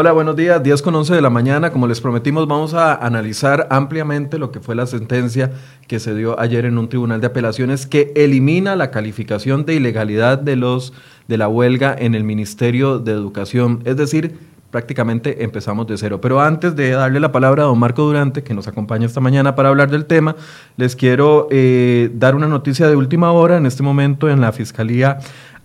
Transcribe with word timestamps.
Hola, 0.00 0.12
buenos 0.12 0.34
días. 0.34 0.62
10 0.62 0.80
con 0.80 0.94
11 0.94 1.14
de 1.14 1.20
la 1.20 1.28
mañana. 1.28 1.72
Como 1.72 1.86
les 1.86 2.00
prometimos, 2.00 2.48
vamos 2.48 2.72
a 2.72 2.94
analizar 2.94 3.66
ampliamente 3.68 4.38
lo 4.38 4.50
que 4.50 4.58
fue 4.58 4.74
la 4.74 4.86
sentencia 4.86 5.52
que 5.88 6.00
se 6.00 6.14
dio 6.14 6.40
ayer 6.40 6.64
en 6.64 6.78
un 6.78 6.88
tribunal 6.88 7.20
de 7.20 7.26
apelaciones 7.26 7.86
que 7.86 8.10
elimina 8.16 8.76
la 8.76 8.90
calificación 8.90 9.66
de 9.66 9.74
ilegalidad 9.74 10.38
de 10.38 10.56
los 10.56 10.94
de 11.28 11.36
la 11.36 11.48
huelga 11.48 11.94
en 11.98 12.14
el 12.14 12.24
Ministerio 12.24 12.98
de 12.98 13.12
Educación. 13.12 13.82
Es 13.84 13.98
decir, 13.98 14.38
prácticamente 14.70 15.44
empezamos 15.44 15.86
de 15.86 15.98
cero. 15.98 16.18
Pero 16.20 16.40
antes 16.40 16.74
de 16.76 16.92
darle 16.92 17.20
la 17.20 17.30
palabra 17.32 17.64
a 17.64 17.66
don 17.66 17.78
Marco 17.78 18.02
Durante, 18.02 18.42
que 18.42 18.54
nos 18.54 18.68
acompaña 18.68 19.04
esta 19.04 19.20
mañana 19.20 19.54
para 19.54 19.68
hablar 19.68 19.90
del 19.90 20.06
tema, 20.06 20.36
les 20.78 20.96
quiero 20.96 21.48
eh, 21.50 22.10
dar 22.14 22.34
una 22.34 22.46
noticia 22.46 22.88
de 22.88 22.96
última 22.96 23.32
hora. 23.32 23.58
En 23.58 23.66
este 23.66 23.82
momento 23.82 24.30
en 24.30 24.40
la 24.40 24.52
Fiscalía 24.52 25.18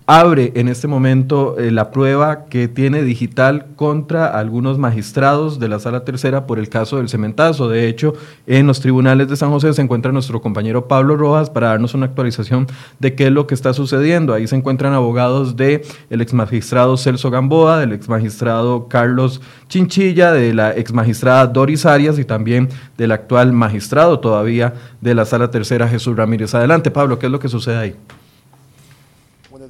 abre 0.07 0.51
en 0.55 0.67
este 0.67 0.87
momento 0.87 1.57
eh, 1.57 1.71
la 1.71 1.89
prueba 1.89 2.45
que 2.45 2.67
tiene 2.67 3.01
digital 3.01 3.65
contra 3.75 4.27
algunos 4.27 4.77
magistrados 4.77 5.59
de 5.59 5.67
la 5.67 5.79
sala 5.79 6.03
tercera 6.05 6.45
por 6.45 6.59
el 6.59 6.69
caso 6.69 6.97
del 6.97 7.09
cementazo. 7.09 7.69
De 7.69 7.87
hecho, 7.87 8.13
en 8.45 8.67
los 8.67 8.81
tribunales 8.81 9.27
de 9.29 9.35
San 9.35 9.49
José 9.49 9.73
se 9.73 9.81
encuentra 9.81 10.11
nuestro 10.11 10.41
compañero 10.41 10.87
Pablo 10.87 11.17
Rojas 11.17 11.49
para 11.49 11.69
darnos 11.69 11.95
una 11.95 12.05
actualización 12.05 12.67
de 12.99 13.15
qué 13.15 13.27
es 13.27 13.31
lo 13.31 13.47
que 13.47 13.55
está 13.55 13.73
sucediendo. 13.73 14.33
Ahí 14.33 14.47
se 14.47 14.55
encuentran 14.55 14.93
abogados 14.93 15.55
de 15.55 15.83
el 16.11 16.21
exmagistrado 16.21 16.97
Celso 16.97 17.31
Gamboa, 17.31 17.79
del 17.79 17.93
exmagistrado 17.93 18.87
Carlos 18.87 19.41
Chinchilla, 19.69 20.31
de 20.31 20.53
la 20.53 20.71
exmagistrada 20.71 21.47
Doris 21.47 21.85
Arias 21.85 22.19
y 22.19 22.25
también 22.25 22.69
del 22.97 23.11
actual 23.11 23.53
magistrado 23.53 24.19
todavía 24.19 24.75
de 25.01 25.15
la 25.15 25.25
sala 25.25 25.49
tercera 25.49 25.87
Jesús 25.87 26.15
Ramírez. 26.15 26.53
Adelante, 26.53 26.91
Pablo, 26.91 27.17
¿qué 27.17 27.25
es 27.25 27.31
lo 27.31 27.39
que 27.39 27.49
sucede 27.49 27.77
ahí? 27.77 27.95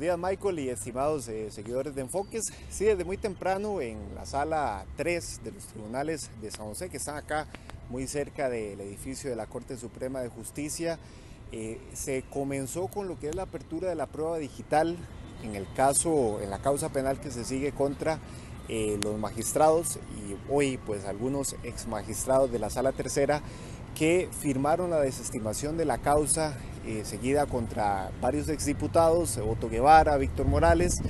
Días 0.05 0.19
Michael 0.19 0.59
y 0.59 0.69
estimados 0.69 1.27
eh, 1.29 1.49
seguidores 1.49 1.95
de 1.95 2.01
Enfoques. 2.01 2.43
Sí, 2.69 2.85
desde 2.85 3.03
muy 3.03 3.17
temprano 3.17 3.81
en 3.81 3.97
la 4.13 4.27
sala 4.27 4.85
3 4.97 5.39
de 5.43 5.51
los 5.51 5.65
tribunales 5.65 6.29
de 6.43 6.51
San 6.51 6.67
José, 6.67 6.89
que 6.89 6.97
están 6.97 7.15
acá 7.15 7.47
muy 7.89 8.05
cerca 8.05 8.47
del 8.47 8.79
edificio 8.81 9.31
de 9.31 9.35
la 9.35 9.47
Corte 9.47 9.77
Suprema 9.77 10.19
de 10.19 10.29
Justicia, 10.29 10.99
eh, 11.51 11.81
se 11.93 12.23
comenzó 12.29 12.87
con 12.87 13.07
lo 13.07 13.19
que 13.19 13.29
es 13.29 13.35
la 13.35 13.41
apertura 13.41 13.89
de 13.89 13.95
la 13.95 14.05
prueba 14.05 14.37
digital 14.37 14.95
en 15.41 15.55
el 15.55 15.65
caso, 15.73 16.39
en 16.39 16.51
la 16.51 16.59
causa 16.59 16.89
penal 16.89 17.19
que 17.19 17.31
se 17.31 17.43
sigue 17.43 17.71
contra 17.71 18.19
eh, 18.69 18.99
los 19.01 19.17
magistrados 19.17 19.97
y 20.19 20.35
hoy 20.53 20.77
pues 20.85 21.05
algunos 21.05 21.55
ex 21.63 21.87
magistrados 21.87 22.51
de 22.51 22.59
la 22.59 22.69
sala 22.69 22.91
tercera 22.91 23.41
que 23.95 24.29
firmaron 24.39 24.91
la 24.91 24.99
desestimación 24.99 25.77
de 25.77 25.85
la 25.85 25.97
causa 25.97 26.55
eh, 26.85 27.03
seguida 27.03 27.45
contra 27.45 28.11
varios 28.21 28.49
exdiputados, 28.49 29.37
Otto 29.37 29.69
Guevara, 29.69 30.17
Víctor 30.17 30.45
Morales, 30.47 31.01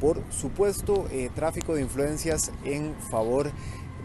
por 0.00 0.22
supuesto 0.30 1.06
eh, 1.10 1.30
tráfico 1.34 1.74
de 1.74 1.82
influencias 1.82 2.50
en 2.64 2.94
favor 3.10 3.50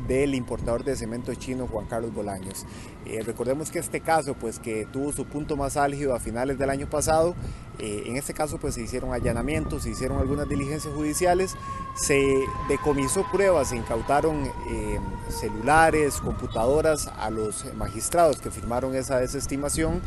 del 0.08 0.36
importador 0.36 0.84
de 0.84 0.96
cemento 0.96 1.34
chino 1.36 1.68
Juan 1.68 1.86
Carlos 1.88 2.14
Bolaños. 2.14 2.66
Eh, 3.06 3.22
recordemos 3.24 3.70
que 3.70 3.80
este 3.80 4.02
caso, 4.02 4.34
pues 4.34 4.60
que 4.60 4.88
tuvo 4.92 5.12
su 5.12 5.26
punto 5.26 5.56
más 5.58 5.78
álgido 5.78 6.16
a 6.16 6.20
finales 6.20 6.58
del 6.58 6.70
año 6.70 6.90
pasado, 6.90 7.36
eh, 7.78 8.04
en 8.08 8.16
este 8.16 8.34
caso 8.34 8.58
pues 8.58 8.76
se 8.76 8.82
hicieron 8.82 9.14
allanamientos, 9.14 9.84
se 9.84 9.92
hicieron 9.92 10.18
algunas 10.18 10.48
diligencias 10.50 10.94
judiciales, 10.94 11.56
se 11.96 12.44
decomisó 12.68 13.26
pruebas, 13.32 13.70
se 13.70 13.78
incautaron 13.78 14.46
eh, 14.70 15.00
celulares, 15.30 16.16
computadoras 16.16 17.08
a 17.08 17.30
los 17.30 17.66
magistrados 17.76 18.40
que 18.40 18.50
firmaron 18.50 18.96
esa 18.96 19.20
desestimación 19.20 20.02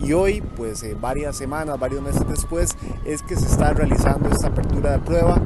y 0.00 0.12
hoy, 0.12 0.42
pues 0.56 0.84
varias 1.00 1.36
semanas, 1.36 1.78
varios 1.78 2.02
meses 2.02 2.22
después, 2.28 2.76
es 3.04 3.22
que 3.22 3.36
se 3.36 3.46
está 3.46 3.72
realizando 3.72 4.28
esta 4.28 4.48
apertura 4.48 4.92
de 4.92 4.98
prueba, 4.98 5.40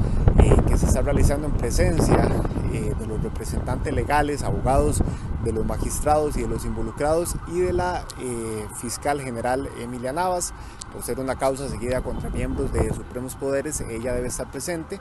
que 0.67 0.77
se 0.77 0.85
está 0.85 1.01
realizando 1.01 1.47
en 1.47 1.53
presencia 1.53 2.29
de 2.69 3.07
los 3.07 3.21
representantes 3.21 3.93
legales, 3.93 4.43
abogados 4.43 5.01
de 5.43 5.51
los 5.51 5.65
magistrados 5.65 6.37
y 6.37 6.41
de 6.41 6.47
los 6.47 6.65
involucrados 6.65 7.35
y 7.47 7.59
de 7.59 7.73
la 7.73 8.05
eh, 8.19 8.67
fiscal 8.79 9.21
general 9.21 9.69
Emilia 9.79 10.13
Navas. 10.13 10.53
Por 10.93 11.03
ser 11.03 11.19
una 11.19 11.35
causa 11.35 11.69
seguida 11.69 12.01
contra 12.01 12.29
miembros 12.29 12.73
de 12.73 12.93
supremos 12.93 13.35
poderes, 13.35 13.81
ella 13.81 14.13
debe 14.13 14.27
estar 14.27 14.49
presente 14.49 14.99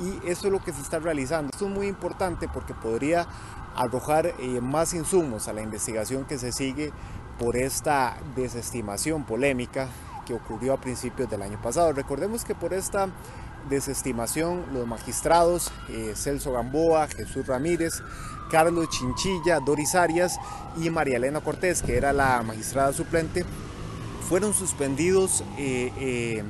y 0.00 0.28
eso 0.28 0.46
es 0.46 0.52
lo 0.52 0.62
que 0.62 0.72
se 0.72 0.80
está 0.80 0.98
realizando. 0.98 1.50
Esto 1.52 1.66
es 1.66 1.72
muy 1.72 1.86
importante 1.86 2.48
porque 2.48 2.74
podría 2.74 3.26
arrojar 3.74 4.34
eh, 4.38 4.60
más 4.60 4.92
insumos 4.94 5.48
a 5.48 5.52
la 5.52 5.62
investigación 5.62 6.24
que 6.24 6.38
se 6.38 6.52
sigue 6.52 6.92
por 7.38 7.56
esta 7.56 8.16
desestimación 8.36 9.24
polémica 9.24 9.88
que 10.26 10.34
ocurrió 10.34 10.74
a 10.74 10.80
principios 10.80 11.28
del 11.30 11.42
año 11.42 11.60
pasado. 11.60 11.92
Recordemos 11.92 12.44
que 12.44 12.54
por 12.54 12.74
esta 12.74 13.08
desestimación 13.68 14.64
los 14.72 14.86
magistrados 14.86 15.72
eh, 15.88 16.12
Celso 16.16 16.52
Gamboa, 16.52 17.08
Jesús 17.08 17.46
Ramírez, 17.46 18.02
Carlos 18.50 18.88
Chinchilla, 18.90 19.60
Doris 19.60 19.94
Arias 19.94 20.38
y 20.76 20.90
María 20.90 21.16
Elena 21.16 21.40
Cortés, 21.40 21.82
que 21.82 21.96
era 21.96 22.12
la 22.12 22.42
magistrada 22.42 22.92
suplente, 22.92 23.44
fueron 24.28 24.54
suspendidos 24.54 25.42
eh, 25.58 25.92
eh, 25.98 26.42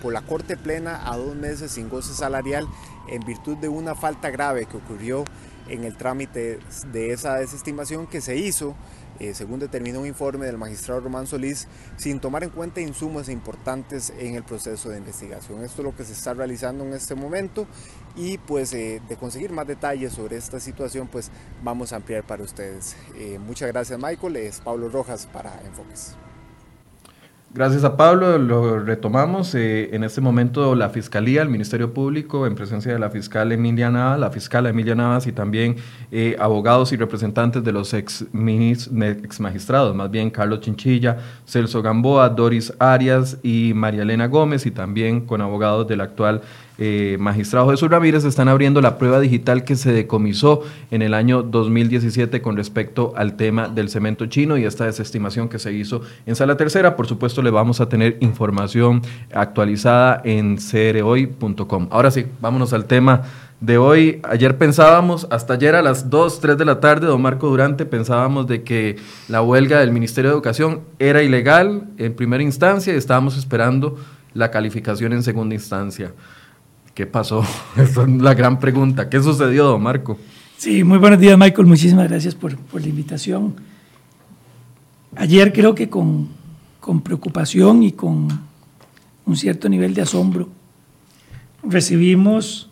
por 0.00 0.12
la 0.12 0.22
Corte 0.22 0.56
Plena 0.56 1.10
a 1.10 1.16
dos 1.16 1.34
meses 1.36 1.72
sin 1.72 1.88
goce 1.88 2.14
salarial 2.14 2.66
en 3.08 3.20
virtud 3.22 3.56
de 3.56 3.68
una 3.68 3.94
falta 3.94 4.30
grave 4.30 4.66
que 4.66 4.76
ocurrió 4.76 5.24
en 5.68 5.84
el 5.84 5.96
trámite 5.96 6.58
de 6.92 7.12
esa 7.12 7.36
desestimación 7.36 8.06
que 8.06 8.20
se 8.20 8.36
hizo 8.36 8.74
eh, 9.20 9.34
según 9.34 9.60
determinó 9.60 10.00
un 10.00 10.06
informe 10.06 10.46
del 10.46 10.58
magistrado 10.58 11.00
Román 11.00 11.26
Solís, 11.26 11.68
sin 11.96 12.20
tomar 12.20 12.42
en 12.42 12.50
cuenta 12.50 12.80
insumos 12.80 13.28
importantes 13.28 14.12
en 14.18 14.34
el 14.34 14.42
proceso 14.42 14.88
de 14.88 14.98
investigación. 14.98 15.62
Esto 15.62 15.82
es 15.82 15.84
lo 15.84 15.94
que 15.94 16.04
se 16.04 16.12
está 16.12 16.34
realizando 16.34 16.84
en 16.84 16.94
este 16.94 17.14
momento 17.14 17.66
y 18.16 18.38
pues 18.38 18.72
eh, 18.72 19.00
de 19.08 19.16
conseguir 19.16 19.52
más 19.52 19.66
detalles 19.66 20.14
sobre 20.14 20.36
esta 20.36 20.58
situación 20.58 21.06
pues 21.06 21.30
vamos 21.62 21.92
a 21.92 21.96
ampliar 21.96 22.24
para 22.24 22.42
ustedes. 22.42 22.96
Eh, 23.16 23.38
muchas 23.38 23.68
gracias 23.68 23.98
Michael, 23.98 24.36
es 24.36 24.60
Pablo 24.60 24.88
Rojas 24.88 25.26
para 25.26 25.60
Enfoques. 25.64 26.16
Gracias 27.52 27.82
a 27.82 27.96
Pablo, 27.96 28.38
lo 28.38 28.78
retomamos. 28.78 29.56
Eh, 29.56 29.92
en 29.92 30.04
este 30.04 30.20
momento 30.20 30.76
la 30.76 30.88
Fiscalía, 30.88 31.42
el 31.42 31.48
Ministerio 31.48 31.92
Público, 31.92 32.46
en 32.46 32.54
presencia 32.54 32.92
de 32.92 32.98
la 33.00 33.10
fiscal 33.10 33.50
Emilia 33.50 33.90
Navas, 33.90 34.20
la 34.20 34.30
fiscal 34.30 34.68
Emilia 34.68 34.94
Navas 34.94 35.26
y 35.26 35.32
también 35.32 35.74
eh, 36.12 36.36
abogados 36.38 36.92
y 36.92 36.96
representantes 36.96 37.64
de 37.64 37.72
los 37.72 37.92
ex, 37.92 38.24
ex, 38.32 39.40
magistrados, 39.40 39.96
más 39.96 40.12
bien 40.12 40.30
Carlos 40.30 40.60
Chinchilla, 40.60 41.18
Celso 41.44 41.82
Gamboa, 41.82 42.28
Doris 42.28 42.72
Arias 42.78 43.38
y 43.42 43.72
María 43.74 44.02
Elena 44.02 44.28
Gómez 44.28 44.64
y 44.66 44.70
también 44.70 45.26
con 45.26 45.40
abogados 45.40 45.88
del 45.88 46.02
actual 46.02 46.42
eh, 46.82 47.18
magistrado 47.20 47.70
Jesús 47.70 47.90
Ramírez 47.90 48.24
están 48.24 48.48
abriendo 48.48 48.80
la 48.80 48.96
prueba 48.96 49.20
digital 49.20 49.64
que 49.64 49.76
se 49.76 49.92
decomisó 49.92 50.62
en 50.90 51.02
el 51.02 51.12
año 51.12 51.42
2017 51.42 52.40
con 52.40 52.56
respecto 52.56 53.12
al 53.16 53.36
tema 53.36 53.68
del 53.68 53.90
cemento 53.90 54.24
chino 54.24 54.56
y 54.56 54.64
esta 54.64 54.86
desestimación 54.86 55.50
que 55.50 55.58
se 55.58 55.74
hizo 55.74 56.00
en 56.24 56.36
Sala 56.36 56.56
Tercera. 56.56 56.96
Por 56.96 57.06
supuesto, 57.06 57.42
le 57.42 57.50
vamos 57.50 57.82
a 57.82 57.90
tener 57.90 58.16
información 58.20 59.02
actualizada 59.34 60.22
en 60.24 60.56
crhoy.com. 60.56 61.88
Ahora 61.90 62.10
sí, 62.10 62.24
vámonos 62.40 62.72
al 62.72 62.86
tema 62.86 63.24
de 63.60 63.76
hoy. 63.76 64.20
Ayer 64.22 64.56
pensábamos, 64.56 65.26
hasta 65.30 65.52
ayer 65.52 65.74
a 65.74 65.82
las 65.82 66.08
2, 66.08 66.40
3 66.40 66.56
de 66.56 66.64
la 66.64 66.80
tarde, 66.80 67.06
don 67.06 67.20
Marco 67.20 67.48
Durante, 67.48 67.84
pensábamos 67.84 68.46
de 68.46 68.62
que 68.62 68.96
la 69.28 69.42
huelga 69.42 69.80
del 69.80 69.92
Ministerio 69.92 70.30
de 70.30 70.34
Educación 70.34 70.80
era 70.98 71.22
ilegal 71.22 71.88
en 71.98 72.14
primera 72.14 72.42
instancia 72.42 72.94
y 72.94 72.96
estábamos 72.96 73.36
esperando 73.36 73.98
la 74.32 74.50
calificación 74.50 75.12
en 75.12 75.22
segunda 75.22 75.54
instancia. 75.54 76.12
¿Qué 77.00 77.06
pasó? 77.06 77.42
Esa 77.78 78.02
es 78.02 78.08
la 78.08 78.34
gran 78.34 78.60
pregunta. 78.60 79.08
¿Qué 79.08 79.22
sucedió, 79.22 79.64
don 79.64 79.82
Marco? 79.82 80.18
Sí, 80.58 80.84
muy 80.84 80.98
buenos 80.98 81.18
días, 81.18 81.38
Michael. 81.38 81.66
Muchísimas 81.66 82.06
gracias 82.10 82.34
por, 82.34 82.52
la 82.52 82.86
invitación. 82.86 83.54
Ayer 85.16 85.50
creo 85.50 85.74
que 85.74 85.88
con, 85.88 86.28
con 86.78 87.00
preocupación 87.00 87.82
y 87.84 87.92
con 87.92 88.28
un 89.24 89.34
cierto 89.34 89.70
nivel 89.70 89.94
de 89.94 90.02
asombro 90.02 90.50
recibimos 91.62 92.68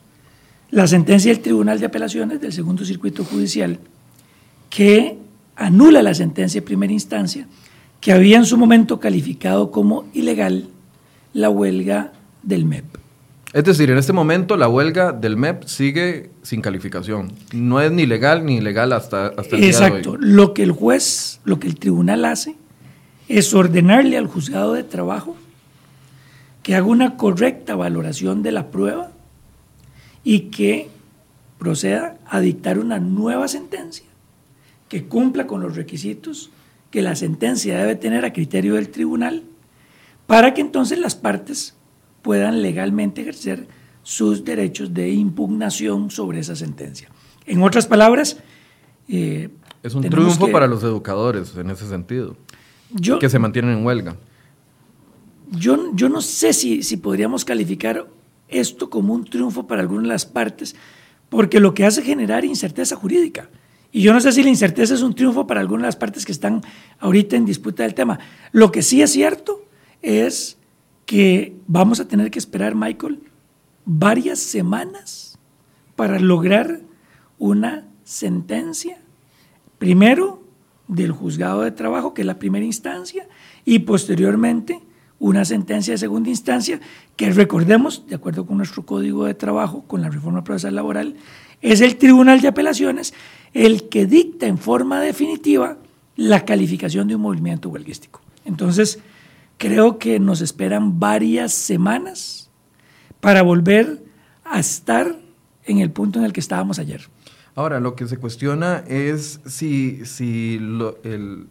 la 0.73 0.87
sentencia 0.87 1.33
del 1.33 1.41
Tribunal 1.41 1.81
de 1.81 1.87
Apelaciones 1.87 2.39
del 2.39 2.53
Segundo 2.53 2.85
Circuito 2.85 3.25
Judicial 3.25 3.81
que 4.69 5.17
anula 5.57 6.03
la 6.03 6.13
sentencia 6.13 6.61
de 6.61 6.67
primera 6.67 6.93
instancia 6.93 7.49
que 8.03 8.13
había 8.13 8.37
en 8.37 8.45
su 8.45 8.59
momento 8.59 9.01
calificado 9.01 9.71
como 9.71 10.05
ilegal 10.13 10.69
la 11.33 11.49
huelga 11.49 12.13
del 12.43 12.67
MEP. 12.67 13.08
Es 13.53 13.65
decir, 13.65 13.91
en 13.91 13.97
este 13.97 14.13
momento 14.13 14.57
la 14.57 14.69
huelga 14.69 15.13
del 15.13 15.37
MEP 15.37 15.65
sigue 15.65 16.31
sin 16.43 16.61
calificación. 16.61 17.33
No 17.53 17.81
es 17.81 17.91
ni 17.91 18.05
legal 18.05 18.45
ni 18.45 18.57
ilegal 18.57 18.93
hasta, 18.93 19.29
hasta 19.29 19.57
el 19.57 19.65
Exacto. 19.65 20.17
día 20.17 20.21
de. 20.21 20.35
Lo 20.35 20.53
que 20.53 20.63
el 20.63 20.73
juez, 20.73 21.41
lo 21.45 21.59
que 21.59 21.67
el 21.67 21.79
tribunal 21.79 22.27
hace 22.27 22.57
es 23.29 23.55
ordenarle 23.55 24.19
al 24.19 24.27
juzgado 24.27 24.75
de 24.75 24.85
trabajo 24.85 25.37
que 26.63 26.75
haga 26.75 26.87
una 26.87 27.17
correcta 27.17 27.75
valoración 27.75 28.43
de 28.43 28.53
la 28.53 28.71
prueba 28.71 29.11
y 30.25 30.51
que 30.51 30.91
proceda 31.59 32.19
a 32.27 32.41
dictar 32.41 32.79
una 32.79 32.99
nueva 32.99 33.49
sentencia 33.49 34.05
que 34.91 35.05
cumpla 35.05 35.47
con 35.47 35.63
los 35.63 35.77
requisitos 35.77 36.51
que 36.91 37.01
la 37.01 37.17
sentencia 37.17 37.79
debe 37.79 37.97
tener 37.97 38.25
a 38.27 38.33
criterio 38.35 38.75
del 38.75 38.91
tribunal 38.91 39.43
para 40.27 40.53
que 40.53 40.61
entonces 40.61 40.99
las 40.99 41.15
partes 41.15 41.75
puedan 42.23 42.63
legalmente 42.63 43.23
ejercer 43.23 43.69
sus 44.03 44.45
derechos 44.45 44.95
de 44.95 45.11
impugnación 45.11 46.11
sobre 46.11 46.41
esa 46.41 46.57
sentencia. 46.57 47.09
En 47.47 47.63
otras 47.63 47.87
palabras... 47.87 48.39
Eh, 49.09 49.49
es 49.83 49.95
un 49.95 50.03
triunfo 50.03 50.51
para 50.51 50.67
los 50.67 50.83
educadores 50.83 51.57
en 51.57 51.71
ese 51.71 51.89
sentido, 51.89 52.37
yo, 52.91 53.19
que 53.19 53.29
se 53.29 53.39
mantienen 53.39 53.79
en 53.79 53.87
huelga. 53.87 54.17
Yo, 55.51 55.95
yo 55.95 56.09
no 56.09 56.21
sé 56.21 56.53
si, 56.53 56.83
si 56.83 56.97
podríamos 56.97 57.45
calificar 57.45 58.07
esto 58.49 58.91
como 58.91 59.15
un 59.15 59.25
triunfo 59.25 59.67
para 59.67 59.81
alguna 59.81 60.03
de 60.03 60.09
las 60.09 60.27
partes, 60.27 60.75
porque 61.29 61.61
lo 61.61 61.75
que 61.75 61.87
hace 61.87 62.03
generar 62.03 62.45
incerteza 62.45 62.97
jurídica. 62.97 63.49
Y 63.91 64.03
yo 64.03 64.13
no 64.13 64.21
sé 64.21 64.33
si 64.33 64.43
la 64.43 64.51
incerteza 64.51 64.95
es 64.95 65.03
un 65.03 65.15
triunfo 65.15 65.47
para 65.47 65.61
algunas 65.61 65.83
de 65.83 65.89
las 65.89 65.97
partes 65.97 66.27
que 66.27 66.33
están 66.33 66.63
ahorita 66.99 67.37
en 67.37 67.47
disputa 67.47 67.85
del 67.85 67.95
tema. 67.95 68.19
Lo 68.53 68.71
que 68.71 68.83
sí 68.83 69.01
es 69.01 69.13
cierto 69.13 69.63
es 70.03 70.58
que 71.09 71.57
vamos 71.67 72.01
a 72.01 72.07
tener 72.07 72.31
que 72.31 72.39
esperar, 72.39 72.75
Michael, 72.75 73.21
varias 73.87 74.41
semanas 74.41 75.39
para 75.97 76.21
lograr 76.21 76.83
una 77.39 77.87
sentencia, 78.05 78.99
primero 79.79 80.43
del 80.87 81.13
juzgado 81.13 81.63
de 81.63 81.71
trabajo, 81.71 82.13
que 82.13 82.21
es 82.21 82.27
la 82.27 82.39
primera 82.39 82.67
instancia, 82.67 83.27
y 83.65 83.79
posteriormente 83.79 84.83
una 85.19 85.47
sentencia 85.47 85.95
de 85.95 85.99
segunda 85.99 86.29
instancia, 86.29 86.79
que 87.17 87.31
recordemos, 87.31 88.07
de 88.07 88.17
acuerdo 88.17 88.45
con 88.45 88.59
nuestro 88.59 88.85
código 88.85 89.25
de 89.25 89.33
trabajo, 89.33 89.85
con 89.87 90.03
la 90.03 90.11
reforma 90.11 90.45
procesal 90.45 90.75
laboral, 90.75 91.17
es 91.63 91.81
el 91.81 91.97
Tribunal 91.97 92.43
de 92.43 92.49
Apelaciones 92.49 93.15
el 93.55 93.89
que 93.89 94.05
dicta 94.05 94.47
en 94.47 94.59
forma 94.59 95.01
definitiva 95.01 95.79
la 96.17 96.45
calificación 96.45 97.09
de 97.09 97.15
un 97.15 97.23
movimiento 97.23 97.71
huelguístico. 97.71 98.21
Entonces, 98.45 99.01
creo 99.59 99.99
que 99.99 100.19
nos 100.19 100.41
esperan 100.41 100.99
varias 100.99 101.53
semanas 101.53 102.51
para 103.21 103.43
volver 103.43 104.03
a 104.45 104.59
estar 104.59 105.19
en 105.65 105.79
el 105.79 105.91
punto 105.91 106.19
en 106.19 106.25
el 106.25 106.33
que 106.33 106.41
estábamos 106.41 106.79
ayer. 106.79 107.03
Ahora, 107.55 107.81
lo 107.81 107.97
que 107.97 108.07
se 108.07 108.19
cuestiona 108.19 108.85
es 108.87 109.41
si, 109.45 110.07
si 110.07 110.55
el, 111.03 111.49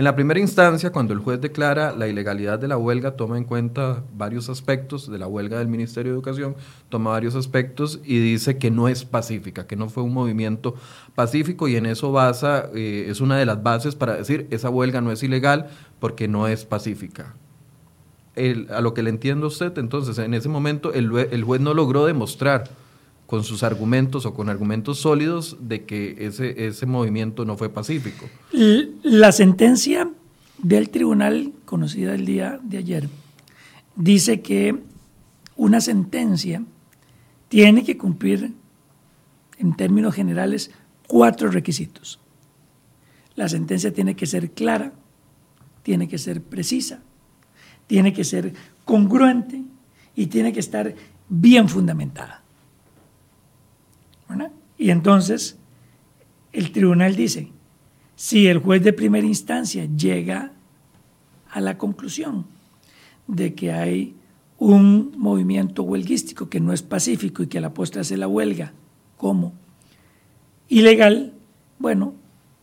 en 0.00 0.04
la 0.04 0.14
primera 0.14 0.40
instancia, 0.40 0.92
cuando 0.92 1.12
el 1.12 1.18
juez 1.18 1.42
declara 1.42 1.92
la 1.94 2.08
ilegalidad 2.08 2.58
de 2.58 2.68
la 2.68 2.78
huelga, 2.78 3.16
toma 3.16 3.36
en 3.36 3.44
cuenta 3.44 4.02
varios 4.16 4.48
aspectos 4.48 5.10
de 5.10 5.18
la 5.18 5.26
huelga 5.26 5.58
del 5.58 5.68
Ministerio 5.68 6.12
de 6.12 6.16
Educación, 6.16 6.56
toma 6.88 7.10
varios 7.10 7.34
aspectos 7.34 8.00
y 8.02 8.18
dice 8.18 8.56
que 8.56 8.70
no 8.70 8.88
es 8.88 9.04
pacífica, 9.04 9.66
que 9.66 9.76
no 9.76 9.90
fue 9.90 10.02
un 10.02 10.14
movimiento 10.14 10.74
pacífico 11.14 11.68
y 11.68 11.76
en 11.76 11.84
eso 11.84 12.12
basa, 12.12 12.70
eh, 12.74 13.08
es 13.10 13.20
una 13.20 13.36
de 13.36 13.44
las 13.44 13.62
bases 13.62 13.94
para 13.94 14.16
decir 14.16 14.46
esa 14.50 14.70
huelga 14.70 15.02
no 15.02 15.12
es 15.12 15.22
ilegal 15.22 15.68
porque 15.98 16.28
no 16.28 16.48
es 16.48 16.64
pacífica. 16.64 17.34
a 18.70 18.80
lo 18.80 18.94
que 18.94 19.02
le 19.02 19.10
entiendo 19.10 19.44
a 19.44 19.48
usted, 19.48 19.76
entonces 19.76 20.16
en 20.16 20.32
ese 20.32 20.48
momento 20.48 20.94
el, 20.94 21.14
el 21.30 21.44
juez 21.44 21.60
no 21.60 21.74
logró 21.74 22.06
demostrar 22.06 22.70
con 23.30 23.44
sus 23.44 23.62
argumentos 23.62 24.26
o 24.26 24.34
con 24.34 24.48
argumentos 24.48 24.98
sólidos 24.98 25.56
de 25.60 25.84
que 25.84 26.16
ese, 26.18 26.66
ese 26.66 26.84
movimiento 26.84 27.44
no 27.44 27.56
fue 27.56 27.68
pacífico. 27.68 28.28
La 29.04 29.30
sentencia 29.30 30.10
del 30.58 30.90
tribunal, 30.90 31.52
conocida 31.64 32.12
el 32.16 32.26
día 32.26 32.58
de 32.60 32.78
ayer, 32.78 33.08
dice 33.94 34.40
que 34.40 34.82
una 35.54 35.80
sentencia 35.80 36.64
tiene 37.46 37.84
que 37.84 37.96
cumplir, 37.96 38.52
en 39.58 39.76
términos 39.76 40.12
generales, 40.12 40.72
cuatro 41.06 41.52
requisitos. 41.52 42.18
La 43.36 43.48
sentencia 43.48 43.92
tiene 43.92 44.16
que 44.16 44.26
ser 44.26 44.50
clara, 44.50 44.92
tiene 45.84 46.08
que 46.08 46.18
ser 46.18 46.42
precisa, 46.42 47.00
tiene 47.86 48.12
que 48.12 48.24
ser 48.24 48.54
congruente 48.84 49.62
y 50.16 50.26
tiene 50.26 50.52
que 50.52 50.58
estar 50.58 50.96
bien 51.28 51.68
fundamentada. 51.68 52.39
Y 54.78 54.90
entonces 54.90 55.58
el 56.52 56.72
tribunal 56.72 57.16
dice, 57.16 57.52
si 58.16 58.46
el 58.46 58.58
juez 58.58 58.82
de 58.82 58.92
primera 58.92 59.26
instancia 59.26 59.84
llega 59.84 60.52
a 61.50 61.60
la 61.60 61.78
conclusión 61.78 62.46
de 63.26 63.54
que 63.54 63.72
hay 63.72 64.14
un 64.58 65.12
movimiento 65.16 65.82
huelguístico 65.82 66.48
que 66.48 66.60
no 66.60 66.72
es 66.72 66.82
pacífico 66.82 67.42
y 67.42 67.46
que 67.46 67.58
a 67.58 67.60
la 67.62 67.74
postre 67.74 68.00
hace 68.02 68.16
la 68.16 68.28
huelga 68.28 68.72
como 69.16 69.52
ilegal, 70.68 71.32
bueno, 71.78 72.14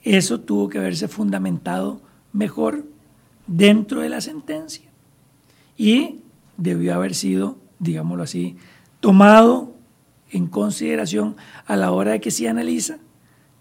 eso 0.03 0.39
tuvo 0.39 0.69
que 0.69 0.77
haberse 0.77 1.07
fundamentado 1.07 2.01
mejor 2.33 2.85
dentro 3.47 4.01
de 4.01 4.09
la 4.09 4.21
sentencia. 4.21 4.89
Y 5.75 6.21
debió 6.57 6.95
haber 6.95 7.13
sido, 7.15 7.57
digámoslo 7.79 8.23
así, 8.23 8.57
tomado 8.99 9.76
en 10.31 10.47
consideración 10.47 11.35
a 11.65 11.75
la 11.75 11.91
hora 11.91 12.11
de 12.11 12.21
que 12.21 12.31
se 12.31 12.47
analiza 12.47 12.97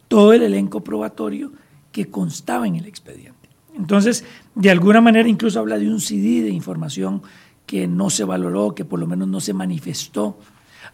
todo 0.09 0.33
el 0.33 0.43
elenco 0.43 0.83
probatorio 0.83 1.53
que 1.93 2.07
constaba 2.11 2.67
en 2.67 2.77
el 2.77 2.87
expediente. 2.87 3.49
Entonces, 3.77 4.25
de 4.55 4.71
alguna 4.71 5.01
manera 5.01 5.29
incluso 5.29 5.61
habla 5.61 5.79
de 5.79 5.89
un 5.89 6.01
CD 6.01 6.43
de 6.43 6.51
información 6.51 7.23
que 7.67 7.87
no 7.87 8.11
se 8.11 8.25
valoró, 8.25 8.75
que 8.75 8.85
por 8.85 8.99
lo 8.99 9.07
menos 9.07 9.29
no 9.29 9.41
se 9.41 9.53
manifestó 9.53 10.39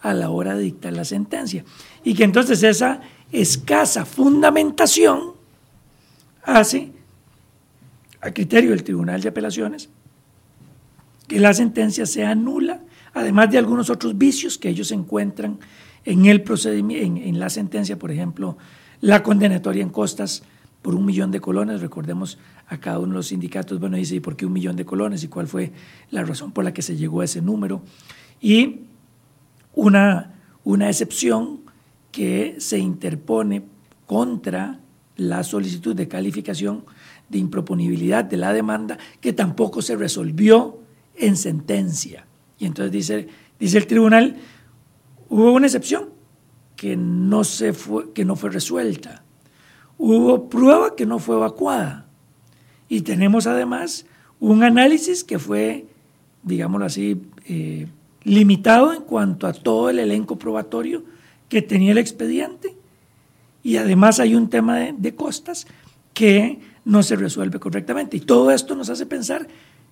a 0.01 0.13
la 0.13 0.29
hora 0.29 0.55
de 0.55 0.63
dictar 0.63 0.93
la 0.93 1.05
sentencia. 1.05 1.63
Y 2.03 2.13
que 2.13 2.23
entonces 2.23 2.61
esa 2.63 3.01
escasa 3.31 4.05
fundamentación 4.05 5.33
hace, 6.43 6.91
a 8.21 8.31
criterio 8.31 8.71
del 8.71 8.83
Tribunal 8.83 9.21
de 9.21 9.29
Apelaciones, 9.29 9.89
que 11.27 11.39
la 11.39 11.53
sentencia 11.53 12.05
sea 12.05 12.35
nula 12.35 12.81
además 13.13 13.51
de 13.51 13.57
algunos 13.57 13.89
otros 13.89 14.17
vicios 14.17 14.57
que 14.57 14.69
ellos 14.69 14.91
encuentran 14.91 15.59
en 16.05 16.25
el 16.25 16.41
procedimiento, 16.41 17.21
en, 17.23 17.39
la 17.39 17.49
sentencia, 17.49 17.97
por 17.97 18.11
ejemplo, 18.11 18.57
la 19.01 19.23
condenatoria 19.23 19.83
en 19.83 19.89
costas 19.89 20.43
por 20.81 20.95
un 20.95 21.05
millón 21.05 21.31
de 21.31 21.39
colones, 21.39 21.81
recordemos 21.81 22.37
a 22.67 22.77
cada 22.79 22.99
uno 22.99 23.09
de 23.09 23.15
los 23.15 23.27
sindicatos, 23.27 23.79
bueno, 23.79 23.95
dice, 23.95 24.15
¿y 24.15 24.19
por 24.19 24.35
qué 24.35 24.45
un 24.45 24.53
millón 24.53 24.75
de 24.75 24.85
colones? 24.85 25.23
¿Y 25.23 25.27
cuál 25.29 25.47
fue 25.47 25.71
la 26.11 26.23
razón 26.23 26.51
por 26.51 26.65
la 26.65 26.73
que 26.73 26.81
se 26.81 26.97
llegó 26.97 27.21
a 27.21 27.25
ese 27.25 27.41
número? 27.41 27.81
Y 28.41 28.81
una, 29.73 30.33
una 30.63 30.89
excepción 30.89 31.61
que 32.11 32.55
se 32.59 32.79
interpone 32.79 33.63
contra 34.05 34.79
la 35.15 35.43
solicitud 35.43 35.95
de 35.95 36.07
calificación 36.07 36.83
de 37.29 37.37
improponibilidad 37.37 38.25
de 38.25 38.37
la 38.37 38.51
demanda, 38.53 38.97
que 39.21 39.33
tampoco 39.33 39.81
se 39.81 39.95
resolvió 39.95 40.79
en 41.15 41.37
sentencia. 41.37 42.25
Y 42.63 42.65
entonces 42.65 42.93
dice, 42.93 43.27
dice 43.59 43.77
el 43.77 43.87
tribunal, 43.87 44.37
hubo 45.27 45.51
una 45.51 45.67
excepción 45.67 46.11
que 46.77 46.95
no, 46.95 47.43
se 47.43 47.73
fue, 47.73 48.13
que 48.13 48.23
no 48.23 48.37
fue 48.37 48.51
resuelta. 48.51 49.21
Hubo 49.97 50.47
prueba 50.47 50.95
que 50.95 51.05
no 51.05 51.19
fue 51.19 51.35
evacuada. 51.35 52.07
Y 52.87 53.01
tenemos 53.01 53.47
además 53.47 54.05
un 54.39 54.63
análisis 54.63 55.25
que 55.25 55.39
fue, 55.39 55.87
digámoslo 56.43 56.85
así, 56.85 57.21
eh, 57.49 57.87
limitado 58.23 58.93
en 58.93 59.01
cuanto 59.01 59.45
a 59.45 59.51
todo 59.51 59.89
el 59.89 59.99
elenco 59.99 60.39
probatorio 60.39 61.03
que 61.49 61.61
tenía 61.61 61.91
el 61.91 61.97
expediente. 61.97 62.77
Y 63.61 63.75
además 63.75 64.21
hay 64.21 64.35
un 64.35 64.49
tema 64.49 64.77
de, 64.77 64.95
de 64.97 65.15
costas 65.15 65.67
que 66.13 66.61
no 66.85 67.03
se 67.03 67.17
resuelve 67.17 67.59
correctamente. 67.59 68.15
Y 68.15 68.21
todo 68.21 68.51
esto 68.51 68.73
nos 68.73 68.89
hace 68.89 69.05
pensar 69.05 69.49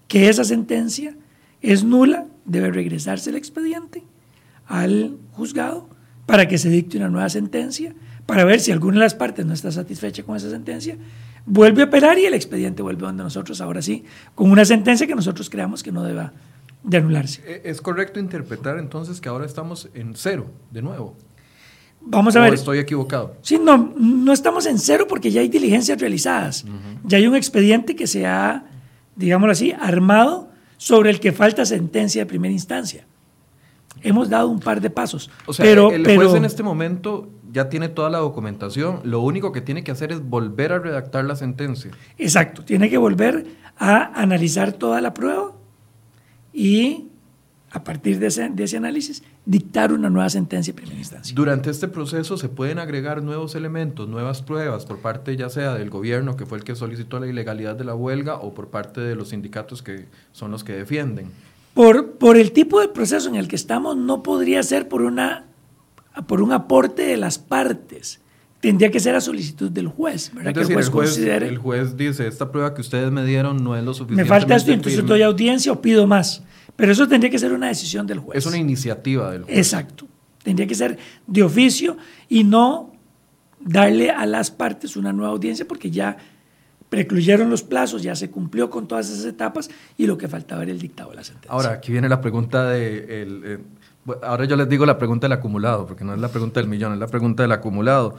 que 0.08 0.30
esa 0.30 0.46
sentencia 0.46 1.18
es 1.62 1.84
nula, 1.84 2.28
debe 2.46 2.72
regresarse 2.72 3.30
el 3.30 3.36
expediente 3.36 4.04
al 4.68 5.18
juzgado 5.32 5.90
para 6.26 6.48
que 6.48 6.58
se 6.58 6.70
dicte 6.70 6.98
una 6.98 7.10
nueva 7.10 7.30
sentencia, 7.30 7.94
para 8.26 8.46
ver 8.46 8.60
si 8.60 8.72
alguna 8.72 8.96
de 8.96 9.02
las 9.02 9.16
partes 9.16 9.46
no 9.46 9.54
está 9.54 9.72
satisfecha 9.72 10.24
con 10.24 10.38
esa 10.38 10.50
sentencia, 10.50 10.98
vuelve 11.46 11.82
a 11.82 11.86
operar 11.86 12.18
y 12.20 12.26
el 12.26 12.34
expediente 12.34 12.82
vuelve 12.82 13.02
donde 13.02 13.24
nosotros, 13.24 13.60
ahora 13.62 13.82
sí, 13.82 14.06
con 14.36 14.52
una 14.52 14.64
sentencia 14.64 15.08
que 15.08 15.16
nosotros 15.16 15.50
creamos 15.50 15.84
que 15.84 15.92
no 15.92 16.04
deba 16.04 16.32
de 16.84 16.98
anularse. 16.98 17.42
¿E-, 17.46 17.70
¿Es 17.70 17.82
correcto 17.82 18.20
interpretar 18.20 18.78
entonces 18.78 19.20
que 19.20 19.30
ahora 19.30 19.46
estamos 19.46 19.90
en 19.94 20.16
cero 20.16 20.48
de 20.72 20.82
nuevo? 20.82 21.16
Vamos 22.04 22.36
a 22.36 22.40
ver. 22.40 22.54
estoy 22.54 22.80
equivocado? 22.80 23.36
Sí, 23.42 23.60
no, 23.64 23.94
no 23.98 24.34
estamos 24.34 24.66
en 24.66 24.80
cero 24.80 25.06
porque 25.08 25.30
ya 25.30 25.42
hay 25.42 25.50
diligencias 25.50 26.00
realizadas. 26.00 26.66
Ya 27.04 27.18
hay 27.18 27.28
un 27.28 27.36
expediente 27.36 27.96
que 27.96 28.08
se 28.08 28.26
ha, 28.26 28.66
digámoslo 29.16 29.52
así, 29.52 29.72
armado 29.80 30.51
sobre 30.82 31.12
el 31.12 31.20
que 31.20 31.32
falta 31.32 31.64
sentencia 31.64 32.24
de 32.24 32.26
primera 32.26 32.52
instancia. 32.52 33.06
Hemos 34.02 34.32
dado 34.32 34.48
un 34.48 34.60
par 34.60 34.82
de 34.82 34.90
pasos. 34.90 35.30
O 35.46 35.54
sea, 35.54 35.64
pero, 35.64 35.92
el 35.92 36.04
juez 36.04 36.34
en 36.34 36.44
este 36.44 36.64
momento 36.64 37.30
ya 37.52 37.70
tiene 37.70 37.88
toda 37.88 38.10
la 38.10 38.18
documentación, 38.18 39.00
lo 39.04 39.22
único 39.22 39.52
que 39.52 39.62
tiene 39.62 39.84
que 39.84 39.92
hacer 39.92 40.12
es 40.12 40.28
volver 40.28 40.74
a 40.74 40.80
redactar 40.80 41.24
la 41.26 41.36
sentencia. 41.36 41.92
Exacto, 42.18 42.66
tiene 42.66 42.90
que 42.90 42.98
volver 42.98 43.46
a 43.78 44.20
analizar 44.20 44.74
toda 44.74 45.02
la 45.02 45.14
prueba 45.14 45.52
y 46.52 47.11
a 47.72 47.84
partir 47.84 48.20
de 48.20 48.28
ese, 48.28 48.50
de 48.50 48.64
ese, 48.66 48.78
análisis, 48.78 49.24
dictar 49.46 49.94
una 49.94 50.10
nueva 50.10 50.30
sentencia 50.30 50.72
en 50.72 50.76
primera 50.76 50.98
instancia. 50.98 51.34
Durante 51.34 51.70
este 51.70 51.88
proceso 51.88 52.38
se 52.38 52.50
pueden 52.50 52.80
agregar 52.80 53.24
nuevos 53.24 53.56
elementos, 53.56 54.10
nuevas 54.10 54.42
pruebas 54.42 54.86
por 54.86 55.00
parte 55.00 55.38
ya 55.38 55.50
sea 55.50 55.76
del 55.76 55.90
gobierno, 55.90 56.36
que 56.36 56.46
fue 56.46 56.58
el 56.58 56.66
que 56.66 56.76
solicitó 56.76 57.20
la 57.20 57.28
ilegalidad 57.28 57.76
de 57.76 57.86
la 57.86 57.96
huelga, 57.96 58.36
o 58.36 58.54
por 58.54 58.68
parte 58.68 59.00
de 59.00 59.16
los 59.16 59.30
sindicatos 59.30 59.82
que 59.82 60.08
son 60.34 60.52
los 60.52 60.66
que 60.66 60.74
defienden. 60.74 61.32
Por, 61.74 62.12
por 62.18 62.36
el 62.36 62.52
tipo 62.52 62.82
de 62.82 62.90
proceso 62.90 63.30
en 63.30 63.36
el 63.36 63.48
que 63.48 63.56
estamos, 63.56 63.96
no 63.96 64.22
podría 64.22 64.62
ser 64.64 64.90
por 64.90 65.02
una 65.02 65.46
por 66.28 66.42
un 66.42 66.52
aporte 66.52 67.04
de 67.04 67.16
las 67.16 67.40
partes. 67.40 68.20
Tendría 68.60 68.92
que 68.92 69.00
ser 69.00 69.16
a 69.16 69.22
solicitud 69.22 69.72
del 69.72 69.88
juez, 69.88 70.32
¿verdad? 70.36 70.54
Que 70.54 70.60
el 70.60 70.66
juez, 70.90 71.18
el 71.18 71.58
juez, 71.58 71.98
dice, 71.98 72.28
esta 72.28 72.52
prueba 72.52 72.74
que 72.76 72.82
ustedes 72.82 73.12
me 73.12 73.26
dieron 73.26 73.64
no 73.64 73.76
es 73.76 73.84
lo 73.84 73.94
suficiente. 73.94 74.24
Me 74.24 74.30
falta 74.30 74.56
esto, 74.56 74.72
entonces 74.72 75.04
doy 75.06 75.24
audiencia 75.24 75.72
o 75.72 75.82
pido 75.82 76.06
más. 76.06 76.44
Pero 76.82 76.94
eso 76.94 77.08
tendría 77.08 77.30
que 77.30 77.38
ser 77.38 77.54
una 77.54 77.68
decisión 77.68 78.08
del 78.08 78.18
juez. 78.18 78.40
Es 78.40 78.48
una 78.48 78.58
iniciativa 78.58 79.30
del 79.30 79.44
juez. 79.44 79.56
Exacto. 79.56 80.08
Tendría 80.42 80.66
que 80.66 80.74
ser 80.74 80.98
de 81.28 81.44
oficio 81.44 81.96
y 82.28 82.44
no 82.44 82.92
darle 83.60 84.10
a 84.10 84.26
las 84.26 84.50
partes 84.50 84.96
una 84.96 85.14
nueva 85.14 85.32
audiencia 85.32 85.68
porque 85.68 85.92
ya 85.92 86.18
precluyeron 86.90 87.52
los 87.52 87.62
plazos, 87.62 88.02
ya 88.02 88.16
se 88.16 88.32
cumplió 88.32 88.72
con 88.72 88.88
todas 88.88 89.12
esas 89.12 89.26
etapas 89.26 89.70
y 89.96 90.08
lo 90.08 90.18
que 90.18 90.28
faltaba 90.28 90.64
era 90.64 90.72
el 90.72 90.80
dictado 90.80 91.12
de 91.12 91.18
la 91.18 91.24
sentencia. 91.24 91.52
Ahora, 91.52 91.74
aquí 91.74 91.92
viene 91.92 92.10
la 92.10 92.20
pregunta 92.20 92.68
de... 92.72 93.22
El, 93.22 93.42
eh, 93.46 93.60
ahora 94.24 94.46
yo 94.46 94.56
les 94.56 94.68
digo 94.68 94.84
la 94.88 94.98
pregunta 94.98 95.26
del 95.26 95.34
acumulado, 95.34 95.86
porque 95.86 96.04
no 96.04 96.16
es 96.16 96.20
la 96.20 96.30
pregunta 96.30 96.62
del 96.62 96.68
millón, 96.68 96.94
es 96.94 97.00
la 97.00 97.10
pregunta 97.10 97.44
del 97.44 97.52
acumulado. 97.52 98.16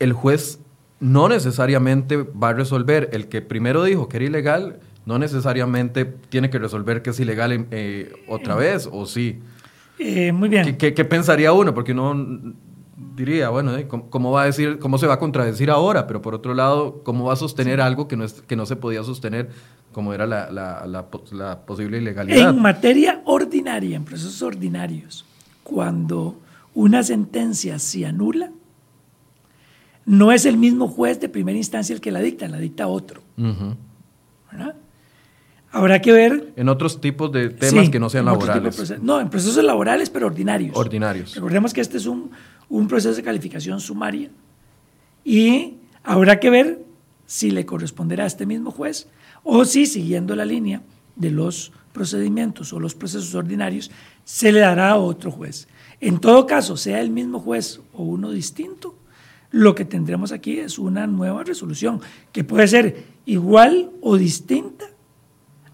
El 0.00 0.12
juez 0.12 0.58
no 0.98 1.28
necesariamente 1.28 2.16
va 2.16 2.48
a 2.48 2.52
resolver 2.52 3.10
el 3.12 3.28
que 3.28 3.42
primero 3.42 3.84
dijo 3.84 4.08
que 4.08 4.16
era 4.16 4.26
ilegal, 4.26 4.80
no 5.06 5.18
necesariamente 5.18 6.04
tiene 6.04 6.50
que 6.50 6.58
resolver 6.58 7.00
que 7.00 7.10
es 7.10 7.20
ilegal 7.20 7.66
eh, 7.70 8.12
otra 8.28 8.56
vez, 8.56 8.88
o 8.90 9.06
sí. 9.06 9.38
Eh, 9.98 10.32
muy 10.32 10.48
bien. 10.48 10.76
¿Qué, 10.76 10.92
pensaría 11.04 11.52
uno? 11.52 11.72
Porque 11.72 11.92
uno 11.92 12.54
diría, 13.14 13.48
bueno, 13.48 13.76
¿eh? 13.76 13.86
¿cómo, 13.86 14.32
va 14.32 14.42
a 14.42 14.46
decir, 14.46 14.78
cómo 14.80 14.98
se 14.98 15.06
va 15.06 15.14
a 15.14 15.18
contradecir 15.20 15.70
ahora? 15.70 16.08
Pero 16.08 16.20
por 16.20 16.34
otro 16.34 16.54
lado, 16.54 17.02
¿cómo 17.04 17.24
va 17.24 17.34
a 17.34 17.36
sostener 17.36 17.80
algo 17.80 18.08
que 18.08 18.16
no, 18.16 18.24
es, 18.24 18.42
que 18.42 18.56
no 18.56 18.66
se 18.66 18.74
podía 18.74 19.04
sostener 19.04 19.48
como 19.92 20.12
era 20.12 20.26
la, 20.26 20.50
la, 20.50 20.84
la, 21.30 21.60
posible 21.60 21.98
ilegalidad? 21.98 22.50
En 22.50 22.60
materia 22.60 23.22
ordinaria, 23.24 23.96
en 23.96 24.04
procesos 24.04 24.42
ordinarios, 24.42 25.24
cuando 25.62 26.40
una 26.74 27.04
sentencia 27.04 27.78
se 27.78 28.06
anula, 28.06 28.50
no 30.04 30.32
es 30.32 30.46
el 30.46 30.56
mismo 30.58 30.88
juez 30.88 31.20
de 31.20 31.28
primera 31.28 31.56
instancia 31.56 31.94
el 31.94 32.00
que 32.00 32.10
la 32.10 32.20
dicta, 32.20 32.48
la 32.48 32.58
dicta 32.58 32.88
otro. 32.88 33.22
¿verdad? 33.36 34.74
Habrá 35.76 36.00
que 36.00 36.10
ver. 36.10 36.54
En 36.56 36.70
otros 36.70 37.02
tipos 37.02 37.30
de 37.30 37.50
temas 37.50 37.90
que 37.90 38.00
no 38.00 38.08
sean 38.08 38.24
laborales. 38.24 38.98
No, 39.02 39.20
en 39.20 39.28
procesos 39.28 39.62
laborales, 39.62 40.08
pero 40.08 40.26
ordinarios. 40.26 40.74
Ordinarios. 40.74 41.34
Recordemos 41.34 41.74
que 41.74 41.82
este 41.82 41.98
es 41.98 42.06
un, 42.06 42.30
un 42.70 42.88
proceso 42.88 43.14
de 43.14 43.22
calificación 43.22 43.78
sumaria 43.78 44.30
y 45.22 45.74
habrá 46.02 46.40
que 46.40 46.48
ver 46.48 46.82
si 47.26 47.50
le 47.50 47.66
corresponderá 47.66 48.24
a 48.24 48.26
este 48.26 48.46
mismo 48.46 48.70
juez 48.70 49.08
o 49.42 49.66
si, 49.66 49.84
siguiendo 49.84 50.34
la 50.34 50.46
línea 50.46 50.80
de 51.14 51.30
los 51.30 51.72
procedimientos 51.92 52.72
o 52.72 52.80
los 52.80 52.94
procesos 52.94 53.34
ordinarios, 53.34 53.90
se 54.24 54.52
le 54.52 54.60
dará 54.60 54.92
a 54.92 54.96
otro 54.96 55.30
juez. 55.30 55.68
En 56.00 56.20
todo 56.20 56.46
caso, 56.46 56.78
sea 56.78 57.02
el 57.02 57.10
mismo 57.10 57.38
juez 57.38 57.82
o 57.92 58.02
uno 58.02 58.30
distinto, 58.30 58.94
lo 59.50 59.74
que 59.74 59.84
tendremos 59.84 60.32
aquí 60.32 60.58
es 60.58 60.78
una 60.78 61.06
nueva 61.06 61.44
resolución 61.44 62.00
que 62.32 62.44
puede 62.44 62.66
ser 62.66 63.04
igual 63.26 63.90
o 64.00 64.16
distinta 64.16 64.95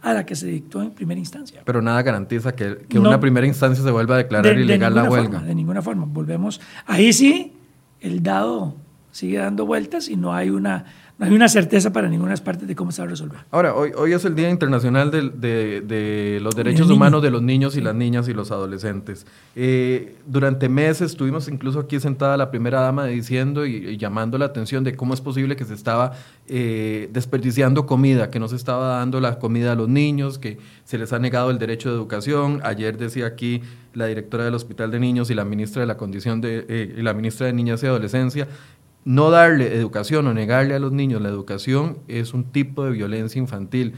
a 0.02 0.12
la 0.12 0.26
que 0.26 0.34
se 0.34 0.46
dictó 0.48 0.82
en 0.82 0.90
primera 0.90 1.18
instancia. 1.18 1.62
Pero 1.64 1.80
nada 1.80 2.02
garantiza 2.02 2.54
que, 2.54 2.84
que 2.88 2.98
una 2.98 3.20
primera 3.20 3.46
instancia 3.46 3.82
se 3.82 3.90
vuelva 3.90 4.16
a 4.16 4.18
declarar 4.18 4.58
ilegal 4.58 4.94
la 4.94 5.04
huelga. 5.04 5.40
de 5.40 5.54
ninguna 5.54 5.80
forma. 5.80 6.04
Volvemos. 6.06 6.60
Ahí 6.86 7.12
sí, 7.12 7.52
el 8.00 8.22
dado 8.22 8.74
sigue 9.12 9.38
dando 9.38 9.64
vueltas 9.64 10.08
y 10.08 10.16
no 10.16 10.34
hay 10.34 10.50
una 10.50 10.84
no 11.18 11.26
hay 11.26 11.34
una 11.34 11.48
certeza 11.48 11.92
para 11.92 12.08
ninguna 12.08 12.34
parte 12.36 12.66
de 12.66 12.74
cómo 12.74 12.90
se 12.90 13.02
va 13.02 13.06
a 13.06 13.10
resolver. 13.10 13.38
Ahora, 13.50 13.74
hoy, 13.74 13.92
hoy 13.96 14.12
es 14.12 14.24
el 14.24 14.34
Día 14.34 14.48
Internacional 14.48 15.10
de, 15.10 15.80
de, 15.80 16.40
los 16.42 16.56
Derechos 16.56 16.90
Humanos 16.90 17.22
de 17.22 17.30
los 17.30 17.42
Niños 17.42 17.76
y 17.76 17.80
las 17.80 17.94
Niñas 17.94 18.26
y 18.28 18.34
los 18.34 18.50
Adolescentes. 18.50 19.26
Eh, 19.54 20.16
durante 20.26 20.68
meses 20.68 21.12
estuvimos 21.12 21.48
incluso 21.48 21.80
aquí 21.80 22.00
sentada 22.00 22.36
la 22.36 22.50
primera 22.50 22.80
dama 22.80 23.04
diciendo 23.04 23.66
y, 23.66 23.96
llamando 23.98 24.38
la 24.38 24.46
atención 24.46 24.82
de 24.84 24.96
cómo 24.96 25.12
es 25.12 25.20
posible 25.20 25.54
que 25.54 25.64
se 25.64 25.74
estaba 25.74 26.14
eh, 26.48 27.08
desperdiciando 27.12 27.86
comida, 27.86 28.30
que 28.30 28.40
no 28.40 28.48
se 28.48 28.56
estaba 28.56 28.98
dando 28.98 29.20
la 29.20 29.38
comida 29.38 29.72
a 29.72 29.74
los 29.74 29.88
niños, 29.88 30.38
que 30.38 30.58
se 30.84 30.98
les 30.98 31.12
ha 31.12 31.18
negado 31.18 31.50
el 31.50 31.58
derecho 31.58 31.90
de 31.90 31.94
educación. 31.94 32.60
Ayer 32.64 32.96
decía 32.96 33.26
aquí 33.26 33.60
la 33.92 34.06
directora 34.06 34.44
del 34.44 34.54
Hospital 34.54 34.90
de 34.90 34.98
Niños 34.98 35.30
y 35.30 35.34
la 35.34 35.44
ministra 35.44 35.80
de 35.80 35.86
la 35.86 35.98
Condición 35.98 36.40
de, 36.40 36.64
eh, 36.68 36.94
y 36.96 37.02
la 37.02 37.12
ministra 37.12 37.46
de 37.46 37.52
Niñas 37.52 37.82
y 37.82 37.86
Adolescencia 37.86 38.48
no 39.04 39.30
darle 39.30 39.74
educación 39.74 40.26
o 40.26 40.34
negarle 40.34 40.74
a 40.74 40.78
los 40.78 40.92
niños 40.92 41.20
la 41.20 41.28
educación 41.28 41.98
es 42.08 42.34
un 42.34 42.44
tipo 42.44 42.84
de 42.84 42.92
violencia 42.92 43.38
infantil. 43.38 43.94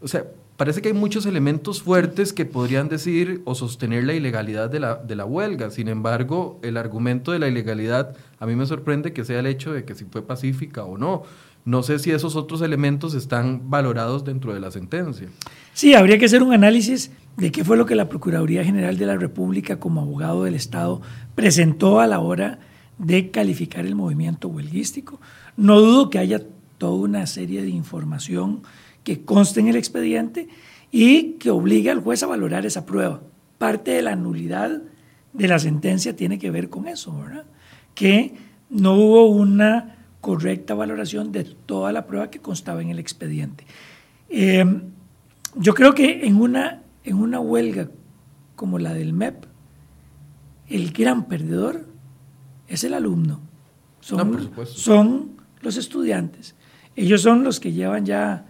O 0.00 0.08
sea, 0.08 0.24
parece 0.56 0.80
que 0.80 0.88
hay 0.88 0.94
muchos 0.94 1.26
elementos 1.26 1.82
fuertes 1.82 2.32
que 2.32 2.46
podrían 2.46 2.88
decir 2.88 3.42
o 3.44 3.54
sostener 3.54 4.04
la 4.04 4.14
ilegalidad 4.14 4.70
de 4.70 4.80
la, 4.80 4.96
de 4.96 5.16
la 5.16 5.24
huelga. 5.24 5.70
Sin 5.70 5.88
embargo, 5.88 6.58
el 6.62 6.76
argumento 6.76 7.32
de 7.32 7.38
la 7.38 7.48
ilegalidad 7.48 8.16
a 8.38 8.46
mí 8.46 8.56
me 8.56 8.66
sorprende 8.66 9.12
que 9.12 9.24
sea 9.24 9.40
el 9.40 9.46
hecho 9.46 9.72
de 9.72 9.84
que 9.84 9.94
si 9.94 10.04
fue 10.06 10.22
pacífica 10.22 10.84
o 10.84 10.96
no. 10.96 11.22
No 11.64 11.82
sé 11.82 11.98
si 11.98 12.12
esos 12.12 12.36
otros 12.36 12.62
elementos 12.62 13.14
están 13.14 13.68
valorados 13.70 14.24
dentro 14.24 14.54
de 14.54 14.60
la 14.60 14.70
sentencia. 14.70 15.28
Sí, 15.74 15.94
habría 15.94 16.16
que 16.16 16.26
hacer 16.26 16.44
un 16.44 16.52
análisis 16.52 17.10
de 17.36 17.50
qué 17.50 17.64
fue 17.64 17.76
lo 17.76 17.86
que 17.86 17.96
la 17.96 18.08
Procuraduría 18.08 18.64
General 18.64 18.96
de 18.96 19.06
la 19.06 19.16
República 19.16 19.80
como 19.80 20.00
abogado 20.00 20.44
del 20.44 20.54
Estado 20.54 21.02
presentó 21.34 21.98
a 21.98 22.06
la 22.06 22.20
hora 22.20 22.60
de 22.98 23.30
calificar 23.30 23.86
el 23.86 23.94
movimiento 23.94 24.48
huelguístico. 24.48 25.20
No 25.56 25.80
dudo 25.80 26.10
que 26.10 26.18
haya 26.18 26.42
toda 26.78 26.96
una 26.96 27.26
serie 27.26 27.62
de 27.62 27.70
información 27.70 28.62
que 29.04 29.24
conste 29.24 29.60
en 29.60 29.68
el 29.68 29.76
expediente 29.76 30.48
y 30.90 31.32
que 31.34 31.50
obligue 31.50 31.90
al 31.90 32.00
juez 32.00 32.22
a 32.22 32.26
valorar 32.26 32.66
esa 32.66 32.86
prueba. 32.86 33.22
Parte 33.58 33.92
de 33.92 34.02
la 34.02 34.16
nulidad 34.16 34.82
de 35.32 35.48
la 35.48 35.58
sentencia 35.58 36.16
tiene 36.16 36.38
que 36.38 36.50
ver 36.50 36.70
con 36.70 36.88
eso, 36.88 37.16
¿verdad? 37.18 37.44
Que 37.94 38.34
no 38.70 38.94
hubo 38.94 39.26
una 39.26 39.96
correcta 40.20 40.74
valoración 40.74 41.32
de 41.32 41.44
toda 41.44 41.92
la 41.92 42.06
prueba 42.06 42.30
que 42.30 42.40
constaba 42.40 42.82
en 42.82 42.90
el 42.90 42.98
expediente. 42.98 43.64
Eh, 44.28 44.64
yo 45.54 45.74
creo 45.74 45.94
que 45.94 46.26
en 46.26 46.36
una, 46.36 46.82
en 47.04 47.16
una 47.16 47.40
huelga 47.40 47.88
como 48.56 48.78
la 48.78 48.92
del 48.92 49.12
MEP, 49.12 49.44
el 50.68 50.92
gran 50.92 51.28
perdedor 51.28 51.85
es 52.68 52.84
el 52.84 52.94
alumno, 52.94 53.40
son, 54.00 54.50
son 54.66 55.30
los 55.60 55.76
estudiantes. 55.76 56.54
Ellos 56.94 57.22
son 57.22 57.44
los 57.44 57.60
que 57.60 57.72
llevan 57.72 58.06
ya 58.06 58.46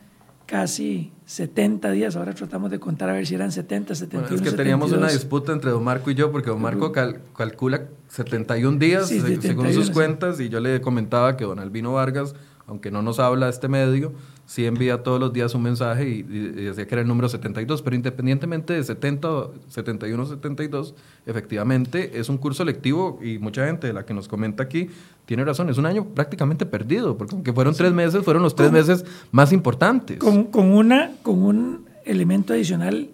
casi 0.47 1.13
70 1.27 1.91
días, 1.91 2.15
ahora 2.15 2.35
tratamos 2.35 2.71
de 2.71 2.79
contar 2.79 3.11
a 3.11 3.13
ver 3.13 3.27
si 3.27 3.35
eran 3.35 3.51
70, 3.51 3.97
71. 3.97 4.37
es 4.37 4.43
que 4.43 4.57
teníamos 4.57 4.93
una 4.93 5.11
disputa 5.11 5.53
entre 5.53 5.73
Don 5.73 5.83
Marco 5.83 6.11
y 6.11 6.15
yo, 6.15 6.31
porque 6.31 6.51
Don 6.51 6.63
Marco 6.63 6.93
calcula 6.93 7.89
71 8.09 8.79
días 8.79 9.09
según 9.09 9.73
sus 9.73 9.91
cuentas, 9.91 10.39
y 10.39 10.49
yo 10.49 10.61
le 10.61 10.81
comentaba 10.81 11.37
que 11.37 11.45
Don 11.45 11.59
Albino 11.59 11.93
Vargas, 11.93 12.35
aunque 12.69 12.93
no 12.93 13.03
nos 13.03 13.19
habla 13.19 13.49
este 13.49 13.67
medio, 13.67 14.13
sí 14.47 14.65
envía 14.65 15.03
todos 15.03 15.19
los 15.19 15.33
días 15.33 15.55
un 15.55 15.63
mensaje 15.63 16.09
y, 16.09 16.23
decía 16.23 16.87
que 16.87 16.95
era 16.95 17.03
el 17.03 17.09
número 17.09 17.29
72, 17.29 17.83
pero 17.83 17.97
independientemente 17.97 18.73
de 18.73 18.85
70, 18.85 19.29
71, 19.69 20.27
72, 20.27 20.95
efectivamente 21.27 22.19
es 22.19 22.29
un 22.29 22.39
curso 22.39 22.65
lectivo 22.65 23.19
y 23.23 23.39
mucha 23.39 23.67
gente 23.67 23.89
de 23.89 23.93
la 23.93 24.07
que 24.07 24.15
nos 24.15 24.29
comenta 24.29 24.63
aquí 24.63 24.89
tiene 25.27 25.45
razón, 25.45 25.69
es 25.69 25.79
un 25.79 25.87
año 25.87 26.05
prácticamente 26.07 26.65
perdido, 26.65 27.19
porque 27.19 27.35
aunque 27.35 27.53
fueron 27.53 27.75
tres 27.75 27.93
meses, 27.93 28.25
fueron 28.25 28.45
los 28.45 28.55
tres 28.55 28.71
meses 28.71 29.05
más 29.33 29.53
importantes. 29.53 30.19
Con, 30.19 30.45
con, 30.45 30.71
una, 30.71 31.11
con 31.23 31.43
un 31.43 31.85
elemento 32.05 32.53
adicional 32.53 33.11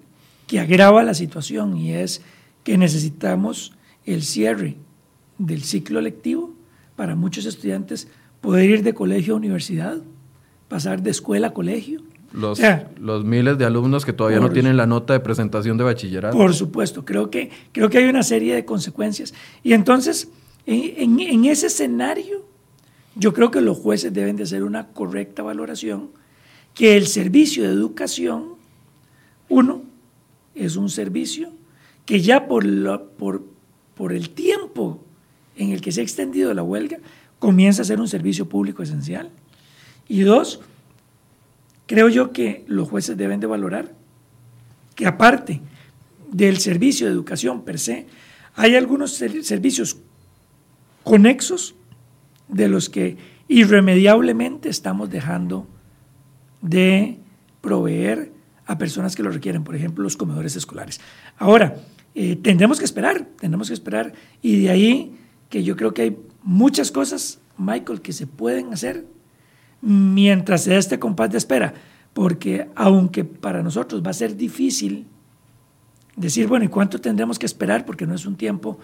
que 0.47 0.61
agrava 0.61 1.03
la 1.03 1.15
situación 1.15 1.79
y 1.79 1.95
es 1.95 2.21
que 2.63 2.77
necesitamos 2.77 3.73
el 4.05 4.23
cierre 4.23 4.77
del 5.39 5.63
ciclo 5.63 6.03
lectivo 6.03 6.53
para 6.95 7.17
muchos 7.17 7.47
estudiantes 7.47 8.09
poder 8.43 8.69
ir 8.69 8.83
de 8.83 8.93
colegio 8.93 9.33
a 9.33 9.39
universidad 9.39 10.03
pasar 10.73 11.03
de 11.03 11.11
escuela 11.11 11.49
a 11.49 11.53
colegio. 11.53 12.01
Los, 12.33 12.59
los 12.99 13.27
miles 13.27 13.59
de 13.59 13.67
alumnos 13.67 14.07
que 14.07 14.15
todavía 14.15 14.41
no 14.41 14.51
tienen 14.51 14.79
la 14.79 14.87
nota 14.87 15.13
de 15.13 15.21
presentación 15.21 15.77
de 15.77 15.85
bachillerato. 15.85 16.35
Por 16.35 16.55
supuesto, 16.55 17.05
creo 17.05 17.29
que, 17.29 17.51
creo 17.73 17.91
que 17.91 17.99
hay 17.99 18.05
una 18.05 18.23
serie 18.23 18.55
de 18.55 18.65
consecuencias. 18.65 19.35
Y 19.63 19.75
entonces, 19.75 20.31
en, 20.65 21.21
en 21.21 21.45
ese 21.45 21.67
escenario, 21.67 22.47
yo 23.17 23.35
creo 23.35 23.51
que 23.51 23.61
los 23.61 23.77
jueces 23.77 24.15
deben 24.15 24.37
de 24.37 24.45
hacer 24.45 24.63
una 24.63 24.87
correcta 24.87 25.43
valoración, 25.43 26.09
que 26.73 26.97
el 26.97 27.07
servicio 27.07 27.65
de 27.65 27.69
educación, 27.69 28.55
uno, 29.51 29.83
es 30.55 30.77
un 30.77 30.89
servicio 30.89 31.51
que 32.07 32.23
ya 32.23 32.49
por, 32.49 32.65
por, 33.19 33.45
por 33.95 34.15
el 34.15 34.31
tiempo 34.31 35.05
en 35.59 35.73
el 35.73 35.83
que 35.83 35.93
se 35.93 36.01
ha 36.01 36.03
extendido 36.03 36.55
la 36.55 36.63
huelga, 36.63 36.97
comienza 37.39 37.83
a 37.83 37.85
ser 37.85 38.01
un 38.01 38.09
servicio 38.09 38.49
público 38.49 38.83
esencial. 38.83 39.29
Y 40.13 40.25
dos, 40.25 40.61
creo 41.87 42.11
yo 42.11 42.33
que 42.35 42.67
los 42.67 42.87
jueces 42.87 43.17
deben 43.17 43.41
de 43.41 43.47
valorar 43.47 43.95
que 44.95 45.07
aparte 45.07 45.63
del 46.31 46.59
servicio 46.59 47.07
de 47.07 47.15
educación 47.15 47.63
per 47.63 47.79
se, 47.79 48.07
hay 48.55 48.77
algunos 48.77 49.15
servicios 49.15 49.97
conexos 51.03 51.75
de 52.47 52.69
los 52.69 52.91
que 52.91 53.17
irremediablemente 53.49 54.69
estamos 54.69 55.09
dejando 55.09 55.67
de 56.61 57.19
proveer 57.63 58.33
a 58.67 58.77
personas 58.77 59.17
que 59.17 59.23
lo 59.23 59.31
requieren, 59.31 59.65
por 59.65 59.77
ejemplo, 59.77 60.05
los 60.05 60.19
comedores 60.19 60.57
escolares. 60.57 61.01
Ahora, 61.39 61.77
eh, 62.15 62.37
tendremos 62.37 62.79
que 62.79 62.85
esperar, 62.85 63.29
tendremos 63.41 63.69
que 63.69 63.75
esperar, 63.75 64.13
y 64.43 64.61
de 64.61 64.69
ahí 64.69 65.17
que 65.49 65.65
yo 65.65 65.75
creo 65.75 65.95
que 65.95 66.03
hay 66.03 66.19
muchas 66.43 66.93
cosas, 66.93 67.41
Michael, 67.57 68.03
que 68.03 68.13
se 68.13 68.27
pueden 68.27 68.75
hacer 68.75 69.07
mientras 69.83 70.63
se 70.63 70.71
da 70.71 70.79
este 70.79 70.99
compás 70.99 71.31
de 71.31 71.39
espera, 71.39 71.75
porque 72.15 72.69
aunque 72.75 73.25
para 73.25 73.63
nosotros 73.63 74.03
va 74.05 74.11
a 74.11 74.15
ser 74.15 74.37
difícil 74.37 75.07
decir, 76.17 76.47
bueno, 76.47 76.65
¿y 76.65 76.69
cuánto 76.69 77.01
tendremos 77.01 77.39
que 77.39 77.47
esperar? 77.47 77.85
Porque 77.85 78.07
no 78.07 78.15
es 78.15 78.25
un 78.25 78.37
tiempo 78.37 78.79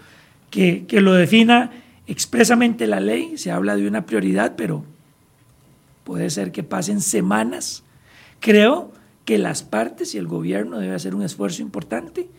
que, 0.51 0.85
que 0.85 1.01
lo 1.01 1.13
defina 1.13 1.71
expresamente 2.05 2.85
la 2.85 2.99
ley, 2.99 3.37
se 3.37 3.51
habla 3.51 3.75
de 3.75 3.87
una 3.87 4.05
prioridad, 4.05 4.55
pero 4.55 4.83
puede 6.03 6.29
ser 6.29 6.51
que 6.51 6.63
pasen 6.63 7.01
semanas. 7.01 7.83
Creo 8.39 8.91
que 9.25 9.37
las 9.37 9.63
partes 9.63 10.15
y 10.15 10.17
el 10.17 10.27
gobierno 10.27 10.79
deben 10.79 10.95
hacer 10.95 11.15
un 11.15 11.23
esfuerzo 11.23 11.61
importante 11.61 12.29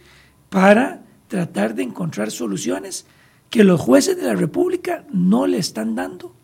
para 0.50 1.02
tratar 1.28 1.74
de 1.74 1.84
encontrar 1.84 2.30
soluciones 2.30 3.06
que 3.48 3.64
los 3.64 3.80
jueces 3.80 4.16
de 4.16 4.24
la 4.24 4.34
República 4.34 5.04
no 5.12 5.46
le 5.46 5.58
están 5.58 5.94
dando 5.94 6.34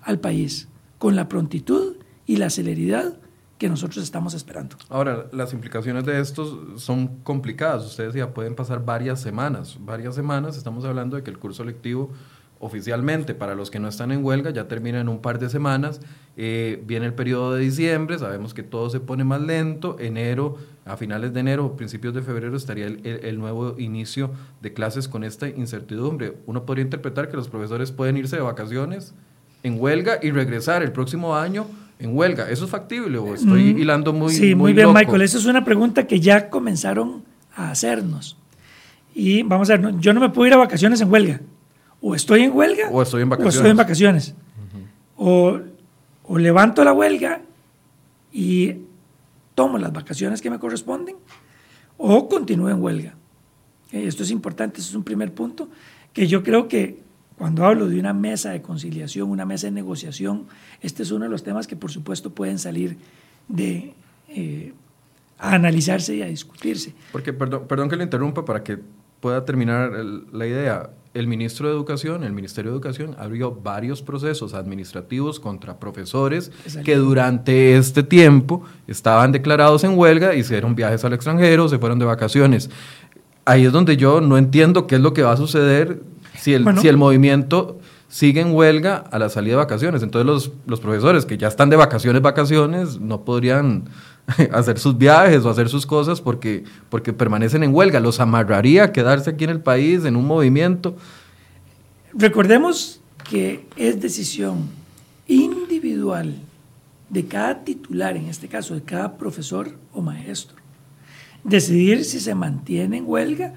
al 0.00 0.18
país 0.18 0.68
con 1.02 1.16
la 1.16 1.28
prontitud 1.28 1.96
y 2.26 2.36
la 2.36 2.48
celeridad 2.48 3.18
que 3.58 3.68
nosotros 3.68 4.04
estamos 4.04 4.34
esperando. 4.34 4.76
Ahora, 4.88 5.26
las 5.32 5.52
implicaciones 5.52 6.04
de 6.04 6.20
esto 6.20 6.78
son 6.78 7.24
complicadas. 7.24 7.84
Ustedes 7.84 8.14
ya 8.14 8.32
pueden 8.32 8.54
pasar 8.54 8.84
varias 8.84 9.20
semanas. 9.20 9.78
Varias 9.80 10.14
semanas, 10.14 10.56
estamos 10.56 10.84
hablando 10.84 11.16
de 11.16 11.24
que 11.24 11.30
el 11.30 11.40
curso 11.40 11.64
lectivo 11.64 12.12
oficialmente 12.60 13.34
para 13.34 13.56
los 13.56 13.72
que 13.72 13.80
no 13.80 13.88
están 13.88 14.12
en 14.12 14.24
huelga 14.24 14.50
ya 14.50 14.68
termina 14.68 15.00
en 15.00 15.08
un 15.08 15.20
par 15.20 15.40
de 15.40 15.50
semanas. 15.50 16.00
Eh, 16.36 16.80
viene 16.86 17.06
el 17.06 17.14
periodo 17.14 17.52
de 17.52 17.62
diciembre, 17.62 18.16
sabemos 18.20 18.54
que 18.54 18.62
todo 18.62 18.88
se 18.88 19.00
pone 19.00 19.24
más 19.24 19.40
lento. 19.40 19.96
Enero, 19.98 20.56
a 20.84 20.96
finales 20.96 21.32
de 21.32 21.40
enero, 21.40 21.74
principios 21.74 22.14
de 22.14 22.22
febrero 22.22 22.56
estaría 22.56 22.86
el, 22.86 23.38
nuevo 23.40 23.74
inicio 23.76 24.30
de 24.60 24.72
clases 24.72 25.08
con 25.08 25.24
esta 25.24 25.48
incertidumbre. 25.48 26.36
Uno 26.46 26.64
podría 26.64 26.84
interpretar 26.84 27.28
que 27.28 27.36
los 27.36 27.48
profesores 27.48 27.90
pueden 27.90 28.18
irse 28.18 28.36
de 28.36 28.42
vacaciones 28.42 29.16
en 29.62 29.80
huelga 29.80 30.18
y 30.22 30.30
regresar 30.30 30.82
el 30.82 30.92
próximo 30.92 31.36
año 31.36 31.66
en 31.98 32.16
huelga. 32.16 32.50
¿Eso 32.50 32.64
es 32.64 32.70
factible 32.70 33.18
o 33.18 33.34
estoy 33.34 33.74
mm, 33.74 33.78
hilando 33.78 34.12
muy 34.12 34.32
Sí, 34.32 34.54
muy, 34.54 34.72
bien, 34.72 34.92
Michael. 34.92 35.22
Esa 35.22 35.38
es 35.38 35.46
una 35.46 35.64
pregunta 35.64 36.06
que 36.06 36.20
ya 36.20 36.50
comenzaron 36.50 37.22
a 37.54 37.70
hacernos. 37.70 38.36
Y 39.14 39.42
vamos 39.42 39.70
a 39.70 39.76
ver, 39.76 39.98
yo 39.98 40.12
no 40.12 40.20
me 40.20 40.30
puedo 40.30 40.48
ir 40.48 40.54
a 40.54 40.56
vacaciones 40.56 41.00
en 41.00 41.10
huelga 41.12 41.40
o 42.00 42.14
estoy 42.14 42.42
en 42.42 42.54
huelga 42.54 42.88
o 42.90 43.00
estoy 43.00 43.22
en 43.22 43.28
vacaciones. 43.28 43.54
O, 43.54 43.58
estoy 43.58 43.70
en 43.70 43.76
vacaciones. 43.76 44.34
o, 45.16 45.60
levanto 46.36 46.82
la 46.82 46.92
huelga 46.92 47.42
y 48.32 48.76
tomo 49.54 49.78
las 49.78 49.92
vacaciones 49.92 50.42
que 50.42 50.50
me 50.50 50.58
corresponden 50.58 51.16
o 51.98 52.28
continúo 52.28 52.68
en 52.68 52.82
huelga. 52.82 53.14
Esto 53.92 54.22
es 54.22 54.30
importante, 54.30 54.80
esto 54.80 54.90
es 54.90 54.96
un 54.96 55.04
primer 55.04 55.32
punto 55.32 55.68
que 56.12 56.26
yo 56.26 56.42
creo 56.42 56.66
que 56.66 56.98
cuando 57.38 57.64
hablo 57.64 57.88
de 57.88 57.98
una 57.98 58.12
mesa 58.12 58.50
de 58.50 58.62
conciliación, 58.62 59.30
una 59.30 59.44
mesa 59.44 59.66
de 59.66 59.72
negociación, 59.72 60.46
este 60.80 61.02
es 61.02 61.10
uno 61.10 61.24
de 61.24 61.30
los 61.30 61.42
temas 61.42 61.66
que 61.66 61.76
por 61.76 61.90
supuesto 61.90 62.30
pueden 62.30 62.58
salir 62.58 62.96
de 63.48 63.94
eh, 64.28 64.72
a 65.38 65.54
analizarse 65.54 66.14
y 66.14 66.22
a 66.22 66.26
discutirse. 66.26 66.94
Porque, 67.10 67.32
perdón, 67.32 67.66
perdón 67.66 67.88
que 67.88 67.96
le 67.96 68.04
interrumpa 68.04 68.44
para 68.44 68.62
que 68.62 68.78
pueda 69.20 69.44
terminar 69.44 69.92
la 70.32 70.46
idea 70.46 70.90
el 71.14 71.26
ministro 71.26 71.68
de 71.68 71.74
Educación, 71.74 72.24
el 72.24 72.32
Ministerio 72.32 72.70
de 72.70 72.76
Educación, 72.76 73.14
abrió 73.18 73.52
varios 73.52 74.00
procesos 74.02 74.54
administrativos 74.54 75.38
contra 75.38 75.78
profesores 75.78 76.50
que 76.84 76.96
durante 76.96 77.76
este 77.76 78.02
tiempo 78.02 78.64
estaban 78.86 79.30
declarados 79.30 79.84
en 79.84 79.98
huelga, 79.98 80.34
hicieron 80.34 80.74
viajes 80.74 81.04
al 81.04 81.12
extranjero, 81.12 81.68
se 81.68 81.78
fueron 81.78 81.98
de 81.98 82.06
vacaciones. 82.06 82.70
Ahí 83.44 83.66
es 83.66 83.72
donde 83.72 83.96
yo 83.96 84.20
no 84.20 84.38
entiendo 84.38 84.86
qué 84.86 84.94
es 84.94 85.00
lo 85.00 85.12
que 85.12 85.22
va 85.22 85.32
a 85.32 85.36
suceder 85.36 86.02
si 86.42 86.54
el, 86.54 86.66
si 86.80 86.88
el 86.88 86.96
movimiento 86.96 87.78
sigue 88.08 88.40
en 88.40 88.52
huelga 88.52 88.96
a 88.96 89.18
la 89.20 89.28
salida 89.28 89.52
de 89.52 89.58
vacaciones. 89.58 90.02
Entonces 90.02 90.26
los, 90.26 90.52
los 90.66 90.80
profesores 90.80 91.24
que 91.24 91.38
ya 91.38 91.46
están 91.46 91.70
de 91.70 91.76
vacaciones, 91.76 92.20
vacaciones, 92.20 92.98
no 93.00 93.24
podrían 93.24 93.84
hacer 94.52 94.80
sus 94.80 94.98
viajes 94.98 95.44
o 95.44 95.50
hacer 95.50 95.68
sus 95.68 95.86
cosas 95.86 96.20
porque, 96.20 96.64
porque 96.90 97.12
permanecen 97.12 97.62
en 97.62 97.72
huelga. 97.72 98.00
Los 98.00 98.18
amarraría 98.18 98.90
quedarse 98.90 99.30
aquí 99.30 99.44
en 99.44 99.50
el 99.50 99.60
país 99.60 100.04
en 100.04 100.16
un 100.16 100.26
movimiento. 100.26 100.96
Recordemos 102.12 103.00
que 103.30 103.64
es 103.76 104.00
decisión 104.00 104.68
individual 105.28 106.34
de 107.08 107.24
cada 107.24 107.62
titular, 107.62 108.16
en 108.16 108.26
este 108.26 108.48
caso 108.48 108.74
de 108.74 108.82
cada 108.82 109.16
profesor 109.16 109.70
o 109.92 110.02
maestro, 110.02 110.56
decidir 111.44 112.04
si 112.04 112.18
se 112.18 112.34
mantiene 112.34 112.96
en 112.96 113.04
huelga 113.06 113.54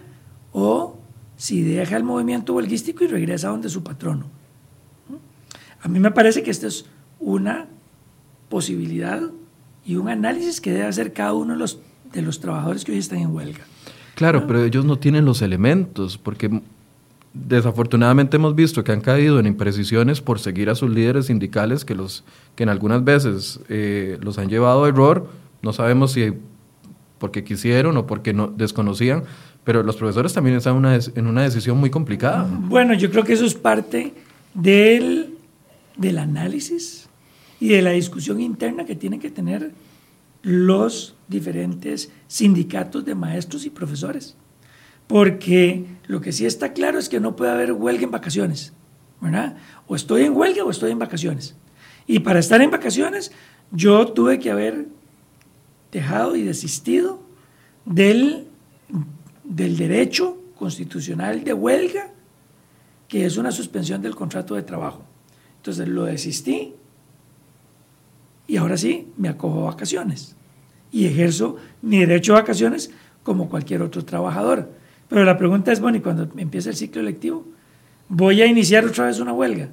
o 0.54 1.00
si 1.38 1.62
deja 1.64 1.98
el 1.98 2.04
movimiento 2.04 2.54
huelguístico 2.54 3.04
y 3.04 3.08
regresa 3.08 3.50
donde 3.50 3.70
su 3.70 3.84
patrono. 3.84 4.26
A 5.82 5.88
mí 5.88 6.00
me 6.00 6.12
parece 6.12 6.42
que 6.44 6.52
esta 6.52 6.68
es 6.68 6.86
una 7.20 7.68
posibilidad 8.50 9.22
y 9.86 9.96
un 9.96 10.10
análisis 10.10 10.60
que 10.60 10.72
debe 10.72 10.86
hacer 10.86 11.14
cada 11.14 11.34
uno 11.34 11.54
de 11.54 11.60
los, 11.60 11.80
de 12.12 12.22
los 12.22 12.40
trabajadores 12.40 12.84
que 12.84 12.92
hoy 12.92 12.98
están 12.98 13.20
en 13.20 13.36
huelga. 13.36 13.62
Claro, 14.16 14.48
pero 14.48 14.64
ellos 14.64 14.86
no 14.86 14.98
tienen 14.98 15.26
los 15.26 15.42
elementos, 15.42 16.18
porque 16.18 16.62
desafortunadamente 17.34 18.38
hemos 18.38 18.56
visto 18.56 18.84
que 18.84 18.94
han 18.94 19.02
caído 19.02 19.40
en 19.40 19.46
imprecisiones 19.46 20.22
por 20.22 20.40
seguir 20.40 20.70
a 20.70 20.76
sus 20.76 20.90
líderes 20.90 21.26
sindicales 21.26 21.84
que, 21.84 21.94
los, 21.94 22.24
que 22.56 22.64
en 22.64 22.70
algunas 22.70 23.04
veces 23.04 23.60
eh, 23.68 24.18
los 24.22 24.38
han 24.38 24.48
llevado 24.48 24.86
a 24.86 24.88
error. 24.88 25.30
No 25.62 25.74
sabemos 25.74 26.14
si 26.14 26.34
porque 27.18 27.44
quisieron 27.44 27.98
o 27.98 28.06
porque 28.06 28.34
no, 28.34 28.48
desconocían, 28.48 29.24
pero 29.64 29.84
los 29.84 29.96
profesores 29.96 30.34
también 30.34 30.58
están 30.58 30.76
una, 30.76 30.96
en 30.96 31.28
una 31.28 31.44
decisión 31.44 31.78
muy 31.78 31.90
complicada. 31.90 32.48
Bueno, 32.50 32.94
yo 32.94 33.10
creo 33.10 33.24
que 33.24 33.34
eso 33.34 33.46
es 33.46 33.56
parte 33.56 34.14
del, 34.54 35.36
del 35.98 36.18
análisis 36.18 37.08
y 37.60 37.70
de 37.70 37.82
la 37.82 37.92
discusión 37.92 38.40
interna 38.40 38.86
que 38.86 38.96
tienen 38.96 39.20
que 39.20 39.32
tener 39.32 39.72
los 40.44 41.16
diferentes 41.28 42.12
sindicatos 42.28 43.04
de 43.06 43.16
maestros 43.16 43.66
y 43.66 43.70
profesores. 43.70 44.36
Porque 45.08 45.86
lo 46.08 46.22
que 46.22 46.32
sí 46.32 46.46
está 46.46 46.74
claro 46.74 47.00
es 47.00 47.10
que 47.10 47.20
no 47.20 47.36
puede 47.36 47.52
haber 47.52 47.74
huelga 47.74 48.04
en 48.04 48.12
vacaciones, 48.12 48.74
¿verdad? 49.22 49.58
O 49.88 49.96
estoy 49.96 50.24
en 50.24 50.36
huelga 50.36 50.64
o 50.64 50.70
estoy 50.70 50.92
en 50.92 51.00
vacaciones. 51.00 51.56
Y 52.08 52.20
para 52.20 52.40
estar 52.40 52.62
en 52.62 52.72
vacaciones, 52.72 53.32
yo 53.72 54.08
tuve 54.08 54.40
que 54.40 54.52
haber 54.52 54.88
dejado 55.92 56.36
y 56.36 56.44
desistido 56.44 57.22
del, 57.86 58.48
del 59.44 59.78
derecho 59.78 60.38
constitucional 60.58 61.44
de 61.44 61.54
huelga, 61.54 62.12
que 63.08 63.26
es 63.26 63.38
una 63.38 63.52
suspensión 63.52 64.02
del 64.02 64.16
contrato 64.16 64.56
de 64.56 64.64
trabajo. 64.64 65.04
Entonces 65.58 65.88
lo 65.88 66.06
desistí 66.06 66.74
y 68.48 68.58
ahora 68.58 68.78
sí, 68.78 69.12
me 69.18 69.30
acojo 69.30 69.64
a 69.64 69.72
vacaciones 69.72 70.36
y 70.92 71.06
ejerzo 71.06 71.58
mi 71.82 72.00
derecho 72.00 72.34
a 72.34 72.42
vacaciones 72.42 72.92
como 73.24 73.50
cualquier 73.50 73.82
otro 73.82 74.06
trabajador. 74.06 74.72
Pero 75.10 75.26
la 75.26 75.38
pregunta 75.38 75.72
es, 75.72 75.80
bueno, 75.80 75.98
¿y 75.98 76.02
cuando 76.02 76.30
empiece 76.38 76.70
el 76.70 76.76
ciclo 76.76 77.02
electivo? 77.02 77.46
¿Voy 78.08 78.42
a 78.42 78.46
iniciar 78.46 78.86
otra 78.86 79.06
vez 79.06 79.20
una 79.20 79.34
huelga? 79.34 79.70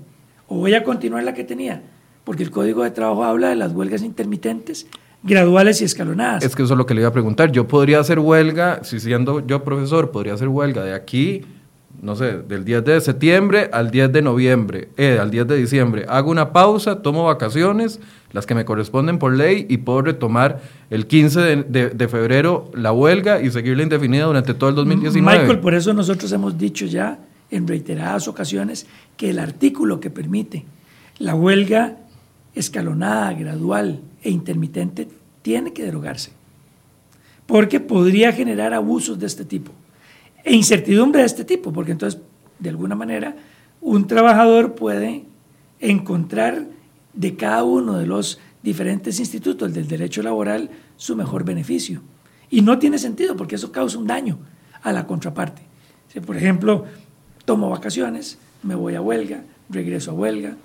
¿O 0.48 0.57
voy 0.57 0.75
a 0.75 0.85
continuar 0.85 1.25
la 1.25 1.35
que 1.35 1.44
tenía? 1.44 1.83
Porque 2.25 2.42
el 2.42 2.51
Código 2.51 2.83
de 2.83 2.90
Trabajo 2.90 3.25
habla 3.25 3.51
de 3.51 3.57
las 3.57 3.72
huelgas 3.72 4.03
intermitentes, 4.03 4.87
graduales 5.22 5.80
y 5.80 5.85
escalonadas. 5.85 6.44
Es 6.44 6.56
que 6.56 6.62
eso 6.62 6.74
es 6.74 6.78
lo 6.78 6.87
que 6.87 6.94
le 6.94 7.02
iba 7.02 7.08
a 7.08 7.12
preguntar. 7.12 7.52
Yo 7.52 7.68
podría 7.68 8.00
hacer 8.00 8.18
huelga, 8.18 8.80
si 8.82 9.00
siendo 9.00 9.46
yo 9.46 9.64
profesor, 9.64 10.11
podría 10.11 10.35
hacer 10.35 10.48
huelga 10.48 10.85
de 10.85 10.94
aquí 10.94 11.42
no 12.00 12.16
sé, 12.16 12.38
del 12.48 12.64
10 12.64 12.85
de 12.85 13.00
septiembre 13.00 13.70
al 13.72 13.90
10 13.90 14.12
de 14.12 14.22
noviembre, 14.22 14.88
eh, 14.96 15.18
al 15.20 15.30
10 15.30 15.46
de 15.46 15.56
diciembre, 15.56 16.04
hago 16.08 16.30
una 16.30 16.52
pausa, 16.52 17.00
tomo 17.00 17.24
vacaciones, 17.24 18.00
las 18.32 18.44
que 18.44 18.54
me 18.54 18.64
corresponden 18.64 19.18
por 19.18 19.35
ley, 19.35 19.66
y 19.68 19.78
puedo 19.78 20.02
retomar 20.02 20.61
el 20.90 21.06
15 21.06 21.64
de, 21.68 22.08
febrero 22.08 22.70
la 22.74 22.92
huelga 22.92 23.40
y 23.40 23.50
seguirla 23.50 23.85
indefinida 23.85 24.24
durante 24.24 24.52
todo 24.54 24.70
el 24.70 24.76
2019. 24.76 25.38
Michael, 25.38 25.61
por 25.61 25.74
eso 25.74 25.92
nosotros 25.92 26.32
hemos 26.32 26.58
dicho 26.58 26.87
ya 26.87 27.20
en 27.50 27.68
reiteradas 27.68 28.26
ocasiones 28.26 28.87
que 29.16 29.30
el 29.30 29.38
artículo 29.38 30.00
que 30.00 30.11
permite 30.11 30.64
la 31.18 31.35
huelga 31.35 31.98
escalonada, 32.54 33.32
gradual 33.32 34.00
e 34.22 34.30
intermitente 34.30 35.08
tiene 35.42 35.72
que 35.72 35.84
derogarse, 35.84 36.32
porque 37.46 37.80
podría 37.80 38.32
generar 38.32 38.74
abusos 38.74 39.18
de 39.18 39.26
este 39.26 39.44
tipo 39.44 39.72
e 40.44 40.54
incertidumbre 40.54 41.20
de 41.20 41.26
este 41.26 41.44
tipo, 41.44 41.72
porque 41.72 41.92
entonces, 41.92 42.20
de 42.58 42.70
alguna 42.70 42.94
manera, 42.94 43.36
un 43.80 44.06
trabajador 44.06 44.74
puede 44.74 45.24
encontrar 45.80 46.66
de 47.14 47.36
cada 47.36 47.64
uno 47.64 47.98
de 47.98 48.06
los 48.06 48.38
diferentes 48.62 49.18
institutos 49.18 49.72
del 49.72 49.88
derecho 49.88 50.22
laboral 50.22 50.70
su 50.96 51.16
mejor 51.16 51.44
beneficio. 51.44 52.00
Y 52.50 52.62
no 52.62 52.78
tiene 52.78 52.98
sentido 52.98 53.36
porque 53.36 53.56
eso 53.56 53.72
causa 53.72 53.98
un 53.98 54.06
daño 54.06 54.38
a 54.82 54.92
la 54.92 55.06
contraparte. 55.06 55.62
Si, 56.12 56.20
por 56.20 56.36
ejemplo, 56.36 56.84
tomo 57.44 57.70
vacaciones, 57.70 58.38
me 58.62 58.74
voy 58.74 58.94
a 58.94 59.00
huelga, 59.00 59.44
regreso 59.68 60.10
a 60.10 60.14
huelga, 60.14 60.56